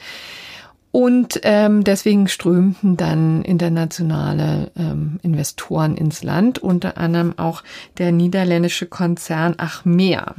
Und 0.92 1.42
ähm, 1.44 1.84
deswegen 1.84 2.30
strömten 2.30 2.96
dann 2.96 3.42
internationale 3.42 4.72
ähm, 4.78 5.20
Investoren 5.24 5.98
ins 5.98 6.24
Land, 6.24 6.60
unter 6.60 6.98
anderem 6.98 7.38
auch 7.38 7.64
der 7.98 8.14
niederländische 8.14 8.86
Konzern 8.86 9.56
Achmea, 9.58 10.36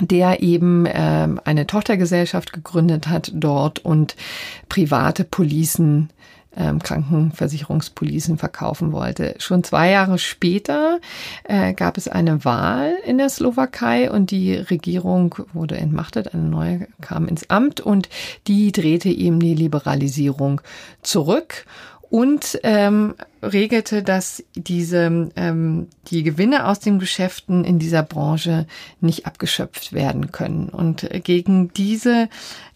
der 0.00 0.40
eben 0.40 0.86
ähm, 0.88 1.40
eine 1.44 1.66
Tochtergesellschaft 1.66 2.52
gegründet 2.52 3.08
hat 3.08 3.32
dort 3.34 3.80
und 3.80 4.14
private 4.68 5.24
Policen 5.24 6.10
ähm, 6.56 6.80
Krankenversicherungspolicen 6.80 8.38
verkaufen 8.38 8.92
wollte. 8.92 9.34
Schon 9.38 9.64
zwei 9.64 9.90
Jahre 9.90 10.18
später 10.18 11.00
äh, 11.44 11.72
gab 11.74 11.96
es 11.96 12.08
eine 12.08 12.44
Wahl 12.44 12.94
in 13.04 13.18
der 13.18 13.28
Slowakei 13.28 14.10
und 14.10 14.30
die 14.30 14.54
Regierung 14.54 15.34
wurde 15.52 15.76
entmachtet, 15.76 16.34
eine 16.34 16.44
neue 16.44 16.88
kam 17.00 17.28
ins 17.28 17.48
Amt 17.50 17.80
und 17.80 18.08
die 18.46 18.72
drehte 18.72 19.08
eben 19.08 19.40
die 19.40 19.54
Liberalisierung 19.54 20.60
zurück 21.02 21.66
und 22.12 22.60
ähm, 22.62 23.14
regelte, 23.42 24.02
dass 24.02 24.44
diese 24.54 25.30
ähm, 25.34 25.88
die 26.08 26.22
Gewinne 26.22 26.66
aus 26.68 26.78
den 26.78 26.98
Geschäften 26.98 27.64
in 27.64 27.78
dieser 27.78 28.02
Branche 28.02 28.66
nicht 29.00 29.24
abgeschöpft 29.24 29.94
werden 29.94 30.30
können. 30.30 30.68
Und 30.68 31.08
gegen 31.24 31.72
diese 31.72 32.28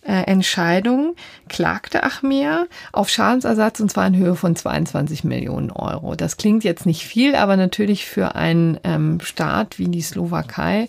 äh, 0.07 0.23
Entscheidung 0.23 1.15
klagte 1.49 2.03
Achmea 2.03 2.67
auf 2.93 3.11
Schadensersatz 3.11 3.81
und 3.81 3.91
zwar 3.91 4.07
in 4.07 4.17
Höhe 4.17 4.35
von 4.35 4.57
22 4.57 5.25
Millionen 5.25 5.71
Euro. 5.71 6.15
Das 6.15 6.39
klingt 6.39 6.65
jetzt 6.65 6.87
nicht 6.87 7.05
viel, 7.05 7.35
aber 7.37 7.57
natürlich 7.57 8.07
für 8.07 8.35
einen 8.35 8.81
ähm, 8.83 9.21
Staat 9.21 9.79
wie 9.79 9.89
die 9.89 10.03
Slowakei 10.03 10.89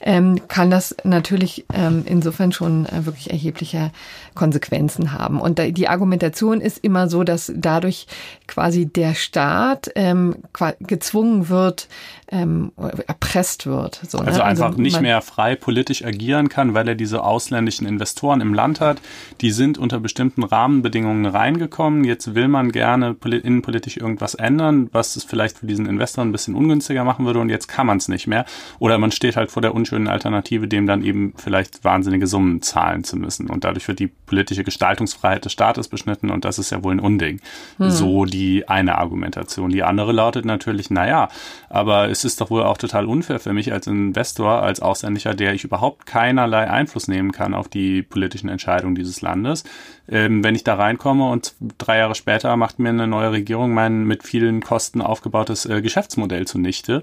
ähm, 0.00 0.48
kann 0.48 0.70
das 0.70 0.96
natürlich 1.04 1.66
ähm, 1.72 2.02
insofern 2.04 2.52
schon 2.52 2.86
äh, 2.86 3.06
wirklich 3.06 3.30
erhebliche 3.30 3.92
Konsequenzen 4.34 5.12
haben. 5.12 5.40
Und 5.40 5.60
die 5.76 5.88
Argumentation 5.88 6.60
ist 6.60 6.78
immer 6.78 7.08
so, 7.08 7.22
dass 7.22 7.52
dadurch 7.54 8.08
quasi 8.48 8.86
der 8.86 9.04
der 9.04 9.14
Staat 9.14 9.90
ähm, 9.96 10.36
gezwungen 10.80 11.50
wird, 11.50 11.88
ähm, 12.34 12.72
erpresst 13.06 13.66
wird. 13.66 14.00
So, 14.08 14.18
ne? 14.18 14.26
also 14.26 14.42
einfach 14.42 14.66
also 14.66 14.80
nicht 14.80 15.00
mehr 15.00 15.22
frei 15.22 15.54
politisch 15.54 16.04
agieren 16.04 16.48
kann, 16.48 16.74
weil 16.74 16.88
er 16.88 16.96
diese 16.96 17.22
ausländischen 17.22 17.86
Investoren 17.86 18.40
im 18.40 18.52
Land 18.52 18.80
hat. 18.80 19.00
Die 19.40 19.52
sind 19.52 19.78
unter 19.78 20.00
bestimmten 20.00 20.42
Rahmenbedingungen 20.42 21.26
reingekommen. 21.26 22.02
Jetzt 22.02 22.34
will 22.34 22.48
man 22.48 22.72
gerne 22.72 23.14
innenpolitisch 23.22 23.96
irgendwas 23.96 24.34
ändern, 24.34 24.88
was 24.90 25.14
es 25.14 25.22
vielleicht 25.22 25.58
für 25.58 25.66
diesen 25.66 25.86
Investor 25.86 26.24
ein 26.24 26.32
bisschen 26.32 26.56
ungünstiger 26.56 27.04
machen 27.04 27.24
würde 27.24 27.38
und 27.38 27.50
jetzt 27.50 27.68
kann 27.68 27.86
man 27.86 27.98
es 27.98 28.08
nicht 28.08 28.26
mehr. 28.26 28.44
Oder 28.80 28.98
man 28.98 29.12
steht 29.12 29.36
halt 29.36 29.52
vor 29.52 29.62
der 29.62 29.74
unschönen 29.74 30.08
Alternative, 30.08 30.66
dem 30.66 30.86
dann 30.86 31.04
eben 31.04 31.34
vielleicht 31.36 31.84
wahnsinnige 31.84 32.26
Summen 32.26 32.62
zahlen 32.62 33.04
zu 33.04 33.16
müssen. 33.16 33.48
Und 33.48 33.62
dadurch 33.62 33.86
wird 33.86 34.00
die 34.00 34.08
politische 34.08 34.64
Gestaltungsfreiheit 34.64 35.44
des 35.44 35.52
Staates 35.52 35.86
beschnitten 35.86 36.30
und 36.30 36.44
das 36.44 36.58
ist 36.58 36.70
ja 36.70 36.82
wohl 36.82 36.94
ein 36.94 37.00
Unding. 37.00 37.40
Hm. 37.76 37.90
So 37.90 38.24
die 38.24 38.68
eine 38.68 38.98
Argumentation. 38.98 39.70
Die 39.70 39.84
andere 39.84 40.10
lautet 40.10 40.44
natürlich, 40.44 40.90
naja, 40.90 41.28
aber 41.68 42.08
ist 42.24 42.40
doch 42.40 42.50
wohl 42.50 42.62
auch 42.62 42.78
total 42.78 43.06
unfair 43.06 43.40
für 43.40 43.52
mich 43.52 43.72
als 43.72 43.86
Investor, 43.86 44.62
als 44.62 44.80
Ausländischer, 44.80 45.34
der 45.34 45.54
ich 45.54 45.64
überhaupt 45.64 46.06
keinerlei 46.06 46.70
Einfluss 46.70 47.08
nehmen 47.08 47.32
kann 47.32 47.54
auf 47.54 47.68
die 47.68 48.02
politischen 48.02 48.48
Entscheidungen 48.48 48.94
dieses 48.94 49.20
Landes. 49.20 49.64
Ähm, 50.08 50.44
wenn 50.44 50.54
ich 50.54 50.64
da 50.64 50.74
reinkomme 50.74 51.28
und 51.28 51.54
drei 51.78 51.98
Jahre 51.98 52.14
später 52.14 52.56
macht 52.56 52.78
mir 52.78 52.90
eine 52.90 53.06
neue 53.06 53.32
Regierung 53.32 53.72
mein 53.72 54.04
mit 54.04 54.22
vielen 54.22 54.62
Kosten 54.62 55.00
aufgebautes 55.00 55.66
äh, 55.66 55.82
Geschäftsmodell 55.82 56.46
zunichte, 56.46 57.02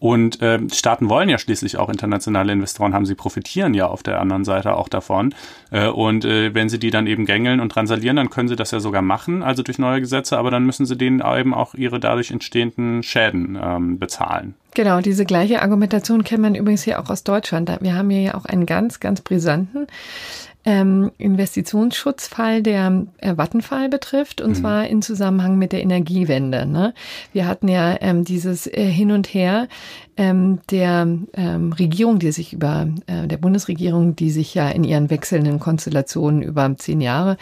und 0.00 0.40
äh, 0.40 0.58
Staaten 0.72 1.10
wollen 1.10 1.28
ja 1.28 1.38
schließlich 1.38 1.76
auch 1.76 1.90
internationale 1.90 2.52
Investoren 2.52 2.94
haben, 2.94 3.04
sie 3.04 3.14
profitieren 3.14 3.74
ja 3.74 3.86
auf 3.86 4.02
der 4.02 4.18
anderen 4.18 4.44
Seite 4.44 4.74
auch 4.74 4.88
davon. 4.88 5.34
Äh, 5.70 5.88
und 5.88 6.24
äh, 6.24 6.54
wenn 6.54 6.70
sie 6.70 6.78
die 6.78 6.90
dann 6.90 7.06
eben 7.06 7.26
gängeln 7.26 7.60
und 7.60 7.70
transalieren, 7.70 8.16
dann 8.16 8.30
können 8.30 8.48
sie 8.48 8.56
das 8.56 8.70
ja 8.70 8.80
sogar 8.80 9.02
machen, 9.02 9.42
also 9.42 9.62
durch 9.62 9.78
neue 9.78 10.00
Gesetze, 10.00 10.38
aber 10.38 10.50
dann 10.50 10.64
müssen 10.64 10.86
sie 10.86 10.96
denen 10.96 11.20
eben 11.20 11.52
auch 11.52 11.74
ihre 11.74 12.00
dadurch 12.00 12.30
entstehenden 12.30 13.02
Schäden 13.02 13.58
ähm, 13.62 13.98
bezahlen. 13.98 14.54
Genau, 14.74 15.00
diese 15.00 15.26
gleiche 15.26 15.60
Argumentation 15.60 16.24
kennt 16.24 16.42
man 16.42 16.54
übrigens 16.54 16.84
hier 16.84 17.00
auch 17.00 17.10
aus 17.10 17.22
Deutschland. 17.22 17.70
Wir 17.80 17.94
haben 17.94 18.08
hier 18.08 18.22
ja 18.22 18.34
auch 18.34 18.46
einen 18.46 18.64
ganz, 18.66 19.00
ganz 19.00 19.20
brisanten 19.20 19.86
ähm, 20.64 21.10
Investitionsschutzfall, 21.18 22.62
der 22.62 23.06
äh, 23.18 23.36
Vattenfall 23.36 23.88
betrifft, 23.88 24.40
und 24.40 24.50
mhm. 24.50 24.54
zwar 24.54 24.86
in 24.86 25.02
Zusammenhang 25.02 25.56
mit 25.58 25.72
der 25.72 25.82
Energiewende. 25.82 26.66
Ne? 26.66 26.94
Wir 27.32 27.46
hatten 27.46 27.68
ja 27.68 27.96
ähm, 28.00 28.24
dieses 28.24 28.66
äh, 28.66 28.84
Hin 28.84 29.10
und 29.12 29.32
Her 29.32 29.68
ähm, 30.16 30.60
der 30.70 31.08
ähm, 31.34 31.72
Regierung, 31.72 32.18
die 32.18 32.32
sich 32.32 32.52
über 32.52 32.88
äh, 33.06 33.26
der 33.26 33.38
Bundesregierung, 33.38 34.16
die 34.16 34.30
sich 34.30 34.54
ja 34.54 34.68
in 34.68 34.84
ihren 34.84 35.08
wechselnden 35.08 35.60
Konstellationen 35.60 36.42
über 36.42 36.74
zehn 36.76 37.00
Jahre 37.00 37.36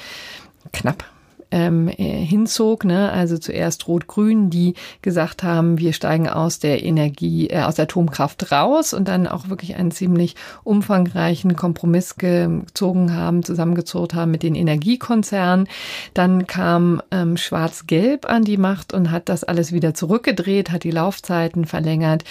knapp 0.73 1.05
ähm, 1.51 1.89
äh, 1.89 1.95
hinzog. 1.95 2.85
Ne? 2.85 3.11
Also 3.11 3.39
zuerst 3.39 3.89
Rot-Grün, 3.89 4.51
die 4.51 4.75
gesagt 5.03 5.43
haben, 5.43 5.79
wir 5.79 5.93
steigen 5.93 6.29
aus 6.29 6.59
der 6.59 6.83
Energie, 6.85 7.49
äh, 7.49 7.63
aus 7.63 7.77
der 7.77 7.85
Atomkraft 7.85 8.53
raus 8.53 8.93
und 8.93 9.09
dann 9.09 9.27
auch 9.27 9.49
wirklich 9.49 9.77
einen 9.77 9.91
ziemlich 9.91 10.35
umfangreichen 10.65 11.57
Kompromiss 11.57 12.17
gezogen 12.17 13.15
haben, 13.15 13.43
zusammengezogen 13.43 14.19
haben 14.19 14.31
mit 14.31 14.43
den 14.43 14.55
Energiekonzernen. 14.55 15.69
Dann 16.15 16.47
kam 16.47 17.03
ähm, 17.11 17.37
Schwarz-Gelb 17.37 18.29
an 18.29 18.45
die 18.45 18.57
Macht 18.57 18.93
und 18.93 19.11
hat 19.11 19.29
das 19.29 19.45
alles 19.45 19.73
wieder 19.73 19.95
zurückgedreht, 19.95 20.71
hat 20.71 20.85
die 20.85 20.91
Laufzeiten 20.91 21.65
verlängert. 21.65 22.25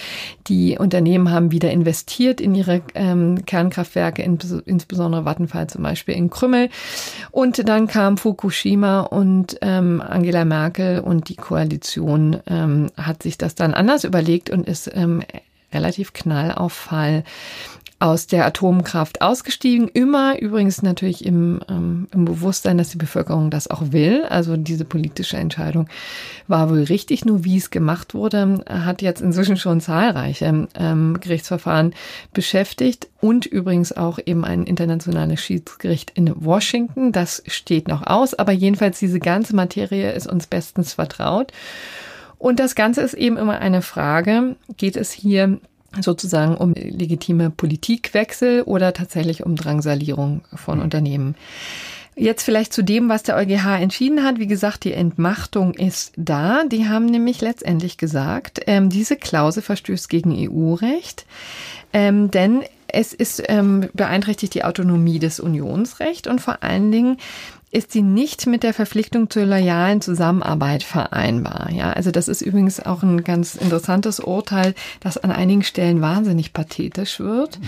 Die 0.46 0.78
Unternehmen 0.78 1.30
haben 1.30 1.50
wieder 1.50 1.70
investiert 1.70 2.40
in 2.40 2.54
ihre 2.54 2.82
ähm, 2.94 3.44
Kernkraftwerke, 3.44 4.22
insbesondere 4.22 5.24
Vattenfall 5.24 5.66
zum 5.68 5.82
Beispiel 5.82 6.14
in 6.14 6.30
Krümmel. 6.30 6.70
Und 7.30 7.68
dann 7.68 7.86
kam 7.86 8.16
Fukushima 8.16 9.07
und 9.08 9.58
ähm, 9.62 10.00
Angela 10.00 10.44
Merkel 10.44 11.00
und 11.00 11.28
die 11.28 11.36
Koalition 11.36 12.40
ähm, 12.46 12.88
hat 12.96 13.22
sich 13.22 13.38
das 13.38 13.54
dann 13.54 13.74
anders 13.74 14.04
überlegt 14.04 14.50
und 14.50 14.66
ist 14.66 14.90
ähm, 14.94 15.22
relativ 15.72 16.12
knallauffall 16.12 17.24
aus 18.00 18.28
der 18.28 18.46
Atomkraft 18.46 19.22
ausgestiegen. 19.22 19.88
Immer 19.88 20.40
übrigens 20.40 20.82
natürlich 20.82 21.24
im, 21.24 21.60
ähm, 21.68 22.06
im 22.12 22.24
Bewusstsein, 22.24 22.78
dass 22.78 22.90
die 22.90 22.96
Bevölkerung 22.96 23.50
das 23.50 23.68
auch 23.68 23.90
will. 23.90 24.24
Also 24.28 24.56
diese 24.56 24.84
politische 24.84 25.36
Entscheidung 25.36 25.88
war 26.46 26.70
wohl 26.70 26.84
richtig. 26.84 27.24
Nur 27.24 27.44
wie 27.44 27.56
es 27.56 27.70
gemacht 27.70 28.14
wurde, 28.14 28.62
hat 28.68 29.02
jetzt 29.02 29.20
inzwischen 29.20 29.56
schon 29.56 29.80
zahlreiche 29.80 30.68
ähm, 30.74 31.18
Gerichtsverfahren 31.20 31.92
beschäftigt 32.32 33.08
und 33.20 33.46
übrigens 33.46 33.92
auch 33.92 34.20
eben 34.24 34.44
ein 34.44 34.64
internationales 34.64 35.40
Schiedsgericht 35.40 36.12
in 36.14 36.32
Washington. 36.36 37.10
Das 37.10 37.42
steht 37.48 37.88
noch 37.88 38.06
aus. 38.06 38.34
Aber 38.34 38.52
jedenfalls 38.52 39.00
diese 39.00 39.18
ganze 39.18 39.56
Materie 39.56 40.12
ist 40.12 40.28
uns 40.28 40.46
bestens 40.46 40.92
vertraut. 40.92 41.52
Und 42.38 42.60
das 42.60 42.76
Ganze 42.76 43.00
ist 43.00 43.14
eben 43.14 43.36
immer 43.36 43.58
eine 43.58 43.82
Frage, 43.82 44.54
geht 44.76 44.96
es 44.96 45.10
hier 45.10 45.58
sozusagen 46.00 46.56
um 46.56 46.74
legitime 46.74 47.50
Politikwechsel 47.50 48.62
oder 48.62 48.92
tatsächlich 48.92 49.44
um 49.44 49.56
Drangsalierung 49.56 50.42
von 50.54 50.78
mhm. 50.78 50.84
Unternehmen. 50.84 51.34
Jetzt 52.14 52.42
vielleicht 52.42 52.72
zu 52.72 52.82
dem, 52.82 53.08
was 53.08 53.22
der 53.22 53.36
EuGH 53.36 53.80
entschieden 53.80 54.24
hat. 54.24 54.40
Wie 54.40 54.48
gesagt, 54.48 54.82
die 54.82 54.92
Entmachtung 54.92 55.74
ist 55.74 56.12
da. 56.16 56.64
Die 56.64 56.88
haben 56.88 57.06
nämlich 57.06 57.40
letztendlich 57.40 57.96
gesagt, 57.96 58.60
ähm, 58.66 58.90
diese 58.90 59.14
Klausel 59.14 59.62
verstößt 59.62 60.08
gegen 60.08 60.34
EU-Recht, 60.36 61.26
ähm, 61.92 62.28
denn 62.32 62.64
es 62.88 63.12
ist 63.12 63.42
ähm, 63.46 63.88
beeinträchtigt 63.92 64.54
die 64.54 64.64
Autonomie 64.64 65.18
des 65.18 65.38
Unionsrechts 65.38 66.26
und 66.26 66.40
vor 66.40 66.62
allen 66.62 66.90
Dingen 66.90 67.18
ist 67.70 67.92
sie 67.92 68.02
nicht 68.02 68.46
mit 68.46 68.62
der 68.62 68.72
Verpflichtung 68.72 69.28
zur 69.28 69.44
loyalen 69.44 70.00
Zusammenarbeit 70.00 70.82
vereinbar. 70.82 71.70
Ja, 71.70 71.90
also 71.90 72.10
das 72.10 72.28
ist 72.28 72.40
übrigens 72.40 72.80
auch 72.80 73.02
ein 73.02 73.24
ganz 73.24 73.54
interessantes 73.54 74.20
Urteil, 74.20 74.74
das 75.00 75.18
an 75.18 75.30
einigen 75.30 75.62
Stellen 75.62 76.00
wahnsinnig 76.00 76.52
pathetisch 76.52 77.20
wird. 77.20 77.58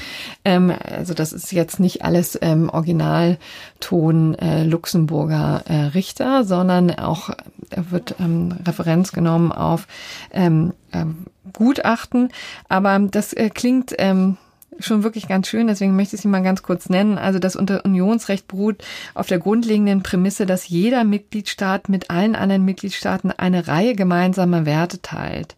Ähm, 0.45 0.73
also 0.83 1.13
das 1.15 1.33
ist 1.33 1.53
jetzt 1.53 1.81
nicht 1.81 2.03
alles 2.05 2.39
ähm, 2.41 2.71
Originalton 2.71 4.35
äh, 4.37 4.65
Luxemburger 4.65 5.65
äh, 5.67 5.75
Richter, 5.95 6.45
sondern 6.45 6.91
auch 6.91 7.31
wird 7.77 8.17
ähm, 8.21 8.57
Referenz 8.67 9.13
genommen 9.13 9.53
auf 9.53 9.87
ähm, 10.33 10.73
äh, 10.93 11.05
Gutachten. 11.53 12.31
Aber 12.69 12.99
das 12.99 13.33
äh, 13.33 13.51
klingt 13.51 13.95
ähm, 13.99 14.37
schon 14.79 15.03
wirklich 15.03 15.29
ganz 15.29 15.49
schön, 15.49 15.66
deswegen 15.66 15.97
möchte 15.97 16.16
ich 16.16 16.23
sie 16.23 16.29
mal 16.29 16.43
ganz 16.43 16.62
kurz 16.62 16.89
nennen. 16.89 17.18
Also 17.18 17.39
das 17.39 17.57
Unionsrecht 17.57 18.49
beruht 18.49 18.85
auf 19.14 19.27
der 19.27 19.39
grundlegenden 19.39 20.03
Prämisse, 20.03 20.47
dass 20.47 20.68
jeder 20.68 21.05
Mitgliedstaat 21.05 21.89
mit 21.89 22.11
allen 22.11 22.37
anderen 22.37 22.64
Mitgliedstaaten 22.64 23.31
eine 23.33 23.68
Reihe 23.68 23.95
gemeinsamer 23.95 24.66
Werte 24.66 25.03
teilt 25.03 25.57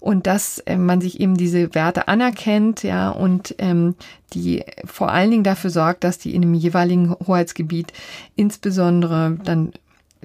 und 0.00 0.26
dass 0.26 0.58
äh, 0.60 0.76
man 0.76 1.00
sich 1.00 1.20
eben 1.20 1.36
diese 1.36 1.74
Werte 1.74 2.08
anerkennt, 2.08 2.82
ja, 2.82 3.10
und 3.10 3.54
ähm, 3.58 3.94
die 4.34 4.64
vor 4.84 5.12
allen 5.12 5.30
Dingen 5.30 5.44
dafür 5.44 5.70
sorgt, 5.70 6.04
dass 6.04 6.18
die 6.18 6.34
in 6.34 6.42
dem 6.42 6.54
jeweiligen 6.54 7.14
Hoheitsgebiet 7.26 7.92
insbesondere 8.36 9.38
dann 9.44 9.72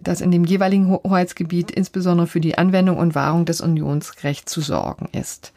dass 0.02 0.22
in 0.22 0.30
dem 0.30 0.46
jeweiligen 0.46 0.90
Hoheitsgebiet 0.92 1.72
insbesondere 1.72 2.28
für 2.28 2.40
die 2.40 2.58
Anwendung 2.58 2.98
und 2.98 3.16
Wahrung 3.16 3.46
des 3.46 3.62
Unionsrechts 3.62 4.52
zu 4.52 4.62
sorgen 4.62 5.10
ist. 5.12 5.54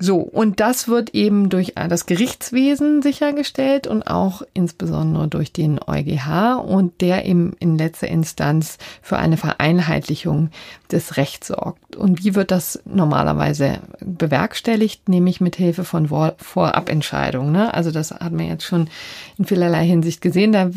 So, 0.00 0.18
und 0.18 0.60
das 0.60 0.86
wird 0.86 1.10
eben 1.14 1.48
durch 1.48 1.74
das 1.74 2.06
Gerichtswesen 2.06 3.02
sichergestellt 3.02 3.88
und 3.88 4.04
auch 4.04 4.42
insbesondere 4.54 5.26
durch 5.26 5.52
den 5.52 5.80
EuGH 5.84 6.56
und 6.64 7.00
der 7.00 7.26
eben 7.26 7.54
in 7.58 7.76
letzter 7.76 8.06
Instanz 8.06 8.78
für 9.02 9.18
eine 9.18 9.36
Vereinheitlichung 9.36 10.50
des 10.92 11.16
Rechts 11.16 11.48
sorgt. 11.48 11.87
Und 11.98 12.24
wie 12.24 12.34
wird 12.34 12.52
das 12.52 12.80
normalerweise 12.84 13.80
bewerkstelligt? 14.00 15.08
Nämlich 15.08 15.40
mit 15.40 15.56
Hilfe 15.56 15.84
von 15.84 16.08
Vorabentscheidungen. 16.08 17.50
Ne? 17.50 17.74
Also 17.74 17.90
das 17.90 18.12
hat 18.12 18.32
man 18.32 18.46
jetzt 18.46 18.64
schon 18.64 18.88
in 19.36 19.44
vielerlei 19.44 19.84
Hinsicht 19.84 20.20
gesehen. 20.20 20.52
Da 20.52 20.70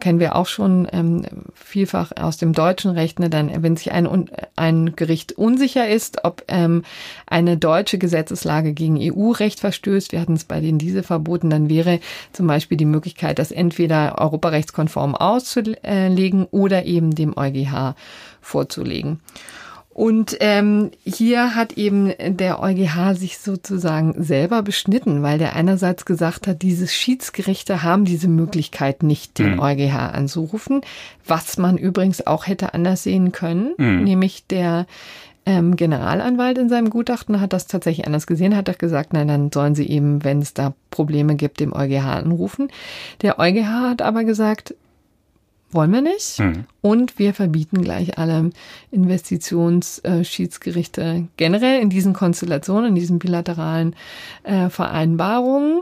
kennen 0.00 0.18
wir 0.18 0.34
auch 0.34 0.46
schon 0.46 0.88
ähm, 0.92 1.24
vielfach 1.54 2.12
aus 2.18 2.38
dem 2.38 2.54
deutschen 2.54 2.92
Recht, 2.92 3.20
ne? 3.20 3.28
dann, 3.28 3.62
wenn 3.62 3.76
sich 3.76 3.92
ein, 3.92 4.30
ein 4.56 4.96
Gericht 4.96 5.32
unsicher 5.32 5.88
ist, 5.88 6.24
ob 6.24 6.42
ähm, 6.48 6.82
eine 7.26 7.58
deutsche 7.58 7.98
Gesetzeslage 7.98 8.72
gegen 8.72 8.98
EU-Recht 8.98 9.60
verstößt, 9.60 10.12
wir 10.12 10.20
hatten 10.20 10.34
es 10.34 10.44
bei 10.44 10.60
den 10.60 10.78
diese 10.78 11.02
verboten, 11.02 11.50
dann 11.50 11.68
wäre 11.68 12.00
zum 12.32 12.46
Beispiel 12.46 12.78
die 12.78 12.86
Möglichkeit, 12.86 13.38
das 13.38 13.50
entweder 13.50 14.18
europarechtskonform 14.18 15.14
auszulegen 15.14 16.46
oder 16.50 16.86
eben 16.86 17.14
dem 17.14 17.36
EuGH 17.36 17.94
vorzulegen. 18.40 19.20
Und 19.96 20.36
ähm, 20.40 20.90
hier 21.06 21.54
hat 21.54 21.72
eben 21.78 22.12
der 22.18 22.60
EuGH 22.62 23.14
sich 23.14 23.38
sozusagen 23.38 24.22
selber 24.22 24.62
beschnitten, 24.62 25.22
weil 25.22 25.38
der 25.38 25.56
einerseits 25.56 26.04
gesagt 26.04 26.46
hat, 26.46 26.60
diese 26.60 26.86
Schiedsgerichte 26.86 27.82
haben 27.82 28.04
diese 28.04 28.28
Möglichkeit 28.28 29.02
nicht, 29.02 29.38
den 29.38 29.54
mhm. 29.54 29.60
EuGH 29.60 29.94
anzurufen, 30.12 30.82
was 31.26 31.56
man 31.56 31.78
übrigens 31.78 32.26
auch 32.26 32.46
hätte 32.46 32.74
anders 32.74 33.04
sehen 33.04 33.32
können, 33.32 33.72
mhm. 33.78 34.04
nämlich 34.04 34.46
der 34.46 34.84
ähm, 35.46 35.76
Generalanwalt 35.76 36.58
in 36.58 36.68
seinem 36.68 36.90
Gutachten 36.90 37.40
hat 37.40 37.54
das 37.54 37.66
tatsächlich 37.66 38.06
anders 38.06 38.26
gesehen, 38.26 38.54
hat 38.54 38.78
gesagt, 38.78 39.14
nein, 39.14 39.28
dann 39.28 39.50
sollen 39.50 39.74
sie 39.74 39.88
eben, 39.88 40.22
wenn 40.24 40.42
es 40.42 40.52
da 40.52 40.74
Probleme 40.90 41.36
gibt, 41.36 41.58
dem 41.58 41.72
EuGH 41.72 42.04
anrufen. 42.04 42.68
Der 43.22 43.38
EuGH 43.38 43.88
hat 43.88 44.02
aber 44.02 44.24
gesagt, 44.24 44.74
wollen 45.70 45.92
wir 45.92 46.02
nicht. 46.02 46.38
Mhm. 46.38 46.66
Und 46.80 47.18
wir 47.18 47.34
verbieten 47.34 47.82
gleich 47.82 48.16
alle 48.18 48.50
Investitionsschiedsgerichte 48.90 51.26
generell 51.36 51.80
in 51.80 51.90
diesen 51.90 52.12
Konstellationen, 52.12 52.90
in 52.90 52.94
diesen 52.94 53.18
bilateralen 53.18 53.96
äh, 54.44 54.68
Vereinbarungen. 54.68 55.80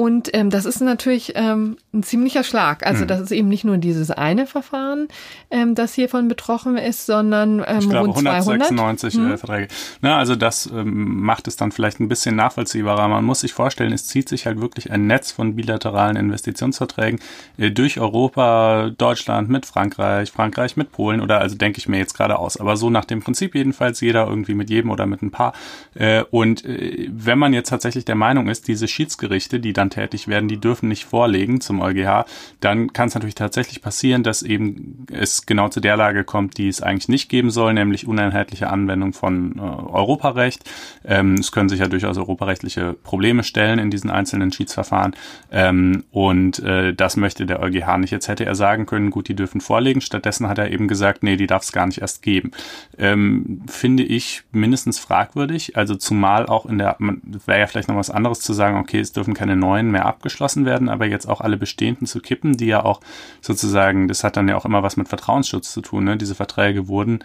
Und 0.00 0.30
ähm, 0.32 0.48
das 0.48 0.64
ist 0.64 0.80
natürlich 0.80 1.32
ähm, 1.34 1.76
ein 1.92 2.02
ziemlicher 2.02 2.42
Schlag. 2.42 2.86
Also 2.86 3.02
mhm. 3.02 3.08
das 3.08 3.20
ist 3.20 3.32
eben 3.32 3.48
nicht 3.48 3.64
nur 3.64 3.76
dieses 3.76 4.10
eine 4.10 4.46
Verfahren, 4.46 5.08
ähm, 5.50 5.74
das 5.74 5.92
hiervon 5.92 6.26
betroffen 6.26 6.78
ist, 6.78 7.04
sondern 7.04 7.62
ähm, 7.66 7.80
ich 7.80 7.88
glaube, 7.90 8.08
rund 8.08 8.26
196 8.26 9.12
200. 9.12 9.34
Äh, 9.34 9.36
Verträge. 9.36 9.68
Na, 10.00 10.16
also 10.16 10.36
das 10.36 10.64
ähm, 10.72 11.20
macht 11.20 11.48
es 11.48 11.56
dann 11.56 11.70
vielleicht 11.70 12.00
ein 12.00 12.08
bisschen 12.08 12.34
nachvollziehbarer. 12.34 13.08
Man 13.08 13.26
muss 13.26 13.40
sich 13.40 13.52
vorstellen, 13.52 13.92
es 13.92 14.06
zieht 14.06 14.30
sich 14.30 14.46
halt 14.46 14.58
wirklich 14.62 14.90
ein 14.90 15.06
Netz 15.06 15.32
von 15.32 15.54
bilateralen 15.54 16.16
Investitionsverträgen 16.16 17.20
äh, 17.58 17.70
durch 17.70 18.00
Europa, 18.00 18.92
Deutschland 18.96 19.50
mit 19.50 19.66
Frankreich, 19.66 20.32
Frankreich 20.32 20.78
mit 20.78 20.92
Polen 20.92 21.20
oder 21.20 21.42
also 21.42 21.56
denke 21.56 21.76
ich 21.76 21.88
mir 21.88 21.98
jetzt 21.98 22.14
gerade 22.14 22.38
aus. 22.38 22.56
Aber 22.56 22.78
so 22.78 22.88
nach 22.88 23.04
dem 23.04 23.20
Prinzip 23.20 23.54
jedenfalls 23.54 24.00
jeder 24.00 24.26
irgendwie 24.26 24.54
mit 24.54 24.70
jedem 24.70 24.92
oder 24.92 25.04
mit 25.04 25.20
ein 25.20 25.30
paar. 25.30 25.52
Äh, 25.92 26.22
und 26.30 26.64
äh, 26.64 27.10
wenn 27.12 27.38
man 27.38 27.52
jetzt 27.52 27.68
tatsächlich 27.68 28.06
der 28.06 28.14
Meinung 28.14 28.48
ist, 28.48 28.66
diese 28.66 28.88
Schiedsgerichte, 28.88 29.60
die 29.60 29.74
dann 29.74 29.89
tätig 29.90 30.28
werden, 30.28 30.48
die 30.48 30.58
dürfen 30.58 30.88
nicht 30.88 31.04
vorlegen 31.04 31.60
zum 31.60 31.80
EuGH, 31.80 32.24
dann 32.60 32.92
kann 32.92 33.08
es 33.08 33.14
natürlich 33.14 33.34
tatsächlich 33.34 33.82
passieren, 33.82 34.22
dass 34.22 34.42
eben 34.42 35.06
es 35.10 35.46
genau 35.46 35.68
zu 35.68 35.80
der 35.80 35.96
Lage 35.96 36.24
kommt, 36.24 36.58
die 36.58 36.68
es 36.68 36.82
eigentlich 36.82 37.08
nicht 37.08 37.28
geben 37.28 37.50
soll, 37.50 37.74
nämlich 37.74 38.06
uneinheitliche 38.06 38.70
Anwendung 38.70 39.12
von 39.12 39.58
äh, 39.58 39.60
Europarecht. 39.60 40.68
Ähm, 41.04 41.34
es 41.34 41.52
können 41.52 41.68
sich 41.68 41.80
ja 41.80 41.88
durchaus 41.88 42.16
europarechtliche 42.16 42.94
Probleme 42.94 43.42
stellen 43.42 43.78
in 43.78 43.90
diesen 43.90 44.10
einzelnen 44.10 44.52
Schiedsverfahren 44.52 45.14
ähm, 45.50 46.04
und 46.10 46.60
äh, 46.60 46.94
das 46.94 47.16
möchte 47.16 47.46
der 47.46 47.60
EuGH 47.60 47.98
nicht. 47.98 48.10
Jetzt 48.10 48.28
hätte 48.28 48.44
er 48.44 48.54
sagen 48.54 48.86
können, 48.86 49.10
gut, 49.10 49.28
die 49.28 49.34
dürfen 49.34 49.60
vorlegen. 49.60 50.00
Stattdessen 50.00 50.48
hat 50.48 50.58
er 50.58 50.70
eben 50.70 50.88
gesagt, 50.88 51.22
nee, 51.22 51.36
die 51.36 51.46
darf 51.46 51.62
es 51.62 51.72
gar 51.72 51.86
nicht 51.86 52.00
erst 52.00 52.22
geben. 52.22 52.52
Ähm, 52.98 53.62
finde 53.66 54.02
ich 54.02 54.42
mindestens 54.52 54.98
fragwürdig. 54.98 55.76
Also 55.76 55.94
zumal 55.94 56.46
auch 56.46 56.66
in 56.66 56.78
der, 56.78 56.96
wäre 56.98 57.60
ja 57.60 57.66
vielleicht 57.66 57.88
noch 57.88 57.96
was 57.96 58.10
anderes 58.10 58.40
zu 58.40 58.52
sagen, 58.52 58.78
okay, 58.78 59.00
es 59.00 59.12
dürfen 59.12 59.34
keine 59.34 59.56
neuen 59.56 59.69
neuen 59.70 59.90
mehr 59.90 60.06
abgeschlossen 60.06 60.64
werden, 60.64 60.88
aber 60.88 61.06
jetzt 61.06 61.28
auch 61.28 61.40
alle 61.40 61.56
bestehenden 61.56 62.06
zu 62.06 62.20
kippen, 62.20 62.56
die 62.56 62.66
ja 62.66 62.84
auch 62.84 63.00
sozusagen, 63.40 64.08
das 64.08 64.24
hat 64.24 64.36
dann 64.36 64.48
ja 64.48 64.56
auch 64.56 64.64
immer 64.64 64.82
was 64.82 64.96
mit 64.96 65.08
Vertrauensschutz 65.08 65.72
zu 65.72 65.80
tun, 65.80 66.04
ne? 66.04 66.16
diese 66.16 66.34
Verträge 66.34 66.88
wurden 66.88 67.20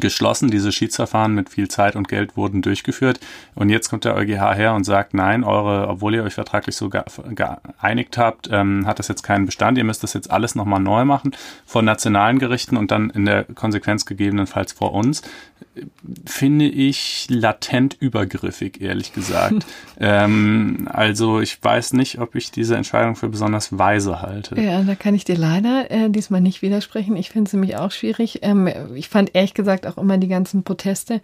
geschlossen. 0.00 0.50
Diese 0.50 0.72
Schiedsverfahren 0.72 1.34
mit 1.34 1.48
viel 1.48 1.68
Zeit 1.68 1.96
und 1.96 2.08
Geld 2.08 2.36
wurden 2.36 2.62
durchgeführt. 2.62 3.20
Und 3.54 3.68
jetzt 3.68 3.88
kommt 3.88 4.04
der 4.04 4.16
EuGH 4.16 4.54
her 4.54 4.74
und 4.74 4.84
sagt, 4.84 5.14
nein, 5.14 5.44
eure, 5.44 5.88
obwohl 5.88 6.14
ihr 6.14 6.24
euch 6.24 6.34
vertraglich 6.34 6.76
so 6.76 6.90
geeinigt 6.90 8.18
habt, 8.18 8.48
ähm, 8.50 8.86
hat 8.86 8.98
das 8.98 9.08
jetzt 9.08 9.22
keinen 9.22 9.46
Bestand. 9.46 9.78
Ihr 9.78 9.84
müsst 9.84 10.02
das 10.02 10.14
jetzt 10.14 10.30
alles 10.30 10.54
nochmal 10.54 10.80
neu 10.80 11.04
machen 11.04 11.36
vor 11.64 11.82
nationalen 11.82 12.38
Gerichten 12.38 12.76
und 12.76 12.90
dann 12.90 13.10
in 13.10 13.24
der 13.24 13.44
Konsequenz 13.44 14.04
gegebenenfalls 14.06 14.72
vor 14.72 14.92
uns. 14.92 15.22
Finde 16.26 16.66
ich 16.66 17.26
latent 17.28 17.96
übergriffig, 17.98 18.80
ehrlich 18.80 19.12
gesagt. 19.12 19.66
ähm, 20.00 20.88
also 20.90 21.40
ich 21.40 21.62
weiß 21.62 21.94
nicht, 21.94 22.20
ob 22.20 22.34
ich 22.34 22.50
diese 22.50 22.76
Entscheidung 22.76 23.16
für 23.16 23.28
besonders 23.28 23.76
weise 23.76 24.22
halte. 24.22 24.60
Ja, 24.60 24.82
da 24.82 24.94
kann 24.94 25.14
ich 25.14 25.24
dir 25.24 25.36
leider 25.36 25.90
äh, 25.90 26.10
diesmal 26.10 26.40
nicht 26.40 26.62
widersprechen. 26.62 27.16
Ich 27.16 27.30
finde 27.30 27.48
es 27.48 27.52
nämlich 27.52 27.76
auch 27.76 27.90
schwierig. 27.90 28.40
Ähm, 28.42 28.68
ich 28.94 29.08
fand 29.08 29.34
ehrlich 29.34 29.54
gesagt 29.54 29.86
auch 29.86 29.98
immer 29.98 30.18
die 30.18 30.28
ganzen 30.28 30.62
Proteste 30.62 31.20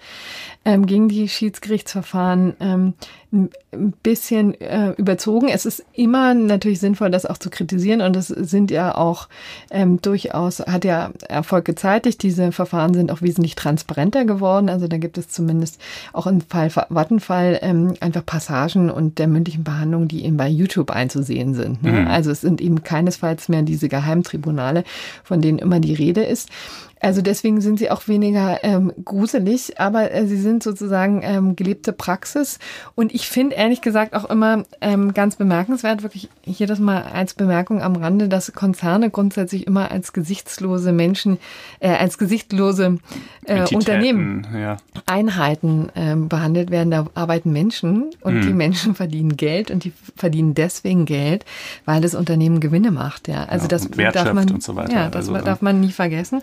ähm, 0.65 0.87
gegen 0.87 1.09
die 1.09 1.29
Schiedsgerichtsverfahren 1.29 2.55
ähm, 2.61 2.95
ein 3.33 3.93
bisschen 4.03 4.61
äh, 4.61 4.91
überzogen. 4.97 5.49
Es 5.49 5.65
ist 5.65 5.85
immer 5.93 6.35
natürlich 6.35 6.81
sinnvoll, 6.81 7.11
das 7.11 7.27
auch 7.27 7.39
zu 7.39 7.49
kritisieren 7.49 8.01
und 8.01 8.17
es 8.17 8.27
sind 8.29 8.73
ja 8.73 8.97
auch 8.97 9.29
ähm, 9.71 10.03
durchaus, 10.03 10.59
hat 10.61 10.85
ja 10.85 11.11
Erfolg 11.29 11.65
gezeitigt. 11.65 12.23
Diese 12.25 12.51
Verfahren 12.51 12.93
sind 12.93 13.13
auch 13.13 13.23
wesentlich 13.23 13.55
transparenter 13.55 14.25
geworden. 14.25 14.69
Also 14.69 14.89
da 14.89 14.99
gibt 14.99 15.17
es 15.17 15.29
zumindest 15.29 15.81
auch 16.13 16.27
im 16.27 16.41
Fall 16.41 16.71
Wattenfall 16.89 17.61
ähm, 17.63 17.95
einfach 18.01 18.27
Passagen 18.27 18.91
und 18.91 19.21
der 19.21 19.29
mündlichen 19.29 19.63
Behandlung, 19.63 20.09
die 20.09 20.25
eben 20.25 20.37
bei 20.37 20.49
YouTube 20.49 20.91
einzusehen 20.91 21.55
sind. 21.55 21.85
Ne? 21.85 21.93
Mhm. 21.93 22.09
Also 22.09 22.33
es 22.33 22.41
sind 22.41 22.61
eben 22.61 22.83
keinesfalls 22.83 23.49
mehr 23.49 23.63
diese 23.63 23.89
Geheimtribunale, 23.89 24.83
von 25.23 25.41
denen 25.41 25.59
immer 25.59 25.79
die 25.79 25.95
Rede 25.95 26.25
ist. 26.25 26.49
Also 27.01 27.23
deswegen 27.23 27.63
sind 27.63 27.79
sie 27.79 27.91
auch 27.91 28.09
weniger 28.09 28.63
ähm, 28.63 28.93
gruselig, 29.05 29.81
aber 29.81 30.13
äh, 30.13 30.27
sie 30.27 30.37
sind 30.37 30.63
sozusagen 30.63 31.23
ähm, 31.25 31.57
gelebte 31.57 31.93
Praxis. 31.93 32.59
Und 32.95 33.15
ich 33.15 33.29
finde 33.29 33.57
ehrlich 33.57 33.81
gesagt 33.81 34.15
auch 34.15 34.29
immer 34.29 34.65
ähm, 34.83 35.15
ganz 35.15 35.37
bemerkenswert, 35.37 36.03
wirklich 36.03 36.29
hier 36.43 36.67
das 36.67 36.79
mal 36.79 37.03
als 37.03 37.33
Bemerkung 37.33 37.81
am 37.81 37.97
Rande, 37.97 38.29
dass 38.29 38.53
Konzerne 38.53 39.09
grundsätzlich 39.11 39.67
immer 39.67 39.91
als 39.91 40.13
gesichtslose 40.13 40.93
Menschen, 40.93 41.39
äh, 41.81 41.89
als 41.89 42.19
gesichtlose 42.19 42.99
äh, 43.47 43.65
Unternehmen, 43.75 44.47
ja. 44.55 44.77
Einheiten 45.07 45.89
äh, 45.95 46.15
behandelt 46.17 46.71
werden. 46.71 46.91
Da 46.91 47.07
arbeiten 47.15 47.51
Menschen 47.51 48.11
und 48.21 48.37
mhm. 48.37 48.43
die 48.43 48.53
Menschen 48.53 48.95
verdienen 48.95 49.39
Geld 49.39 49.71
und 49.71 49.85
die 49.85 49.93
verdienen 50.17 50.53
deswegen 50.53 51.07
Geld, 51.07 51.47
weil 51.87 52.03
das 52.03 52.15
Unternehmen 52.15 52.61
Gewinne 52.61 52.91
macht. 52.91 53.27
Ja, 53.27 53.45
also 53.45 53.65
ja, 53.65 53.69
das 53.69 53.89
darf 54.13 54.35
man, 54.35 54.61
so 54.61 54.73
Ja, 54.75 55.09
das 55.09 55.31
also, 55.31 55.45
darf 55.45 55.63
man 55.63 55.81
nie 55.81 55.93
vergessen. 55.93 56.43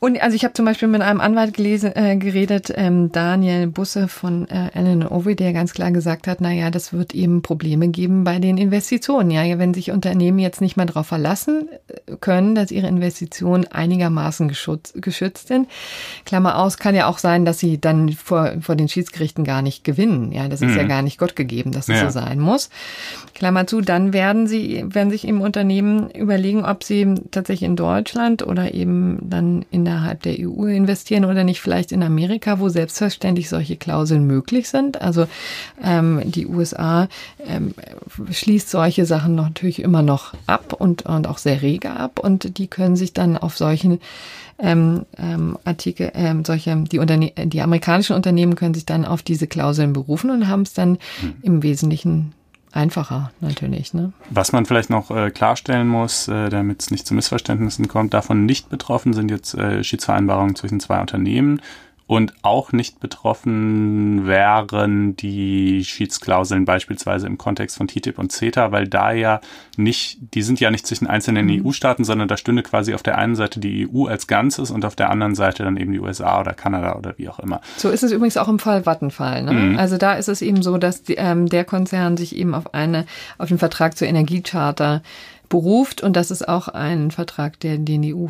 Und 0.00 0.22
also 0.22 0.36
ich 0.36 0.44
habe 0.44 0.54
zum 0.54 0.64
Beispiel 0.64 0.86
mit 0.86 1.02
einem 1.02 1.20
Anwalt 1.20 1.54
gelesen, 1.54 1.90
äh, 1.96 2.16
geredet, 2.16 2.72
ähm, 2.76 3.10
Daniel 3.10 3.66
Busse 3.66 4.06
von 4.06 4.48
äh, 4.48 4.70
Allen 4.72 5.04
Ovi, 5.04 5.34
der 5.34 5.52
ganz 5.52 5.72
klar 5.72 5.90
gesagt 5.90 6.28
hat, 6.28 6.40
na 6.40 6.52
ja, 6.52 6.70
das 6.70 6.92
wird 6.92 7.16
eben 7.16 7.42
Probleme 7.42 7.88
geben 7.88 8.22
bei 8.22 8.38
den 8.38 8.58
Investitionen. 8.58 9.32
Ja, 9.32 9.58
wenn 9.58 9.74
sich 9.74 9.90
Unternehmen 9.90 10.38
jetzt 10.38 10.60
nicht 10.60 10.76
mehr 10.76 10.86
darauf 10.86 11.08
verlassen 11.08 11.68
äh, 11.88 12.16
können, 12.20 12.54
dass 12.54 12.70
ihre 12.70 12.86
Investitionen 12.86 13.66
einigermaßen 13.66 14.46
geschützt, 14.46 15.02
geschützt 15.02 15.48
sind. 15.48 15.68
Klammer 16.24 16.58
aus, 16.58 16.78
kann 16.78 16.94
ja 16.94 17.08
auch 17.08 17.18
sein, 17.18 17.44
dass 17.44 17.58
sie 17.58 17.80
dann 17.80 18.10
vor, 18.12 18.52
vor 18.60 18.76
den 18.76 18.88
Schiedsgerichten 18.88 19.42
gar 19.42 19.62
nicht 19.62 19.82
gewinnen. 19.82 20.30
Ja, 20.30 20.46
das 20.46 20.62
ist 20.62 20.70
mhm. 20.70 20.76
ja 20.76 20.84
gar 20.84 21.02
nicht 21.02 21.18
Gott 21.18 21.34
gegeben, 21.34 21.72
dass 21.72 21.88
es 21.88 21.96
ja. 21.96 22.04
so 22.04 22.10
sein 22.10 22.38
muss. 22.38 22.70
Klammer 23.34 23.66
zu, 23.66 23.80
dann 23.80 24.12
werden 24.12 24.46
sie, 24.46 24.84
werden 24.86 25.10
sich 25.10 25.26
im 25.26 25.40
Unternehmen 25.40 26.08
überlegen, 26.10 26.64
ob 26.64 26.84
sie 26.84 27.16
tatsächlich 27.32 27.68
in 27.68 27.74
Deutschland 27.74 28.46
oder 28.46 28.74
eben 28.74 29.18
dann 29.28 29.64
in 29.72 29.87
innerhalb 29.88 30.22
der 30.22 30.36
EU 30.38 30.66
investieren 30.66 31.24
oder 31.24 31.44
nicht 31.44 31.60
vielleicht 31.60 31.92
in 31.92 32.02
Amerika, 32.02 32.60
wo 32.60 32.68
selbstverständlich 32.68 33.48
solche 33.48 33.76
Klauseln 33.76 34.26
möglich 34.26 34.68
sind. 34.68 35.00
Also 35.00 35.26
ähm, 35.82 36.20
die 36.24 36.46
USA 36.46 37.08
ähm, 37.46 37.74
schließt 38.30 38.68
solche 38.68 39.06
Sachen 39.06 39.34
natürlich 39.34 39.80
immer 39.80 40.02
noch 40.02 40.34
ab 40.46 40.74
und, 40.78 41.06
und 41.06 41.26
auch 41.26 41.38
sehr 41.38 41.62
rege 41.62 41.90
ab 41.90 42.18
und 42.18 42.58
die 42.58 42.66
können 42.66 42.96
sich 42.96 43.12
dann 43.14 43.38
auf 43.38 43.56
solchen 43.56 44.00
ähm, 44.58 45.06
ähm, 45.16 45.56
Artikel, 45.64 46.10
ähm, 46.14 46.44
solche, 46.44 46.76
die, 46.76 46.98
Unterne 46.98 47.32
die 47.44 47.62
amerikanischen 47.62 48.16
Unternehmen 48.16 48.56
können 48.56 48.74
sich 48.74 48.86
dann 48.86 49.04
auf 49.04 49.22
diese 49.22 49.46
Klauseln 49.46 49.92
berufen 49.92 50.30
und 50.30 50.48
haben 50.48 50.62
es 50.62 50.74
dann 50.74 50.98
hm. 51.20 51.34
im 51.42 51.62
Wesentlichen 51.62 52.34
einfacher 52.72 53.30
natürlich. 53.40 53.94
Ne? 53.94 54.12
Was 54.30 54.52
man 54.52 54.66
vielleicht 54.66 54.90
noch 54.90 55.10
äh, 55.10 55.30
klarstellen 55.30 55.88
muss, 55.88 56.28
äh, 56.28 56.48
damit 56.48 56.82
es 56.82 56.90
nicht 56.90 57.06
zu 57.06 57.14
Missverständnissen 57.14 57.88
kommt, 57.88 58.14
davon 58.14 58.46
nicht 58.46 58.68
betroffen 58.68 59.12
sind 59.12 59.30
jetzt 59.30 59.54
äh, 59.54 59.82
Schiedsvereinbarungen 59.82 60.54
zwischen 60.54 60.80
zwei 60.80 61.00
Unternehmen 61.00 61.60
und 62.08 62.32
auch 62.40 62.72
nicht 62.72 63.00
betroffen 63.00 64.26
wären 64.26 65.14
die 65.14 65.84
Schiedsklauseln 65.84 66.64
beispielsweise 66.64 67.26
im 67.26 67.36
Kontext 67.36 67.76
von 67.76 67.86
TTIP 67.86 68.18
und 68.18 68.32
CETA, 68.32 68.72
weil 68.72 68.88
da 68.88 69.12
ja 69.12 69.42
nicht, 69.76 70.18
die 70.32 70.40
sind 70.40 70.58
ja 70.58 70.70
nicht 70.70 70.86
zwischen 70.86 71.06
einzelnen 71.06 71.46
mhm. 71.46 71.66
EU-Staaten, 71.66 72.04
sondern 72.04 72.26
da 72.26 72.38
stünde 72.38 72.62
quasi 72.62 72.94
auf 72.94 73.02
der 73.02 73.18
einen 73.18 73.36
Seite 73.36 73.60
die 73.60 73.86
EU 73.86 74.06
als 74.06 74.26
Ganzes 74.26 74.70
und 74.70 74.86
auf 74.86 74.96
der 74.96 75.10
anderen 75.10 75.34
Seite 75.34 75.64
dann 75.64 75.76
eben 75.76 75.92
die 75.92 76.00
USA 76.00 76.40
oder 76.40 76.54
Kanada 76.54 76.96
oder 76.96 77.12
wie 77.18 77.28
auch 77.28 77.40
immer. 77.40 77.60
So 77.76 77.90
ist 77.90 78.02
es 78.02 78.10
übrigens 78.10 78.38
auch 78.38 78.48
im 78.48 78.58
Fall 78.58 78.86
Vattenfall. 78.86 79.42
Ne? 79.42 79.52
Mhm. 79.52 79.78
Also 79.78 79.98
da 79.98 80.14
ist 80.14 80.30
es 80.30 80.40
eben 80.40 80.62
so, 80.62 80.78
dass 80.78 81.02
die, 81.02 81.16
ähm, 81.16 81.46
der 81.46 81.66
Konzern 81.66 82.16
sich 82.16 82.34
eben 82.34 82.54
auf 82.54 82.72
eine, 82.72 83.04
auf 83.36 83.48
den 83.48 83.58
Vertrag 83.58 83.98
zur 83.98 84.08
Energiecharta 84.08 85.02
beruft 85.50 86.02
und 86.02 86.16
das 86.16 86.30
ist 86.30 86.48
auch 86.48 86.68
ein 86.68 87.10
Vertrag, 87.10 87.60
der 87.60 87.76
den 87.76 88.02
EU 88.02 88.28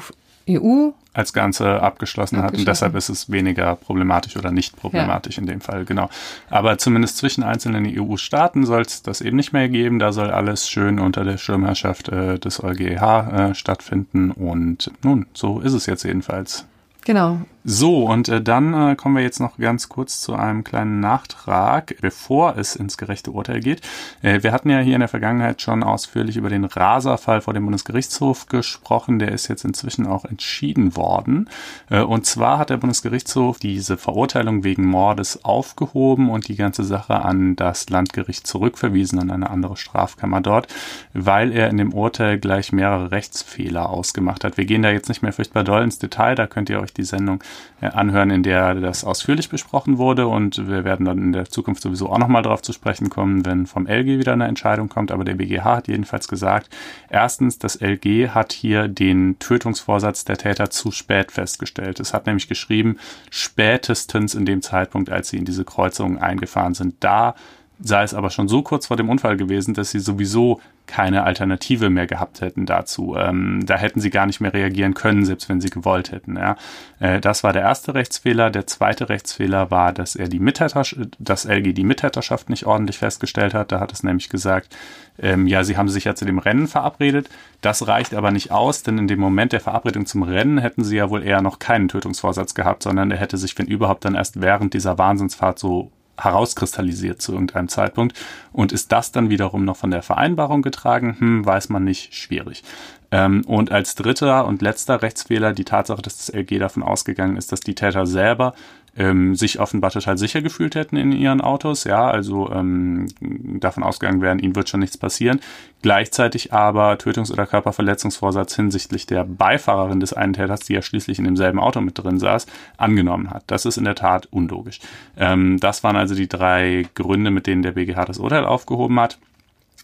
EU 0.48 0.90
als 1.12 1.32
Ganze 1.32 1.82
abgeschlossen, 1.82 2.42
hat 2.42 2.56
und 2.56 2.68
deshalb 2.68 2.94
ist 2.94 3.08
es 3.08 3.30
weniger 3.30 3.74
problematisch 3.74 4.36
oder 4.36 4.52
nicht 4.52 4.76
problematisch 4.76 5.36
ja. 5.36 5.40
in 5.42 5.48
dem 5.48 5.60
Fall, 5.60 5.84
genau. 5.84 6.08
Aber 6.48 6.78
zumindest 6.78 7.16
zwischen 7.16 7.42
einzelnen 7.42 7.86
EU-Staaten 7.86 8.64
soll 8.64 8.82
es 8.82 9.02
das 9.02 9.20
eben 9.20 9.36
nicht 9.36 9.52
mehr 9.52 9.68
geben. 9.68 9.98
Da 9.98 10.12
soll 10.12 10.30
alles 10.30 10.68
schön 10.70 11.00
unter 11.00 11.24
der 11.24 11.36
Schirmherrschaft 11.36 12.08
äh, 12.08 12.38
des 12.38 12.62
EuGH 12.62 13.50
äh, 13.50 13.54
stattfinden 13.54 14.30
und 14.30 14.92
nun, 15.02 15.26
so 15.34 15.58
ist 15.60 15.72
es 15.72 15.86
jetzt 15.86 16.04
jedenfalls. 16.04 16.66
Genau. 17.04 17.40
So, 17.70 18.06
und 18.06 18.30
äh, 18.30 18.40
dann 18.40 18.72
äh, 18.72 18.96
kommen 18.96 19.16
wir 19.16 19.22
jetzt 19.22 19.40
noch 19.40 19.58
ganz 19.58 19.90
kurz 19.90 20.22
zu 20.22 20.32
einem 20.32 20.64
kleinen 20.64 21.00
Nachtrag, 21.00 21.96
bevor 22.00 22.56
es 22.56 22.74
ins 22.76 22.96
gerechte 22.96 23.30
Urteil 23.30 23.60
geht. 23.60 23.82
Äh, 24.22 24.42
wir 24.42 24.52
hatten 24.52 24.70
ja 24.70 24.78
hier 24.78 24.94
in 24.94 25.00
der 25.00 25.08
Vergangenheit 25.10 25.60
schon 25.60 25.82
ausführlich 25.82 26.38
über 26.38 26.48
den 26.48 26.64
Raserfall 26.64 27.42
vor 27.42 27.52
dem 27.52 27.66
Bundesgerichtshof 27.66 28.46
gesprochen. 28.46 29.18
Der 29.18 29.32
ist 29.32 29.48
jetzt 29.48 29.66
inzwischen 29.66 30.06
auch 30.06 30.24
entschieden 30.24 30.96
worden. 30.96 31.50
Äh, 31.90 32.00
und 32.00 32.24
zwar 32.24 32.56
hat 32.56 32.70
der 32.70 32.78
Bundesgerichtshof 32.78 33.58
diese 33.58 33.98
Verurteilung 33.98 34.64
wegen 34.64 34.86
Mordes 34.86 35.44
aufgehoben 35.44 36.30
und 36.30 36.48
die 36.48 36.56
ganze 36.56 36.84
Sache 36.84 37.16
an 37.16 37.54
das 37.54 37.90
Landgericht 37.90 38.46
zurückverwiesen, 38.46 39.18
an 39.18 39.30
eine 39.30 39.50
andere 39.50 39.76
Strafkammer 39.76 40.40
dort, 40.40 40.68
weil 41.12 41.52
er 41.52 41.68
in 41.68 41.76
dem 41.76 41.92
Urteil 41.92 42.38
gleich 42.38 42.72
mehrere 42.72 43.10
Rechtsfehler 43.10 43.90
ausgemacht 43.90 44.42
hat. 44.42 44.56
Wir 44.56 44.64
gehen 44.64 44.80
da 44.80 44.90
jetzt 44.90 45.10
nicht 45.10 45.20
mehr 45.20 45.34
furchtbar 45.34 45.64
doll 45.64 45.82
ins 45.82 45.98
Detail, 45.98 46.34
da 46.34 46.46
könnt 46.46 46.70
ihr 46.70 46.80
euch 46.80 46.94
die 46.94 47.04
Sendung 47.04 47.42
anhören, 47.80 48.30
in 48.30 48.42
der 48.42 48.74
das 48.74 49.04
ausführlich 49.04 49.48
besprochen 49.48 49.98
wurde. 49.98 50.26
Und 50.26 50.68
wir 50.68 50.84
werden 50.84 51.06
dann 51.06 51.18
in 51.18 51.32
der 51.32 51.46
Zukunft 51.46 51.82
sowieso 51.82 52.10
auch 52.10 52.18
nochmal 52.18 52.42
darauf 52.42 52.62
zu 52.62 52.72
sprechen 52.72 53.10
kommen, 53.10 53.46
wenn 53.46 53.66
vom 53.66 53.86
LG 53.86 54.18
wieder 54.18 54.32
eine 54.32 54.46
Entscheidung 54.46 54.88
kommt. 54.88 55.10
Aber 55.12 55.24
der 55.24 55.34
BGH 55.34 55.64
hat 55.76 55.88
jedenfalls 55.88 56.28
gesagt, 56.28 56.70
erstens, 57.08 57.58
das 57.58 57.76
LG 57.80 58.30
hat 58.30 58.52
hier 58.52 58.88
den 58.88 59.38
Tötungsvorsatz 59.38 60.24
der 60.24 60.38
Täter 60.38 60.70
zu 60.70 60.90
spät 60.90 61.32
festgestellt. 61.32 62.00
Es 62.00 62.12
hat 62.12 62.26
nämlich 62.26 62.48
geschrieben, 62.48 62.98
spätestens 63.30 64.34
in 64.34 64.44
dem 64.44 64.62
Zeitpunkt, 64.62 65.10
als 65.10 65.28
sie 65.28 65.36
in 65.36 65.44
diese 65.44 65.64
Kreuzung 65.64 66.18
eingefahren 66.18 66.74
sind. 66.74 66.96
Da 67.00 67.34
sei 67.80 68.02
es 68.02 68.14
aber 68.14 68.30
schon 68.30 68.48
so 68.48 68.62
kurz 68.62 68.86
vor 68.86 68.96
dem 68.96 69.08
Unfall 69.08 69.36
gewesen, 69.36 69.74
dass 69.74 69.90
sie 69.90 70.00
sowieso 70.00 70.60
keine 70.86 71.22
Alternative 71.24 71.90
mehr 71.90 72.06
gehabt 72.06 72.40
hätten 72.40 72.66
dazu. 72.66 73.14
Ähm, 73.16 73.64
da 73.64 73.76
hätten 73.76 74.00
sie 74.00 74.10
gar 74.10 74.26
nicht 74.26 74.40
mehr 74.40 74.52
reagieren 74.52 74.94
können, 74.94 75.24
selbst 75.24 75.48
wenn 75.48 75.60
sie 75.60 75.70
gewollt 75.70 76.10
hätten. 76.10 76.36
Ja. 76.36 76.56
Äh, 76.98 77.20
das 77.20 77.44
war 77.44 77.52
der 77.52 77.62
erste 77.62 77.94
Rechtsfehler. 77.94 78.50
Der 78.50 78.66
zweite 78.66 79.08
Rechtsfehler 79.08 79.70
war, 79.70 79.92
dass 79.92 80.16
er 80.16 80.28
die 80.28 80.40
Mittäterschaft, 80.40 80.96
dass 81.18 81.44
LG 81.44 81.74
die 81.74 81.84
Mittäterschaft 81.84 82.50
nicht 82.50 82.66
ordentlich 82.66 82.98
festgestellt 82.98 83.54
hat. 83.54 83.70
Da 83.70 83.80
hat 83.80 83.92
es 83.92 84.02
nämlich 84.02 84.28
gesagt, 84.28 84.74
ähm, 85.20 85.46
ja, 85.46 85.62
sie 85.62 85.76
haben 85.76 85.88
sich 85.88 86.04
ja 86.04 86.14
zu 86.14 86.24
dem 86.24 86.38
Rennen 86.38 86.66
verabredet. 86.66 87.28
Das 87.60 87.86
reicht 87.86 88.14
aber 88.14 88.30
nicht 88.30 88.50
aus, 88.50 88.82
denn 88.82 88.98
in 88.98 89.08
dem 89.08 89.20
Moment 89.20 89.52
der 89.52 89.60
Verabredung 89.60 90.06
zum 90.06 90.22
Rennen 90.22 90.58
hätten 90.58 90.84
sie 90.84 90.96
ja 90.96 91.10
wohl 91.10 91.22
eher 91.22 91.42
noch 91.42 91.58
keinen 91.58 91.88
Tötungsvorsatz 91.88 92.54
gehabt, 92.54 92.82
sondern 92.82 93.10
er 93.10 93.18
hätte 93.18 93.36
sich, 93.36 93.56
wenn 93.58 93.66
überhaupt, 93.66 94.04
dann 94.04 94.14
erst 94.14 94.40
während 94.40 94.74
dieser 94.74 94.96
Wahnsinnsfahrt 94.96 95.58
so 95.58 95.92
herauskristallisiert 96.18 97.22
zu 97.22 97.32
irgendeinem 97.32 97.68
Zeitpunkt. 97.68 98.18
Und 98.52 98.72
ist 98.72 98.92
das 98.92 99.12
dann 99.12 99.30
wiederum 99.30 99.64
noch 99.64 99.76
von 99.76 99.90
der 99.90 100.02
Vereinbarung 100.02 100.62
getragen? 100.62 101.16
Hm, 101.18 101.46
weiß 101.46 101.68
man 101.68 101.84
nicht, 101.84 102.14
schwierig. 102.14 102.62
Ähm, 103.10 103.42
und 103.46 103.72
als 103.72 103.94
dritter 103.94 104.46
und 104.46 104.60
letzter 104.60 105.00
Rechtsfehler 105.00 105.52
die 105.52 105.64
Tatsache, 105.64 106.02
dass 106.02 106.18
das 106.18 106.34
LG 106.34 106.58
davon 106.58 106.82
ausgegangen 106.82 107.36
ist, 107.36 107.52
dass 107.52 107.60
die 107.60 107.74
Täter 107.74 108.06
selber 108.06 108.54
ähm, 108.98 109.36
sich 109.36 109.60
offenbar 109.60 109.92
total 109.92 110.18
sicher 110.18 110.42
gefühlt 110.42 110.74
hätten 110.74 110.96
in 110.96 111.12
ihren 111.12 111.40
Autos, 111.40 111.84
ja, 111.84 112.10
also 112.10 112.50
ähm, 112.50 113.06
davon 113.20 113.84
ausgegangen 113.84 114.20
wären, 114.20 114.40
ihnen 114.40 114.56
wird 114.56 114.68
schon 114.68 114.80
nichts 114.80 114.98
passieren. 114.98 115.40
Gleichzeitig 115.82 116.52
aber 116.52 116.98
Tötungs- 116.98 117.32
oder 117.32 117.46
Körperverletzungsvorsatz 117.46 118.56
hinsichtlich 118.56 119.06
der 119.06 119.24
Beifahrerin 119.24 120.00
des 120.00 120.12
einen 120.12 120.32
Täters, 120.32 120.60
die 120.60 120.74
ja 120.74 120.82
schließlich 120.82 121.18
in 121.20 121.24
demselben 121.24 121.60
Auto 121.60 121.80
mit 121.80 121.96
drin 121.96 122.18
saß, 122.18 122.46
angenommen 122.76 123.30
hat. 123.30 123.44
Das 123.46 123.64
ist 123.64 123.78
in 123.78 123.84
der 123.84 123.94
Tat 123.94 124.26
unlogisch. 124.32 124.80
Ähm, 125.16 125.60
das 125.60 125.84
waren 125.84 125.96
also 125.96 126.16
die 126.16 126.28
drei 126.28 126.86
Gründe, 126.94 127.30
mit 127.30 127.46
denen 127.46 127.62
der 127.62 127.72
BGH 127.72 128.04
das 128.04 128.18
Urteil 128.18 128.44
aufgehoben 128.44 128.98
hat. 128.98 129.18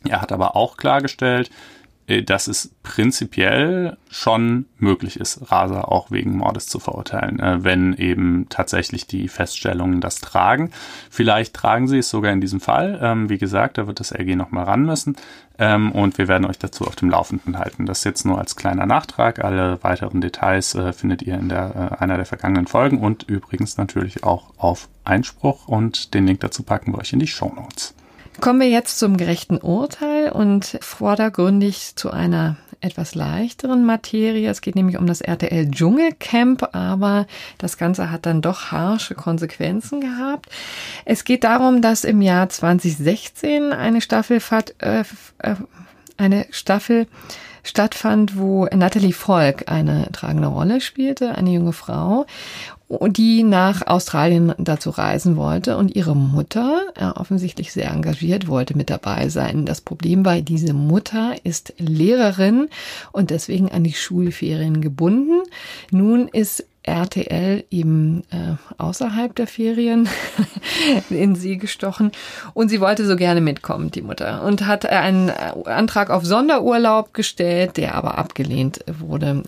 Er 0.06 0.20
hat 0.20 0.32
aber 0.32 0.56
auch 0.56 0.76
klargestellt, 0.76 1.50
dass 2.06 2.48
es 2.48 2.70
prinzipiell 2.82 3.96
schon 4.10 4.66
möglich 4.78 5.18
ist, 5.18 5.50
Raser 5.50 5.90
auch 5.90 6.10
wegen 6.10 6.36
Mordes 6.36 6.66
zu 6.66 6.78
verurteilen, 6.78 7.40
äh, 7.40 7.64
wenn 7.64 7.94
eben 7.94 8.46
tatsächlich 8.50 9.06
die 9.06 9.28
Feststellungen 9.28 10.00
das 10.00 10.20
tragen. 10.20 10.70
Vielleicht 11.10 11.54
tragen 11.54 11.88
sie 11.88 11.98
es 11.98 12.10
sogar 12.10 12.32
in 12.32 12.42
diesem 12.42 12.60
Fall. 12.60 12.98
Ähm, 13.02 13.30
wie 13.30 13.38
gesagt, 13.38 13.78
da 13.78 13.86
wird 13.86 14.00
das 14.00 14.12
LG 14.12 14.36
nochmal 14.36 14.64
ran 14.64 14.84
müssen. 14.84 15.16
Ähm, 15.58 15.92
und 15.92 16.18
wir 16.18 16.28
werden 16.28 16.44
euch 16.44 16.58
dazu 16.58 16.84
auf 16.84 16.96
dem 16.96 17.08
Laufenden 17.08 17.58
halten. 17.58 17.86
Das 17.86 18.04
jetzt 18.04 18.26
nur 18.26 18.38
als 18.38 18.56
kleiner 18.56 18.86
Nachtrag. 18.86 19.42
Alle 19.42 19.82
weiteren 19.82 20.20
Details 20.20 20.74
äh, 20.74 20.92
findet 20.92 21.22
ihr 21.22 21.34
in 21.34 21.48
der, 21.48 22.02
einer 22.02 22.16
der 22.16 22.26
vergangenen 22.26 22.66
Folgen 22.66 22.98
und 22.98 23.22
übrigens 23.24 23.78
natürlich 23.78 24.24
auch 24.24 24.52
auf 24.58 24.88
Einspruch 25.04 25.68
und 25.68 26.12
den 26.12 26.26
Link 26.26 26.40
dazu 26.40 26.64
packen 26.64 26.92
wir 26.92 26.98
euch 26.98 27.12
in 27.12 27.20
die 27.20 27.26
Show 27.26 27.52
Notes. 27.54 27.94
Kommen 28.40 28.60
wir 28.60 28.68
jetzt 28.68 28.98
zum 28.98 29.16
gerechten 29.16 29.58
Urteil 29.58 30.30
und 30.30 30.78
vordergründig 30.80 31.96
zu 31.96 32.10
einer 32.10 32.56
etwas 32.80 33.14
leichteren 33.14 33.86
Materie. 33.86 34.50
Es 34.50 34.60
geht 34.60 34.76
nämlich 34.76 34.98
um 34.98 35.06
das 35.06 35.20
RTL 35.22 35.70
Dschungelcamp, 35.70 36.74
aber 36.74 37.26
das 37.58 37.78
Ganze 37.78 38.10
hat 38.10 38.26
dann 38.26 38.42
doch 38.42 38.72
harsche 38.72 39.14
Konsequenzen 39.14 40.00
gehabt. 40.00 40.50
Es 41.04 41.24
geht 41.24 41.44
darum, 41.44 41.80
dass 41.80 42.04
im 42.04 42.20
Jahr 42.20 42.48
2016 42.48 43.72
eine 43.72 44.00
Staffelfahrt, 44.00 44.74
äh, 44.82 45.04
äh, 45.38 45.54
eine 46.18 46.46
Staffel 46.50 47.06
stattfand, 47.62 48.36
wo 48.36 48.66
Natalie 48.66 49.14
Volk 49.14 49.70
eine 49.70 50.12
tragende 50.12 50.48
Rolle 50.48 50.82
spielte, 50.82 51.34
eine 51.34 51.50
junge 51.50 51.72
Frau 51.72 52.26
die 53.02 53.42
nach 53.42 53.86
Australien 53.86 54.54
dazu 54.58 54.90
reisen 54.90 55.36
wollte 55.36 55.76
und 55.76 55.94
ihre 55.94 56.16
Mutter, 56.16 56.82
äh, 56.96 57.04
offensichtlich 57.06 57.72
sehr 57.72 57.90
engagiert, 57.90 58.48
wollte 58.48 58.76
mit 58.76 58.90
dabei 58.90 59.28
sein. 59.28 59.66
Das 59.66 59.80
Problem 59.80 60.24
war, 60.24 60.40
diese 60.40 60.74
Mutter 60.74 61.34
ist 61.44 61.74
Lehrerin 61.78 62.68
und 63.12 63.30
deswegen 63.30 63.70
an 63.70 63.84
die 63.84 63.92
Schulferien 63.92 64.80
gebunden. 64.80 65.42
Nun 65.90 66.28
ist 66.28 66.66
RTL 66.84 67.64
eben 67.70 68.24
äh, 68.30 68.56
außerhalb 68.76 69.34
der 69.34 69.46
Ferien 69.46 70.06
in 71.10 71.34
sie 71.34 71.56
gestochen 71.56 72.12
und 72.52 72.68
sie 72.68 72.80
wollte 72.80 73.06
so 73.06 73.16
gerne 73.16 73.40
mitkommen, 73.40 73.90
die 73.90 74.02
Mutter, 74.02 74.42
und 74.44 74.66
hat 74.66 74.84
einen 74.84 75.30
Antrag 75.30 76.10
auf 76.10 76.24
Sonderurlaub 76.24 77.14
gestellt, 77.14 77.78
der 77.78 77.94
aber 77.94 78.18
abgelehnt 78.18 78.84
wurde. 78.98 79.44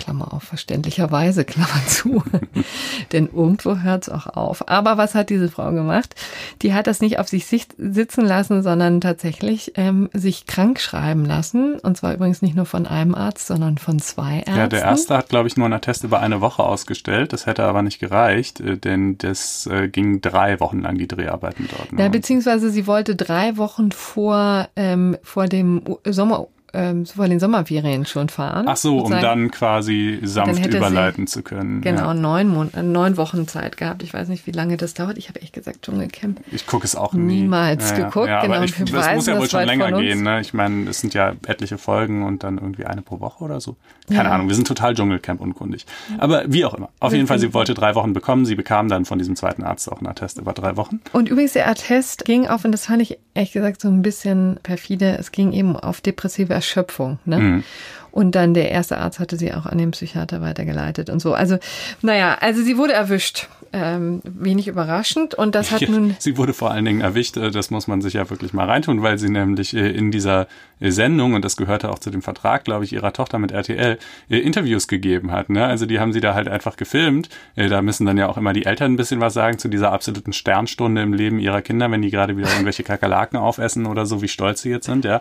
Klammer 0.00 0.32
auf, 0.32 0.42
verständlicherweise, 0.42 1.44
Klammer 1.44 1.86
zu. 1.86 2.22
Denn 3.12 3.28
irgendwo 3.32 3.76
hört 3.76 4.04
es 4.04 4.08
auch 4.08 4.26
auf. 4.26 4.68
Aber 4.68 4.96
was 4.96 5.14
hat 5.14 5.30
diese 5.30 5.48
Frau 5.48 5.70
gemacht? 5.70 6.14
Die 6.62 6.74
hat 6.74 6.86
das 6.86 7.00
nicht 7.00 7.18
auf 7.18 7.28
sich 7.28 7.46
sitzen 7.46 8.24
lassen, 8.24 8.62
sondern 8.62 9.00
tatsächlich 9.00 9.72
ähm, 9.76 10.08
sich 10.12 10.46
krank 10.46 10.80
schreiben 10.80 11.24
lassen. 11.24 11.78
Und 11.78 11.96
zwar 11.96 12.14
übrigens 12.14 12.42
nicht 12.42 12.56
nur 12.56 12.66
von 12.66 12.86
einem 12.86 13.14
Arzt, 13.14 13.46
sondern 13.46 13.78
von 13.78 14.00
zwei 14.00 14.38
Ärzten. 14.38 14.56
Ja, 14.56 14.66
der 14.66 14.82
erste 14.82 15.16
hat, 15.16 15.28
glaube 15.28 15.46
ich, 15.46 15.56
nur 15.56 15.66
einen 15.66 15.74
Attest 15.74 16.02
über 16.02 16.20
eine 16.20 16.40
Woche 16.40 16.64
ausgestellt. 16.64 17.32
Das 17.32 17.46
hätte 17.46 17.64
aber 17.64 17.82
nicht 17.82 18.00
gereicht, 18.00 18.60
äh, 18.60 18.76
denn 18.76 19.18
das 19.18 19.66
äh, 19.66 19.88
ging 19.88 20.20
drei 20.20 20.58
Wochen 20.60 20.80
lang 20.80 20.98
die 20.98 21.08
Dreharbeiten 21.08 21.68
dort. 21.70 21.92
Ne? 21.92 22.02
Ja, 22.02 22.08
beziehungsweise 22.08 22.70
sie 22.70 22.86
wollte 22.86 23.14
drei 23.14 23.56
Wochen 23.56 23.92
vor, 23.92 24.68
ähm, 24.76 25.16
vor 25.22 25.46
dem 25.46 25.82
Sommer 26.04 26.46
ähm, 26.72 27.06
vor 27.06 27.28
den 27.28 27.40
Sommerferien 27.40 28.06
schon 28.06 28.28
fahren. 28.28 28.66
Ach 28.68 28.76
so, 28.76 28.98
um 28.98 29.10
dann 29.10 29.50
quasi 29.50 30.20
sanft 30.22 30.64
dann 30.64 30.72
überleiten 30.72 31.26
zu 31.26 31.42
können. 31.42 31.80
Genau, 31.80 32.08
ja. 32.08 32.14
neun, 32.14 32.48
Mon 32.48 32.72
äh, 32.74 32.82
neun 32.82 33.16
Wochen 33.16 33.48
Zeit 33.48 33.76
gehabt. 33.76 34.02
Ich 34.02 34.14
weiß 34.14 34.28
nicht, 34.28 34.46
wie 34.46 34.52
lange 34.52 34.76
das 34.76 34.94
dauert. 34.94 35.18
Ich 35.18 35.28
habe 35.28 35.40
echt 35.42 35.52
gesagt 35.52 35.82
Dschungelcamp. 35.82 36.40
Ich 36.50 36.66
gucke 36.66 36.84
es 36.84 36.94
auch 36.94 37.12
nie. 37.12 37.42
niemals 37.42 37.90
ja, 37.90 37.96
geguckt. 38.04 38.28
Ja, 38.28 38.42
genau, 38.42 38.62
ich, 38.62 38.74
das 38.74 38.92
weisen, 38.92 39.14
muss 39.16 39.26
ja 39.26 39.38
wohl 39.38 39.50
schon 39.50 39.64
länger 39.64 39.92
gehen. 39.92 40.22
Ne? 40.22 40.40
Ich 40.40 40.54
meine, 40.54 40.88
es 40.90 41.00
sind 41.00 41.14
ja 41.14 41.32
etliche 41.46 41.78
Folgen 41.78 42.24
und 42.24 42.42
dann 42.44 42.58
irgendwie 42.58 42.84
eine 42.84 43.02
pro 43.02 43.20
Woche 43.20 43.44
oder 43.44 43.60
so. 43.60 43.76
Keine 44.08 44.30
Ahnung, 44.30 44.48
wir 44.48 44.54
sind 44.54 44.66
total 44.66 44.94
Dschungelcamp 44.94 45.40
unkundig. 45.40 45.86
Aber 46.18 46.44
wie 46.46 46.64
auch 46.64 46.74
immer. 46.74 46.90
Auf 46.98 47.12
jeden 47.12 47.26
Fall, 47.26 47.38
sie 47.38 47.54
wollte 47.54 47.74
drei 47.74 47.94
Wochen 47.94 48.12
bekommen. 48.12 48.44
Sie 48.44 48.54
bekam 48.54 48.88
dann 48.88 49.04
von 49.04 49.18
diesem 49.18 49.36
zweiten 49.36 49.62
Arzt 49.62 49.90
auch 49.90 49.98
einen 49.98 50.08
Attest 50.08 50.38
über 50.38 50.52
drei 50.52 50.76
Wochen. 50.76 51.00
Und 51.12 51.28
übrigens, 51.28 51.52
der 51.52 51.68
Attest 51.68 52.24
ging 52.24 52.46
auf, 52.46 52.64
und 52.64 52.72
das 52.72 52.86
fand 52.86 53.02
ich 53.02 53.18
ehrlich 53.34 53.52
gesagt 53.52 53.80
so 53.80 53.88
ein 53.88 54.02
bisschen 54.02 54.58
perfide, 54.62 55.16
es 55.18 55.32
ging 55.32 55.52
eben 55.52 55.76
auf 55.76 56.00
depressive 56.00 56.59
Erschöpfung. 56.60 57.18
Ne? 57.24 57.38
Mhm. 57.38 57.64
Und 58.12 58.34
dann 58.34 58.54
der 58.54 58.70
erste 58.70 58.98
Arzt 58.98 59.18
hatte 59.18 59.36
sie 59.36 59.54
auch 59.54 59.66
an 59.66 59.78
den 59.78 59.92
Psychiater 59.92 60.40
weitergeleitet 60.40 61.10
und 61.10 61.20
so. 61.20 61.32
Also, 61.32 61.58
naja, 62.02 62.36
also 62.40 62.62
sie 62.62 62.76
wurde 62.76 62.92
erwischt. 62.92 63.48
Ähm, 63.72 64.20
wenig 64.24 64.66
überraschend. 64.66 65.34
Und 65.34 65.54
das 65.54 65.70
hat 65.70 65.88
nun. 65.88 66.16
sie 66.18 66.36
wurde 66.36 66.54
vor 66.54 66.72
allen 66.72 66.84
Dingen 66.84 67.02
erwischt, 67.02 67.36
äh, 67.36 67.52
das 67.52 67.70
muss 67.70 67.86
man 67.86 68.00
sich 68.00 68.14
ja 68.14 68.28
wirklich 68.28 68.52
mal 68.52 68.66
reintun, 68.66 69.02
weil 69.02 69.16
sie 69.16 69.28
nämlich 69.28 69.76
äh, 69.76 69.90
in 69.90 70.10
dieser 70.10 70.48
äh, 70.80 70.90
Sendung, 70.90 71.34
und 71.34 71.44
das 71.44 71.56
gehörte 71.56 71.90
auch 71.90 72.00
zu 72.00 72.10
dem 72.10 72.20
Vertrag, 72.20 72.64
glaube 72.64 72.84
ich, 72.84 72.92
ihrer 72.92 73.12
Tochter 73.12 73.38
mit 73.38 73.52
RTL, 73.52 73.98
Interviews 74.28 74.88
gegeben 74.88 75.30
hat. 75.30 75.50
Ne? 75.50 75.64
Also 75.64 75.86
die 75.86 76.00
haben 76.00 76.12
sie 76.12 76.20
da 76.20 76.34
halt 76.34 76.48
einfach 76.48 76.76
gefilmt. 76.76 77.28
Da 77.54 77.82
müssen 77.82 78.06
dann 78.06 78.16
ja 78.18 78.28
auch 78.28 78.36
immer 78.36 78.52
die 78.52 78.64
Eltern 78.64 78.92
ein 78.92 78.96
bisschen 78.96 79.20
was 79.20 79.34
sagen 79.34 79.58
zu 79.58 79.68
dieser 79.68 79.92
absoluten 79.92 80.32
Sternstunde 80.32 81.02
im 81.02 81.12
Leben 81.12 81.38
ihrer 81.38 81.62
Kinder, 81.62 81.90
wenn 81.90 82.02
die 82.02 82.10
gerade 82.10 82.36
wieder 82.36 82.48
irgendwelche 82.48 82.82
Kakerlaken 82.82 83.38
aufessen 83.38 83.86
oder 83.86 84.06
so, 84.06 84.22
wie 84.22 84.28
stolz 84.28 84.62
sie 84.62 84.70
jetzt 84.70 84.86
sind, 84.86 85.04
ja. 85.04 85.20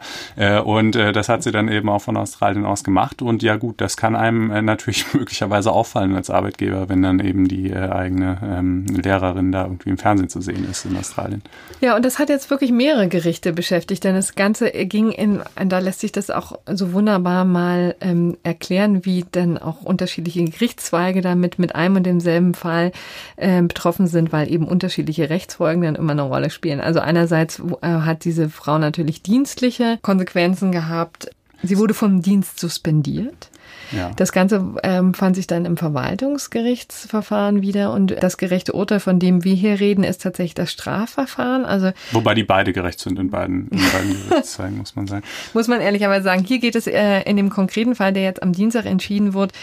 Und 0.62 0.95
das 0.95 1.30
hat 1.30 1.43
sie 1.43 1.52
dann 1.52 1.68
eben 1.68 1.89
auch 1.89 2.02
von 2.02 2.18
Australien 2.18 2.66
aus 2.66 2.84
gemacht. 2.84 3.22
Und 3.22 3.43
ja 3.43 3.56
gut, 3.58 3.82
das 3.82 3.97
kann 3.97 4.16
einem 4.16 4.66
natürlich 4.66 5.06
möglicherweise 5.14 5.72
auffallen 5.72 6.16
als 6.16 6.30
Arbeitgeber, 6.30 6.89
wenn 6.89 7.02
dann 7.02 7.20
eben 7.20 7.47
die 7.47 7.76
eigene 7.76 8.39
ähm, 8.44 8.86
Lehrerin 8.86 9.52
da 9.52 9.64
irgendwie 9.64 9.90
im 9.90 9.98
Fernsehen 9.98 10.30
zu 10.30 10.42
sehen 10.42 10.68
ist 10.70 10.86
in 10.86 10.96
Australien. 10.98 11.42
Ja, 11.82 11.96
und 11.96 12.06
das 12.06 12.20
hat 12.20 12.30
jetzt 12.30 12.50
wirklich 12.50 12.72
mehrere 12.72 13.08
Gerichte 13.08 13.54
beschäftigt, 13.54 14.04
denn 14.04 14.16
das 14.16 14.36
Ganze 14.36 14.70
ging 14.72 15.12
in, 15.12 15.42
da 15.68 15.80
lässt 15.80 16.02
sich 16.02 16.12
das 16.12 16.30
auch 16.30 16.60
so 16.66 16.94
wunderbar 16.94 17.46
mal 17.46 17.96
ähm, 18.02 18.38
erklären, 18.44 19.06
wie 19.06 19.26
dann 19.32 19.58
auch 19.58 19.82
unterschiedliche 19.82 20.44
Gerichtszweige 20.44 21.22
damit 21.22 21.60
mit 21.60 21.76
einem 21.76 21.98
und 21.98 22.06
demselben 22.06 22.54
Fall 22.54 22.92
äh, 23.36 23.62
betroffen 23.62 24.08
sind, 24.08 24.32
weil 24.32 24.52
eben 24.52 24.68
unterschiedliche 24.68 25.30
Rechtsfolgen 25.30 25.84
dann 25.84 25.96
immer 25.96 26.12
eine 26.12 26.24
Rolle 26.24 26.50
spielen. 26.50 26.82
Also 26.82 27.00
einerseits 27.00 27.62
äh, 27.82 27.88
hat 27.88 28.26
diese 28.26 28.50
Frau 28.50 28.78
natürlich 28.78 29.22
dienstliche 29.22 30.00
Konsequenzen 30.02 30.72
gehabt. 30.72 31.30
Sie 31.62 31.78
wurde 31.78 31.94
vom 31.94 32.22
Dienst 32.22 32.60
suspendiert. 32.60 33.50
Ja. 33.92 34.12
Das 34.16 34.32
Ganze 34.32 34.76
ähm, 34.84 35.14
fand 35.14 35.36
sich 35.36 35.48
dann 35.48 35.66
im 35.66 35.78
Verwaltungsgerichtsverfahren 35.78 37.62
wieder 37.62 37.94
und 37.94 38.16
das 38.22 38.38
gerechte 38.38 38.74
Urteil, 38.74 39.00
von 39.00 39.20
dem 39.20 39.44
wir 39.44 39.54
hier 39.54 39.80
reden, 39.80 40.04
ist 40.04 40.22
tatsächlich 40.22 40.54
das 40.54 40.72
Strafverfahren. 40.72 41.66
Also 41.66 41.92
Wobei 42.12 42.34
die 42.34 42.44
beide 42.44 42.74
gerecht 42.74 43.00
sind 43.00 43.20
in 43.20 43.30
beiden, 43.30 43.68
in 43.70 43.80
beiden 43.92 44.16
Gerichtszweigen, 44.30 44.78
muss 44.78 44.96
man 44.96 45.08
sagen. 45.08 45.24
Muss 45.54 45.68
man 45.68 45.82
ehrlicherweise 45.82 46.24
sagen. 46.24 46.44
Hier 46.44 46.60
geht 46.60 46.76
es 46.76 46.88
äh, 46.88 47.22
in 47.22 47.38
dem 47.38 47.50
konkreten 47.50 47.96
Fall, 47.96 48.14
der 48.14 48.24
jetzt 48.24 48.44
am 48.44 48.54
Dienstag 48.54 48.86
entschieden 48.86 49.34
wurde, 49.34 49.54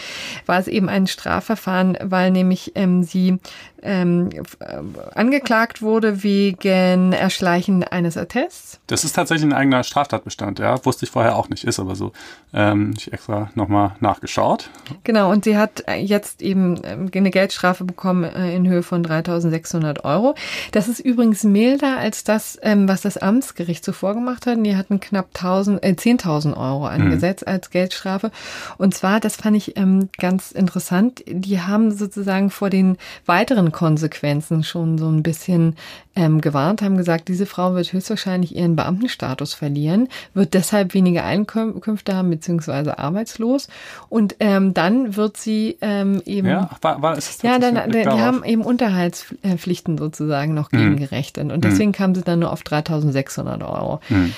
war 0.45 0.59
es 0.59 0.67
eben 0.67 0.89
ein 0.89 1.07
Strafverfahren, 1.07 1.97
weil 2.01 2.31
nämlich 2.31 2.73
ähm, 2.75 3.03
sie 3.03 3.39
ähm, 3.81 4.29
äh, 4.31 4.77
angeklagt 5.13 5.81
wurde 5.81 6.23
wegen 6.23 7.13
Erschleichen 7.13 7.83
eines 7.83 8.17
Attests. 8.17 8.79
Das 8.87 9.03
ist 9.03 9.13
tatsächlich 9.13 9.45
ein 9.45 9.53
eigener 9.53 9.83
Straftatbestand, 9.83 10.59
ja. 10.59 10.83
Wusste 10.85 11.05
ich 11.05 11.11
vorher 11.11 11.35
auch 11.35 11.49
nicht, 11.49 11.63
ist 11.63 11.79
aber 11.79 11.95
so. 11.95 12.11
Ähm, 12.53 12.93
ich 12.97 13.11
extra 13.11 13.49
nochmal 13.55 13.95
nachgeschaut. 13.99 14.69
Genau, 15.03 15.31
und 15.31 15.43
sie 15.43 15.57
hat 15.57 15.83
jetzt 15.97 16.41
eben 16.41 16.79
ähm, 16.83 17.11
eine 17.13 17.31
Geldstrafe 17.31 17.83
bekommen 17.83 18.23
äh, 18.23 18.55
in 18.55 18.67
Höhe 18.67 18.83
von 18.83 19.03
3600 19.03 20.05
Euro. 20.05 20.35
Das 20.71 20.87
ist 20.87 20.99
übrigens 20.99 21.43
milder 21.43 21.97
als 21.97 22.23
das, 22.23 22.57
ähm, 22.61 22.87
was 22.87 23.01
das 23.01 23.17
Amtsgericht 23.17 23.83
zuvor 23.83 24.13
gemacht 24.13 24.45
hat. 24.45 24.57
Die 24.65 24.75
hatten 24.75 24.99
knapp 24.99 25.27
1000, 25.33 25.83
äh, 25.83 25.89
10.000 25.89 26.57
Euro 26.57 26.79
mhm. 26.79 26.85
angesetzt 26.85 27.45
mhm. 27.45 27.53
als 27.53 27.69
Geldstrafe. 27.69 28.31
Und 28.77 28.93
zwar, 28.93 29.19
das 29.19 29.35
fand 29.35 29.57
ich 29.57 29.77
ähm, 29.77 30.09
ganz 30.17 30.51
interessant, 30.51 31.23
die 31.27 31.61
haben 31.61 31.91
sozusagen 31.91 32.49
vor 32.49 32.69
den 32.69 32.97
weiteren 33.25 33.66
Konsequenzen 33.71 34.63
schon 34.63 34.97
so 34.97 35.07
ein 35.07 35.23
bisschen 35.23 35.75
ähm, 36.15 36.41
gewarnt, 36.41 36.81
haben 36.81 36.97
gesagt, 36.97 37.27
diese 37.27 37.45
Frau 37.45 37.75
wird 37.75 37.93
höchstwahrscheinlich 37.93 38.55
ihren 38.55 38.75
Beamtenstatus 38.75 39.53
verlieren, 39.53 40.09
wird 40.33 40.53
deshalb 40.53 40.93
weniger 40.93 41.23
Einkünfte 41.23 42.15
haben, 42.15 42.29
beziehungsweise 42.29 42.97
arbeitslos. 42.97 43.67
Und 44.09 44.35
ähm, 44.39 44.73
dann 44.73 45.15
wird 45.15 45.37
sie 45.37 45.77
ähm, 45.81 46.21
eben. 46.25 46.47
Ja, 46.47 46.69
war, 46.81 47.01
war 47.01 47.17
es 47.17 47.41
ja 47.41 47.59
dann, 47.59 47.91
die 47.91 48.07
haben 48.07 48.43
eben 48.43 48.63
Unterhaltspflichten 48.63 49.97
sozusagen 49.97 50.53
noch 50.53 50.71
hm. 50.71 50.79
gegengerechnet. 50.79 51.51
Und 51.51 51.63
deswegen 51.63 51.89
hm. 51.89 51.97
kam 51.97 52.15
sie 52.15 52.23
dann 52.23 52.39
nur 52.39 52.51
auf 52.51 52.63
3600 52.63 53.61
Euro. 53.63 53.99
Hm. 54.07 54.33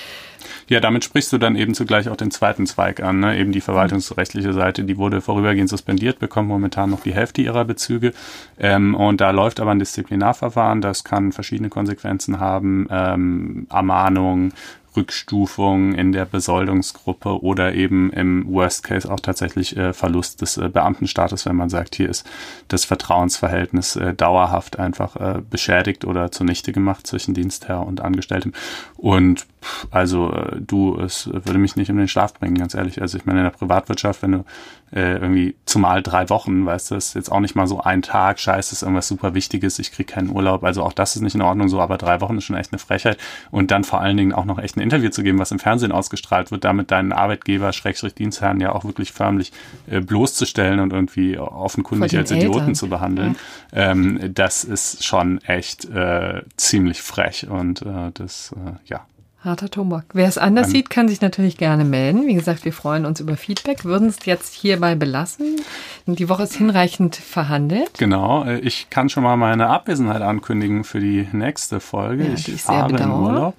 Ja, 0.68 0.80
damit 0.80 1.04
sprichst 1.04 1.32
du 1.34 1.38
dann 1.38 1.56
eben 1.56 1.74
zugleich 1.74 2.10
auch 2.10 2.16
den 2.16 2.32
zweiten 2.32 2.66
Zweig 2.66 3.02
an, 3.02 3.20
ne? 3.20 3.38
eben 3.38 3.52
die 3.52 3.62
verwaltungsrechtliche 3.62 4.54
Seite, 4.54 4.84
die 4.84 4.98
wurde 4.98 5.22
vorübergehend 5.22 5.70
suspendiert, 5.70 6.20
bekommt 6.20 6.48
momentan 6.48 6.90
noch 6.90 7.02
die 7.02 7.14
Hälfte 7.14 7.42
ihrer 7.42 7.66
Bezüge 7.66 8.14
ähm, 8.60 8.96
und 8.96 9.22
da 9.22 9.32
läuft 9.32 9.60
aber 9.60 9.72
ein 9.72 9.80
Disziplinarverfahren, 9.80 10.82
das 10.82 11.04
kann 11.04 11.32
verschiedene 11.32 11.70
Konsequenzen 11.70 12.40
haben, 12.40 12.88
ähm, 12.90 13.68
Ermahnung, 13.70 14.54
Rückstufung 14.96 15.94
in 15.94 16.12
der 16.12 16.26
Besoldungsgruppe 16.26 17.42
oder 17.42 17.74
eben 17.74 18.12
im 18.12 18.52
Worst 18.52 18.84
Case 18.84 19.12
auch 19.12 19.20
tatsächlich 19.20 19.78
äh, 19.78 19.94
Verlust 19.94 20.42
des 20.42 20.58
äh, 20.58 20.70
Beamtenstatus, 20.70 21.46
wenn 21.46 21.56
man 21.56 21.70
sagt, 21.70 21.96
hier 21.96 22.10
ist 22.10 22.28
das 22.68 22.86
Vertrauensverhältnis 22.86 23.96
äh, 23.96 24.14
dauerhaft 24.14 24.80
einfach 24.80 25.16
äh, 25.16 25.42
beschädigt 25.48 26.06
oder 26.06 26.32
zunichte 26.32 26.72
gemacht 26.72 27.06
zwischen 27.06 27.34
Dienstherr 27.34 27.86
und 27.86 28.02
Angestelltem. 28.02 28.54
Und 28.98 29.46
also 29.92 30.34
äh, 30.34 30.60
du, 30.60 31.00
es 31.00 31.30
würde 31.32 31.60
mich 31.60 31.76
nicht 31.76 31.90
um 31.90 31.98
den 31.98 32.08
Schlaf 32.08 32.34
bringen, 32.34 32.56
ganz 32.56 32.74
ehrlich. 32.74 33.02
Also 33.02 33.18
ich 33.18 33.26
meine, 33.26 33.40
in 33.40 33.46
der 33.46 33.52
Privatwirtschaft, 33.52 34.22
wenn 34.22 34.32
du 34.32 34.46
äh, 34.92 35.14
irgendwie 35.14 35.56
zumal 35.66 36.02
drei 36.02 36.30
Wochen, 36.30 36.66
weißt 36.66 36.92
du, 36.92 36.96
ist 36.96 37.14
jetzt 37.14 37.32
auch 37.32 37.40
nicht 37.40 37.56
mal 37.56 37.68
so 37.68 37.82
ein 37.82 38.02
Tag, 38.02 38.40
scheiße, 38.40 38.74
ist 38.74 38.82
irgendwas 38.82 39.08
super 39.08 39.34
Wichtiges, 39.34 39.78
ich 39.80 39.92
krieg 39.92 40.08
keinen 40.08 40.30
Urlaub. 40.30 40.64
Also 40.64 40.84
auch 40.84 40.94
das 40.94 41.16
ist 41.16 41.22
nicht 41.22 41.36
in 41.36 41.42
Ordnung 41.42 41.70
so, 41.70 41.80
aber 41.80 41.98
drei 41.98 42.22
Wochen 42.22 42.38
ist 42.38 42.46
schon 42.46 42.56
echt 42.56 42.72
eine 42.72 42.80
Frechheit. 42.80 43.18
Und 43.52 43.72
dann 43.72 43.84
vor 43.84 44.02
allen 44.02 44.18
Dingen 44.18 44.34
auch 44.34 44.46
noch 44.46 44.58
echt 44.58 44.78
ein 44.78 44.82
Interview 44.82 45.10
zu 45.10 45.24
geben, 45.24 45.40
was 45.40 45.52
im 45.52 45.60
Fernsehen 45.60 45.92
ausgestrahlt 45.92 46.52
wird, 46.52 46.64
damit 46.64 46.92
deinen 46.92 47.12
Arbeitgeber, 47.12 47.74
Schrägstrich 47.74 48.16
Dienstherren 48.16 48.60
ja 48.60 48.74
auch 48.74 48.86
wirklich 48.86 49.12
förmlich 49.12 49.52
äh, 49.90 50.00
bloßzustellen 50.02 50.80
und 50.80 50.94
irgendwie 50.94 51.38
offenkundig 51.38 52.18
als 52.18 52.32
Eltern. 52.32 52.50
Idioten 52.50 52.76
zu 52.76 52.90
behandeln, 52.90 53.36
ja. 53.74 53.92
ähm, 53.92 54.34
das 54.34 54.64
ist 54.64 55.06
schon 55.06 55.40
echt 55.42 55.86
äh, 55.86 56.42
ziemlich 56.58 57.02
frech 57.02 57.48
und 57.50 57.82
äh, 57.82 58.12
das, 58.14 58.54
äh, 58.54 58.72
ja. 58.86 59.06
Harter 59.42 59.70
Tobak. 59.70 60.04
Wer 60.12 60.28
es 60.28 60.38
anders 60.38 60.68
um, 60.68 60.74
sieht, 60.74 60.90
kann 60.90 61.08
sich 61.08 61.22
natürlich 61.22 61.56
gerne 61.56 61.86
melden. 61.86 62.28
Wie 62.28 62.34
gesagt, 62.34 62.66
wir 62.66 62.74
freuen 62.74 63.06
uns 63.06 63.22
über 63.22 63.38
Feedback, 63.38 63.86
würden 63.86 64.10
es 64.10 64.26
jetzt 64.26 64.54
hierbei 64.54 64.96
belassen. 64.96 65.62
Die 66.06 66.28
Woche 66.28 66.44
ist 66.44 66.56
hinreichend 66.56 67.16
verhandelt. 67.16 67.98
Genau, 67.98 68.44
äh, 68.44 68.60
ich 68.60 68.90
kann 68.90 69.08
schon 69.08 69.24
mal 69.24 69.38
meine 69.38 69.68
Abwesenheit 69.68 70.22
ankündigen 70.22 70.84
für 70.84 71.00
die 71.00 71.26
nächste 71.32 71.80
Folge. 71.80 72.26
Ja, 72.28 72.34
ich 72.34 72.62
fahre 72.62 72.94
in 72.98 73.10
Urlaub. 73.10 73.56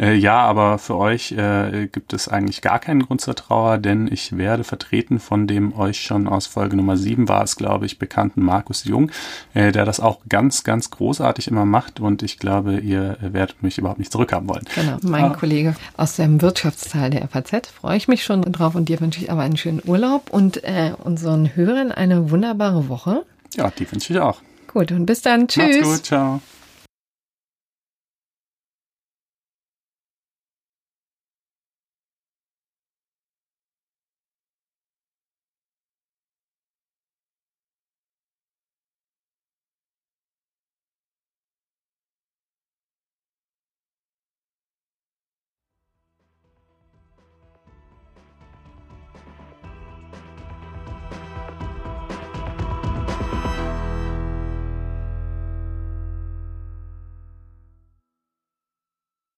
Äh, 0.00 0.14
ja, 0.14 0.40
aber 0.40 0.78
für 0.78 0.96
euch 0.96 1.30
äh, 1.30 1.86
gibt 1.86 2.12
es 2.12 2.26
eigentlich 2.26 2.60
gar 2.60 2.80
keinen 2.80 3.04
Grund 3.04 3.20
zur 3.20 3.36
Trauer, 3.36 3.78
denn 3.78 4.08
ich 4.10 4.36
werde 4.36 4.64
vertreten 4.64 5.20
von 5.20 5.46
dem 5.46 5.78
euch 5.78 6.00
schon 6.00 6.26
aus 6.26 6.48
Folge 6.48 6.76
Nummer 6.76 6.96
7 6.96 7.28
war 7.28 7.44
es, 7.44 7.54
glaube 7.54 7.86
ich, 7.86 8.00
bekannten 8.00 8.42
Markus 8.42 8.84
Jung, 8.84 9.10
der 9.54 9.72
das 9.72 10.00
auch 10.00 10.20
ganz, 10.28 10.64
ganz 10.64 10.90
großartig 10.90 11.48
immer 11.48 11.64
macht 11.64 12.00
und 12.00 12.22
ich 12.22 12.38
glaube, 12.38 12.78
ihr 12.78 13.18
werdet 13.20 13.62
mich 13.62 13.78
überhaupt 13.78 13.98
nicht 13.98 14.10
zurückhaben 14.10 14.48
wollen. 14.48 14.64
Genau, 14.74 14.96
mein 15.02 15.19
ah. 15.26 15.36
Kollege 15.36 15.74
aus 15.96 16.16
dem 16.16 16.42
Wirtschaftsteil 16.42 17.10
der 17.10 17.28
FAZ. 17.28 17.68
Freue 17.68 17.96
ich 17.96 18.08
mich 18.08 18.24
schon 18.24 18.42
drauf 18.42 18.74
und 18.74 18.88
dir 18.88 19.00
wünsche 19.00 19.20
ich 19.20 19.30
aber 19.30 19.42
einen 19.42 19.56
schönen 19.56 19.82
Urlaub 19.86 20.30
und 20.30 20.64
äh, 20.64 20.92
unseren 21.02 21.54
Hörern 21.54 21.92
eine 21.92 22.30
wunderbare 22.30 22.88
Woche. 22.88 23.24
Ja, 23.54 23.70
die 23.70 23.90
wünsche 23.90 24.12
ich 24.12 24.18
auch. 24.18 24.38
Gut, 24.72 24.92
und 24.92 25.06
bis 25.06 25.22
dann. 25.22 25.48
Tschüss. 25.48 25.80
Macht's 25.80 25.82
gut, 25.82 26.06
ciao. 26.06 26.40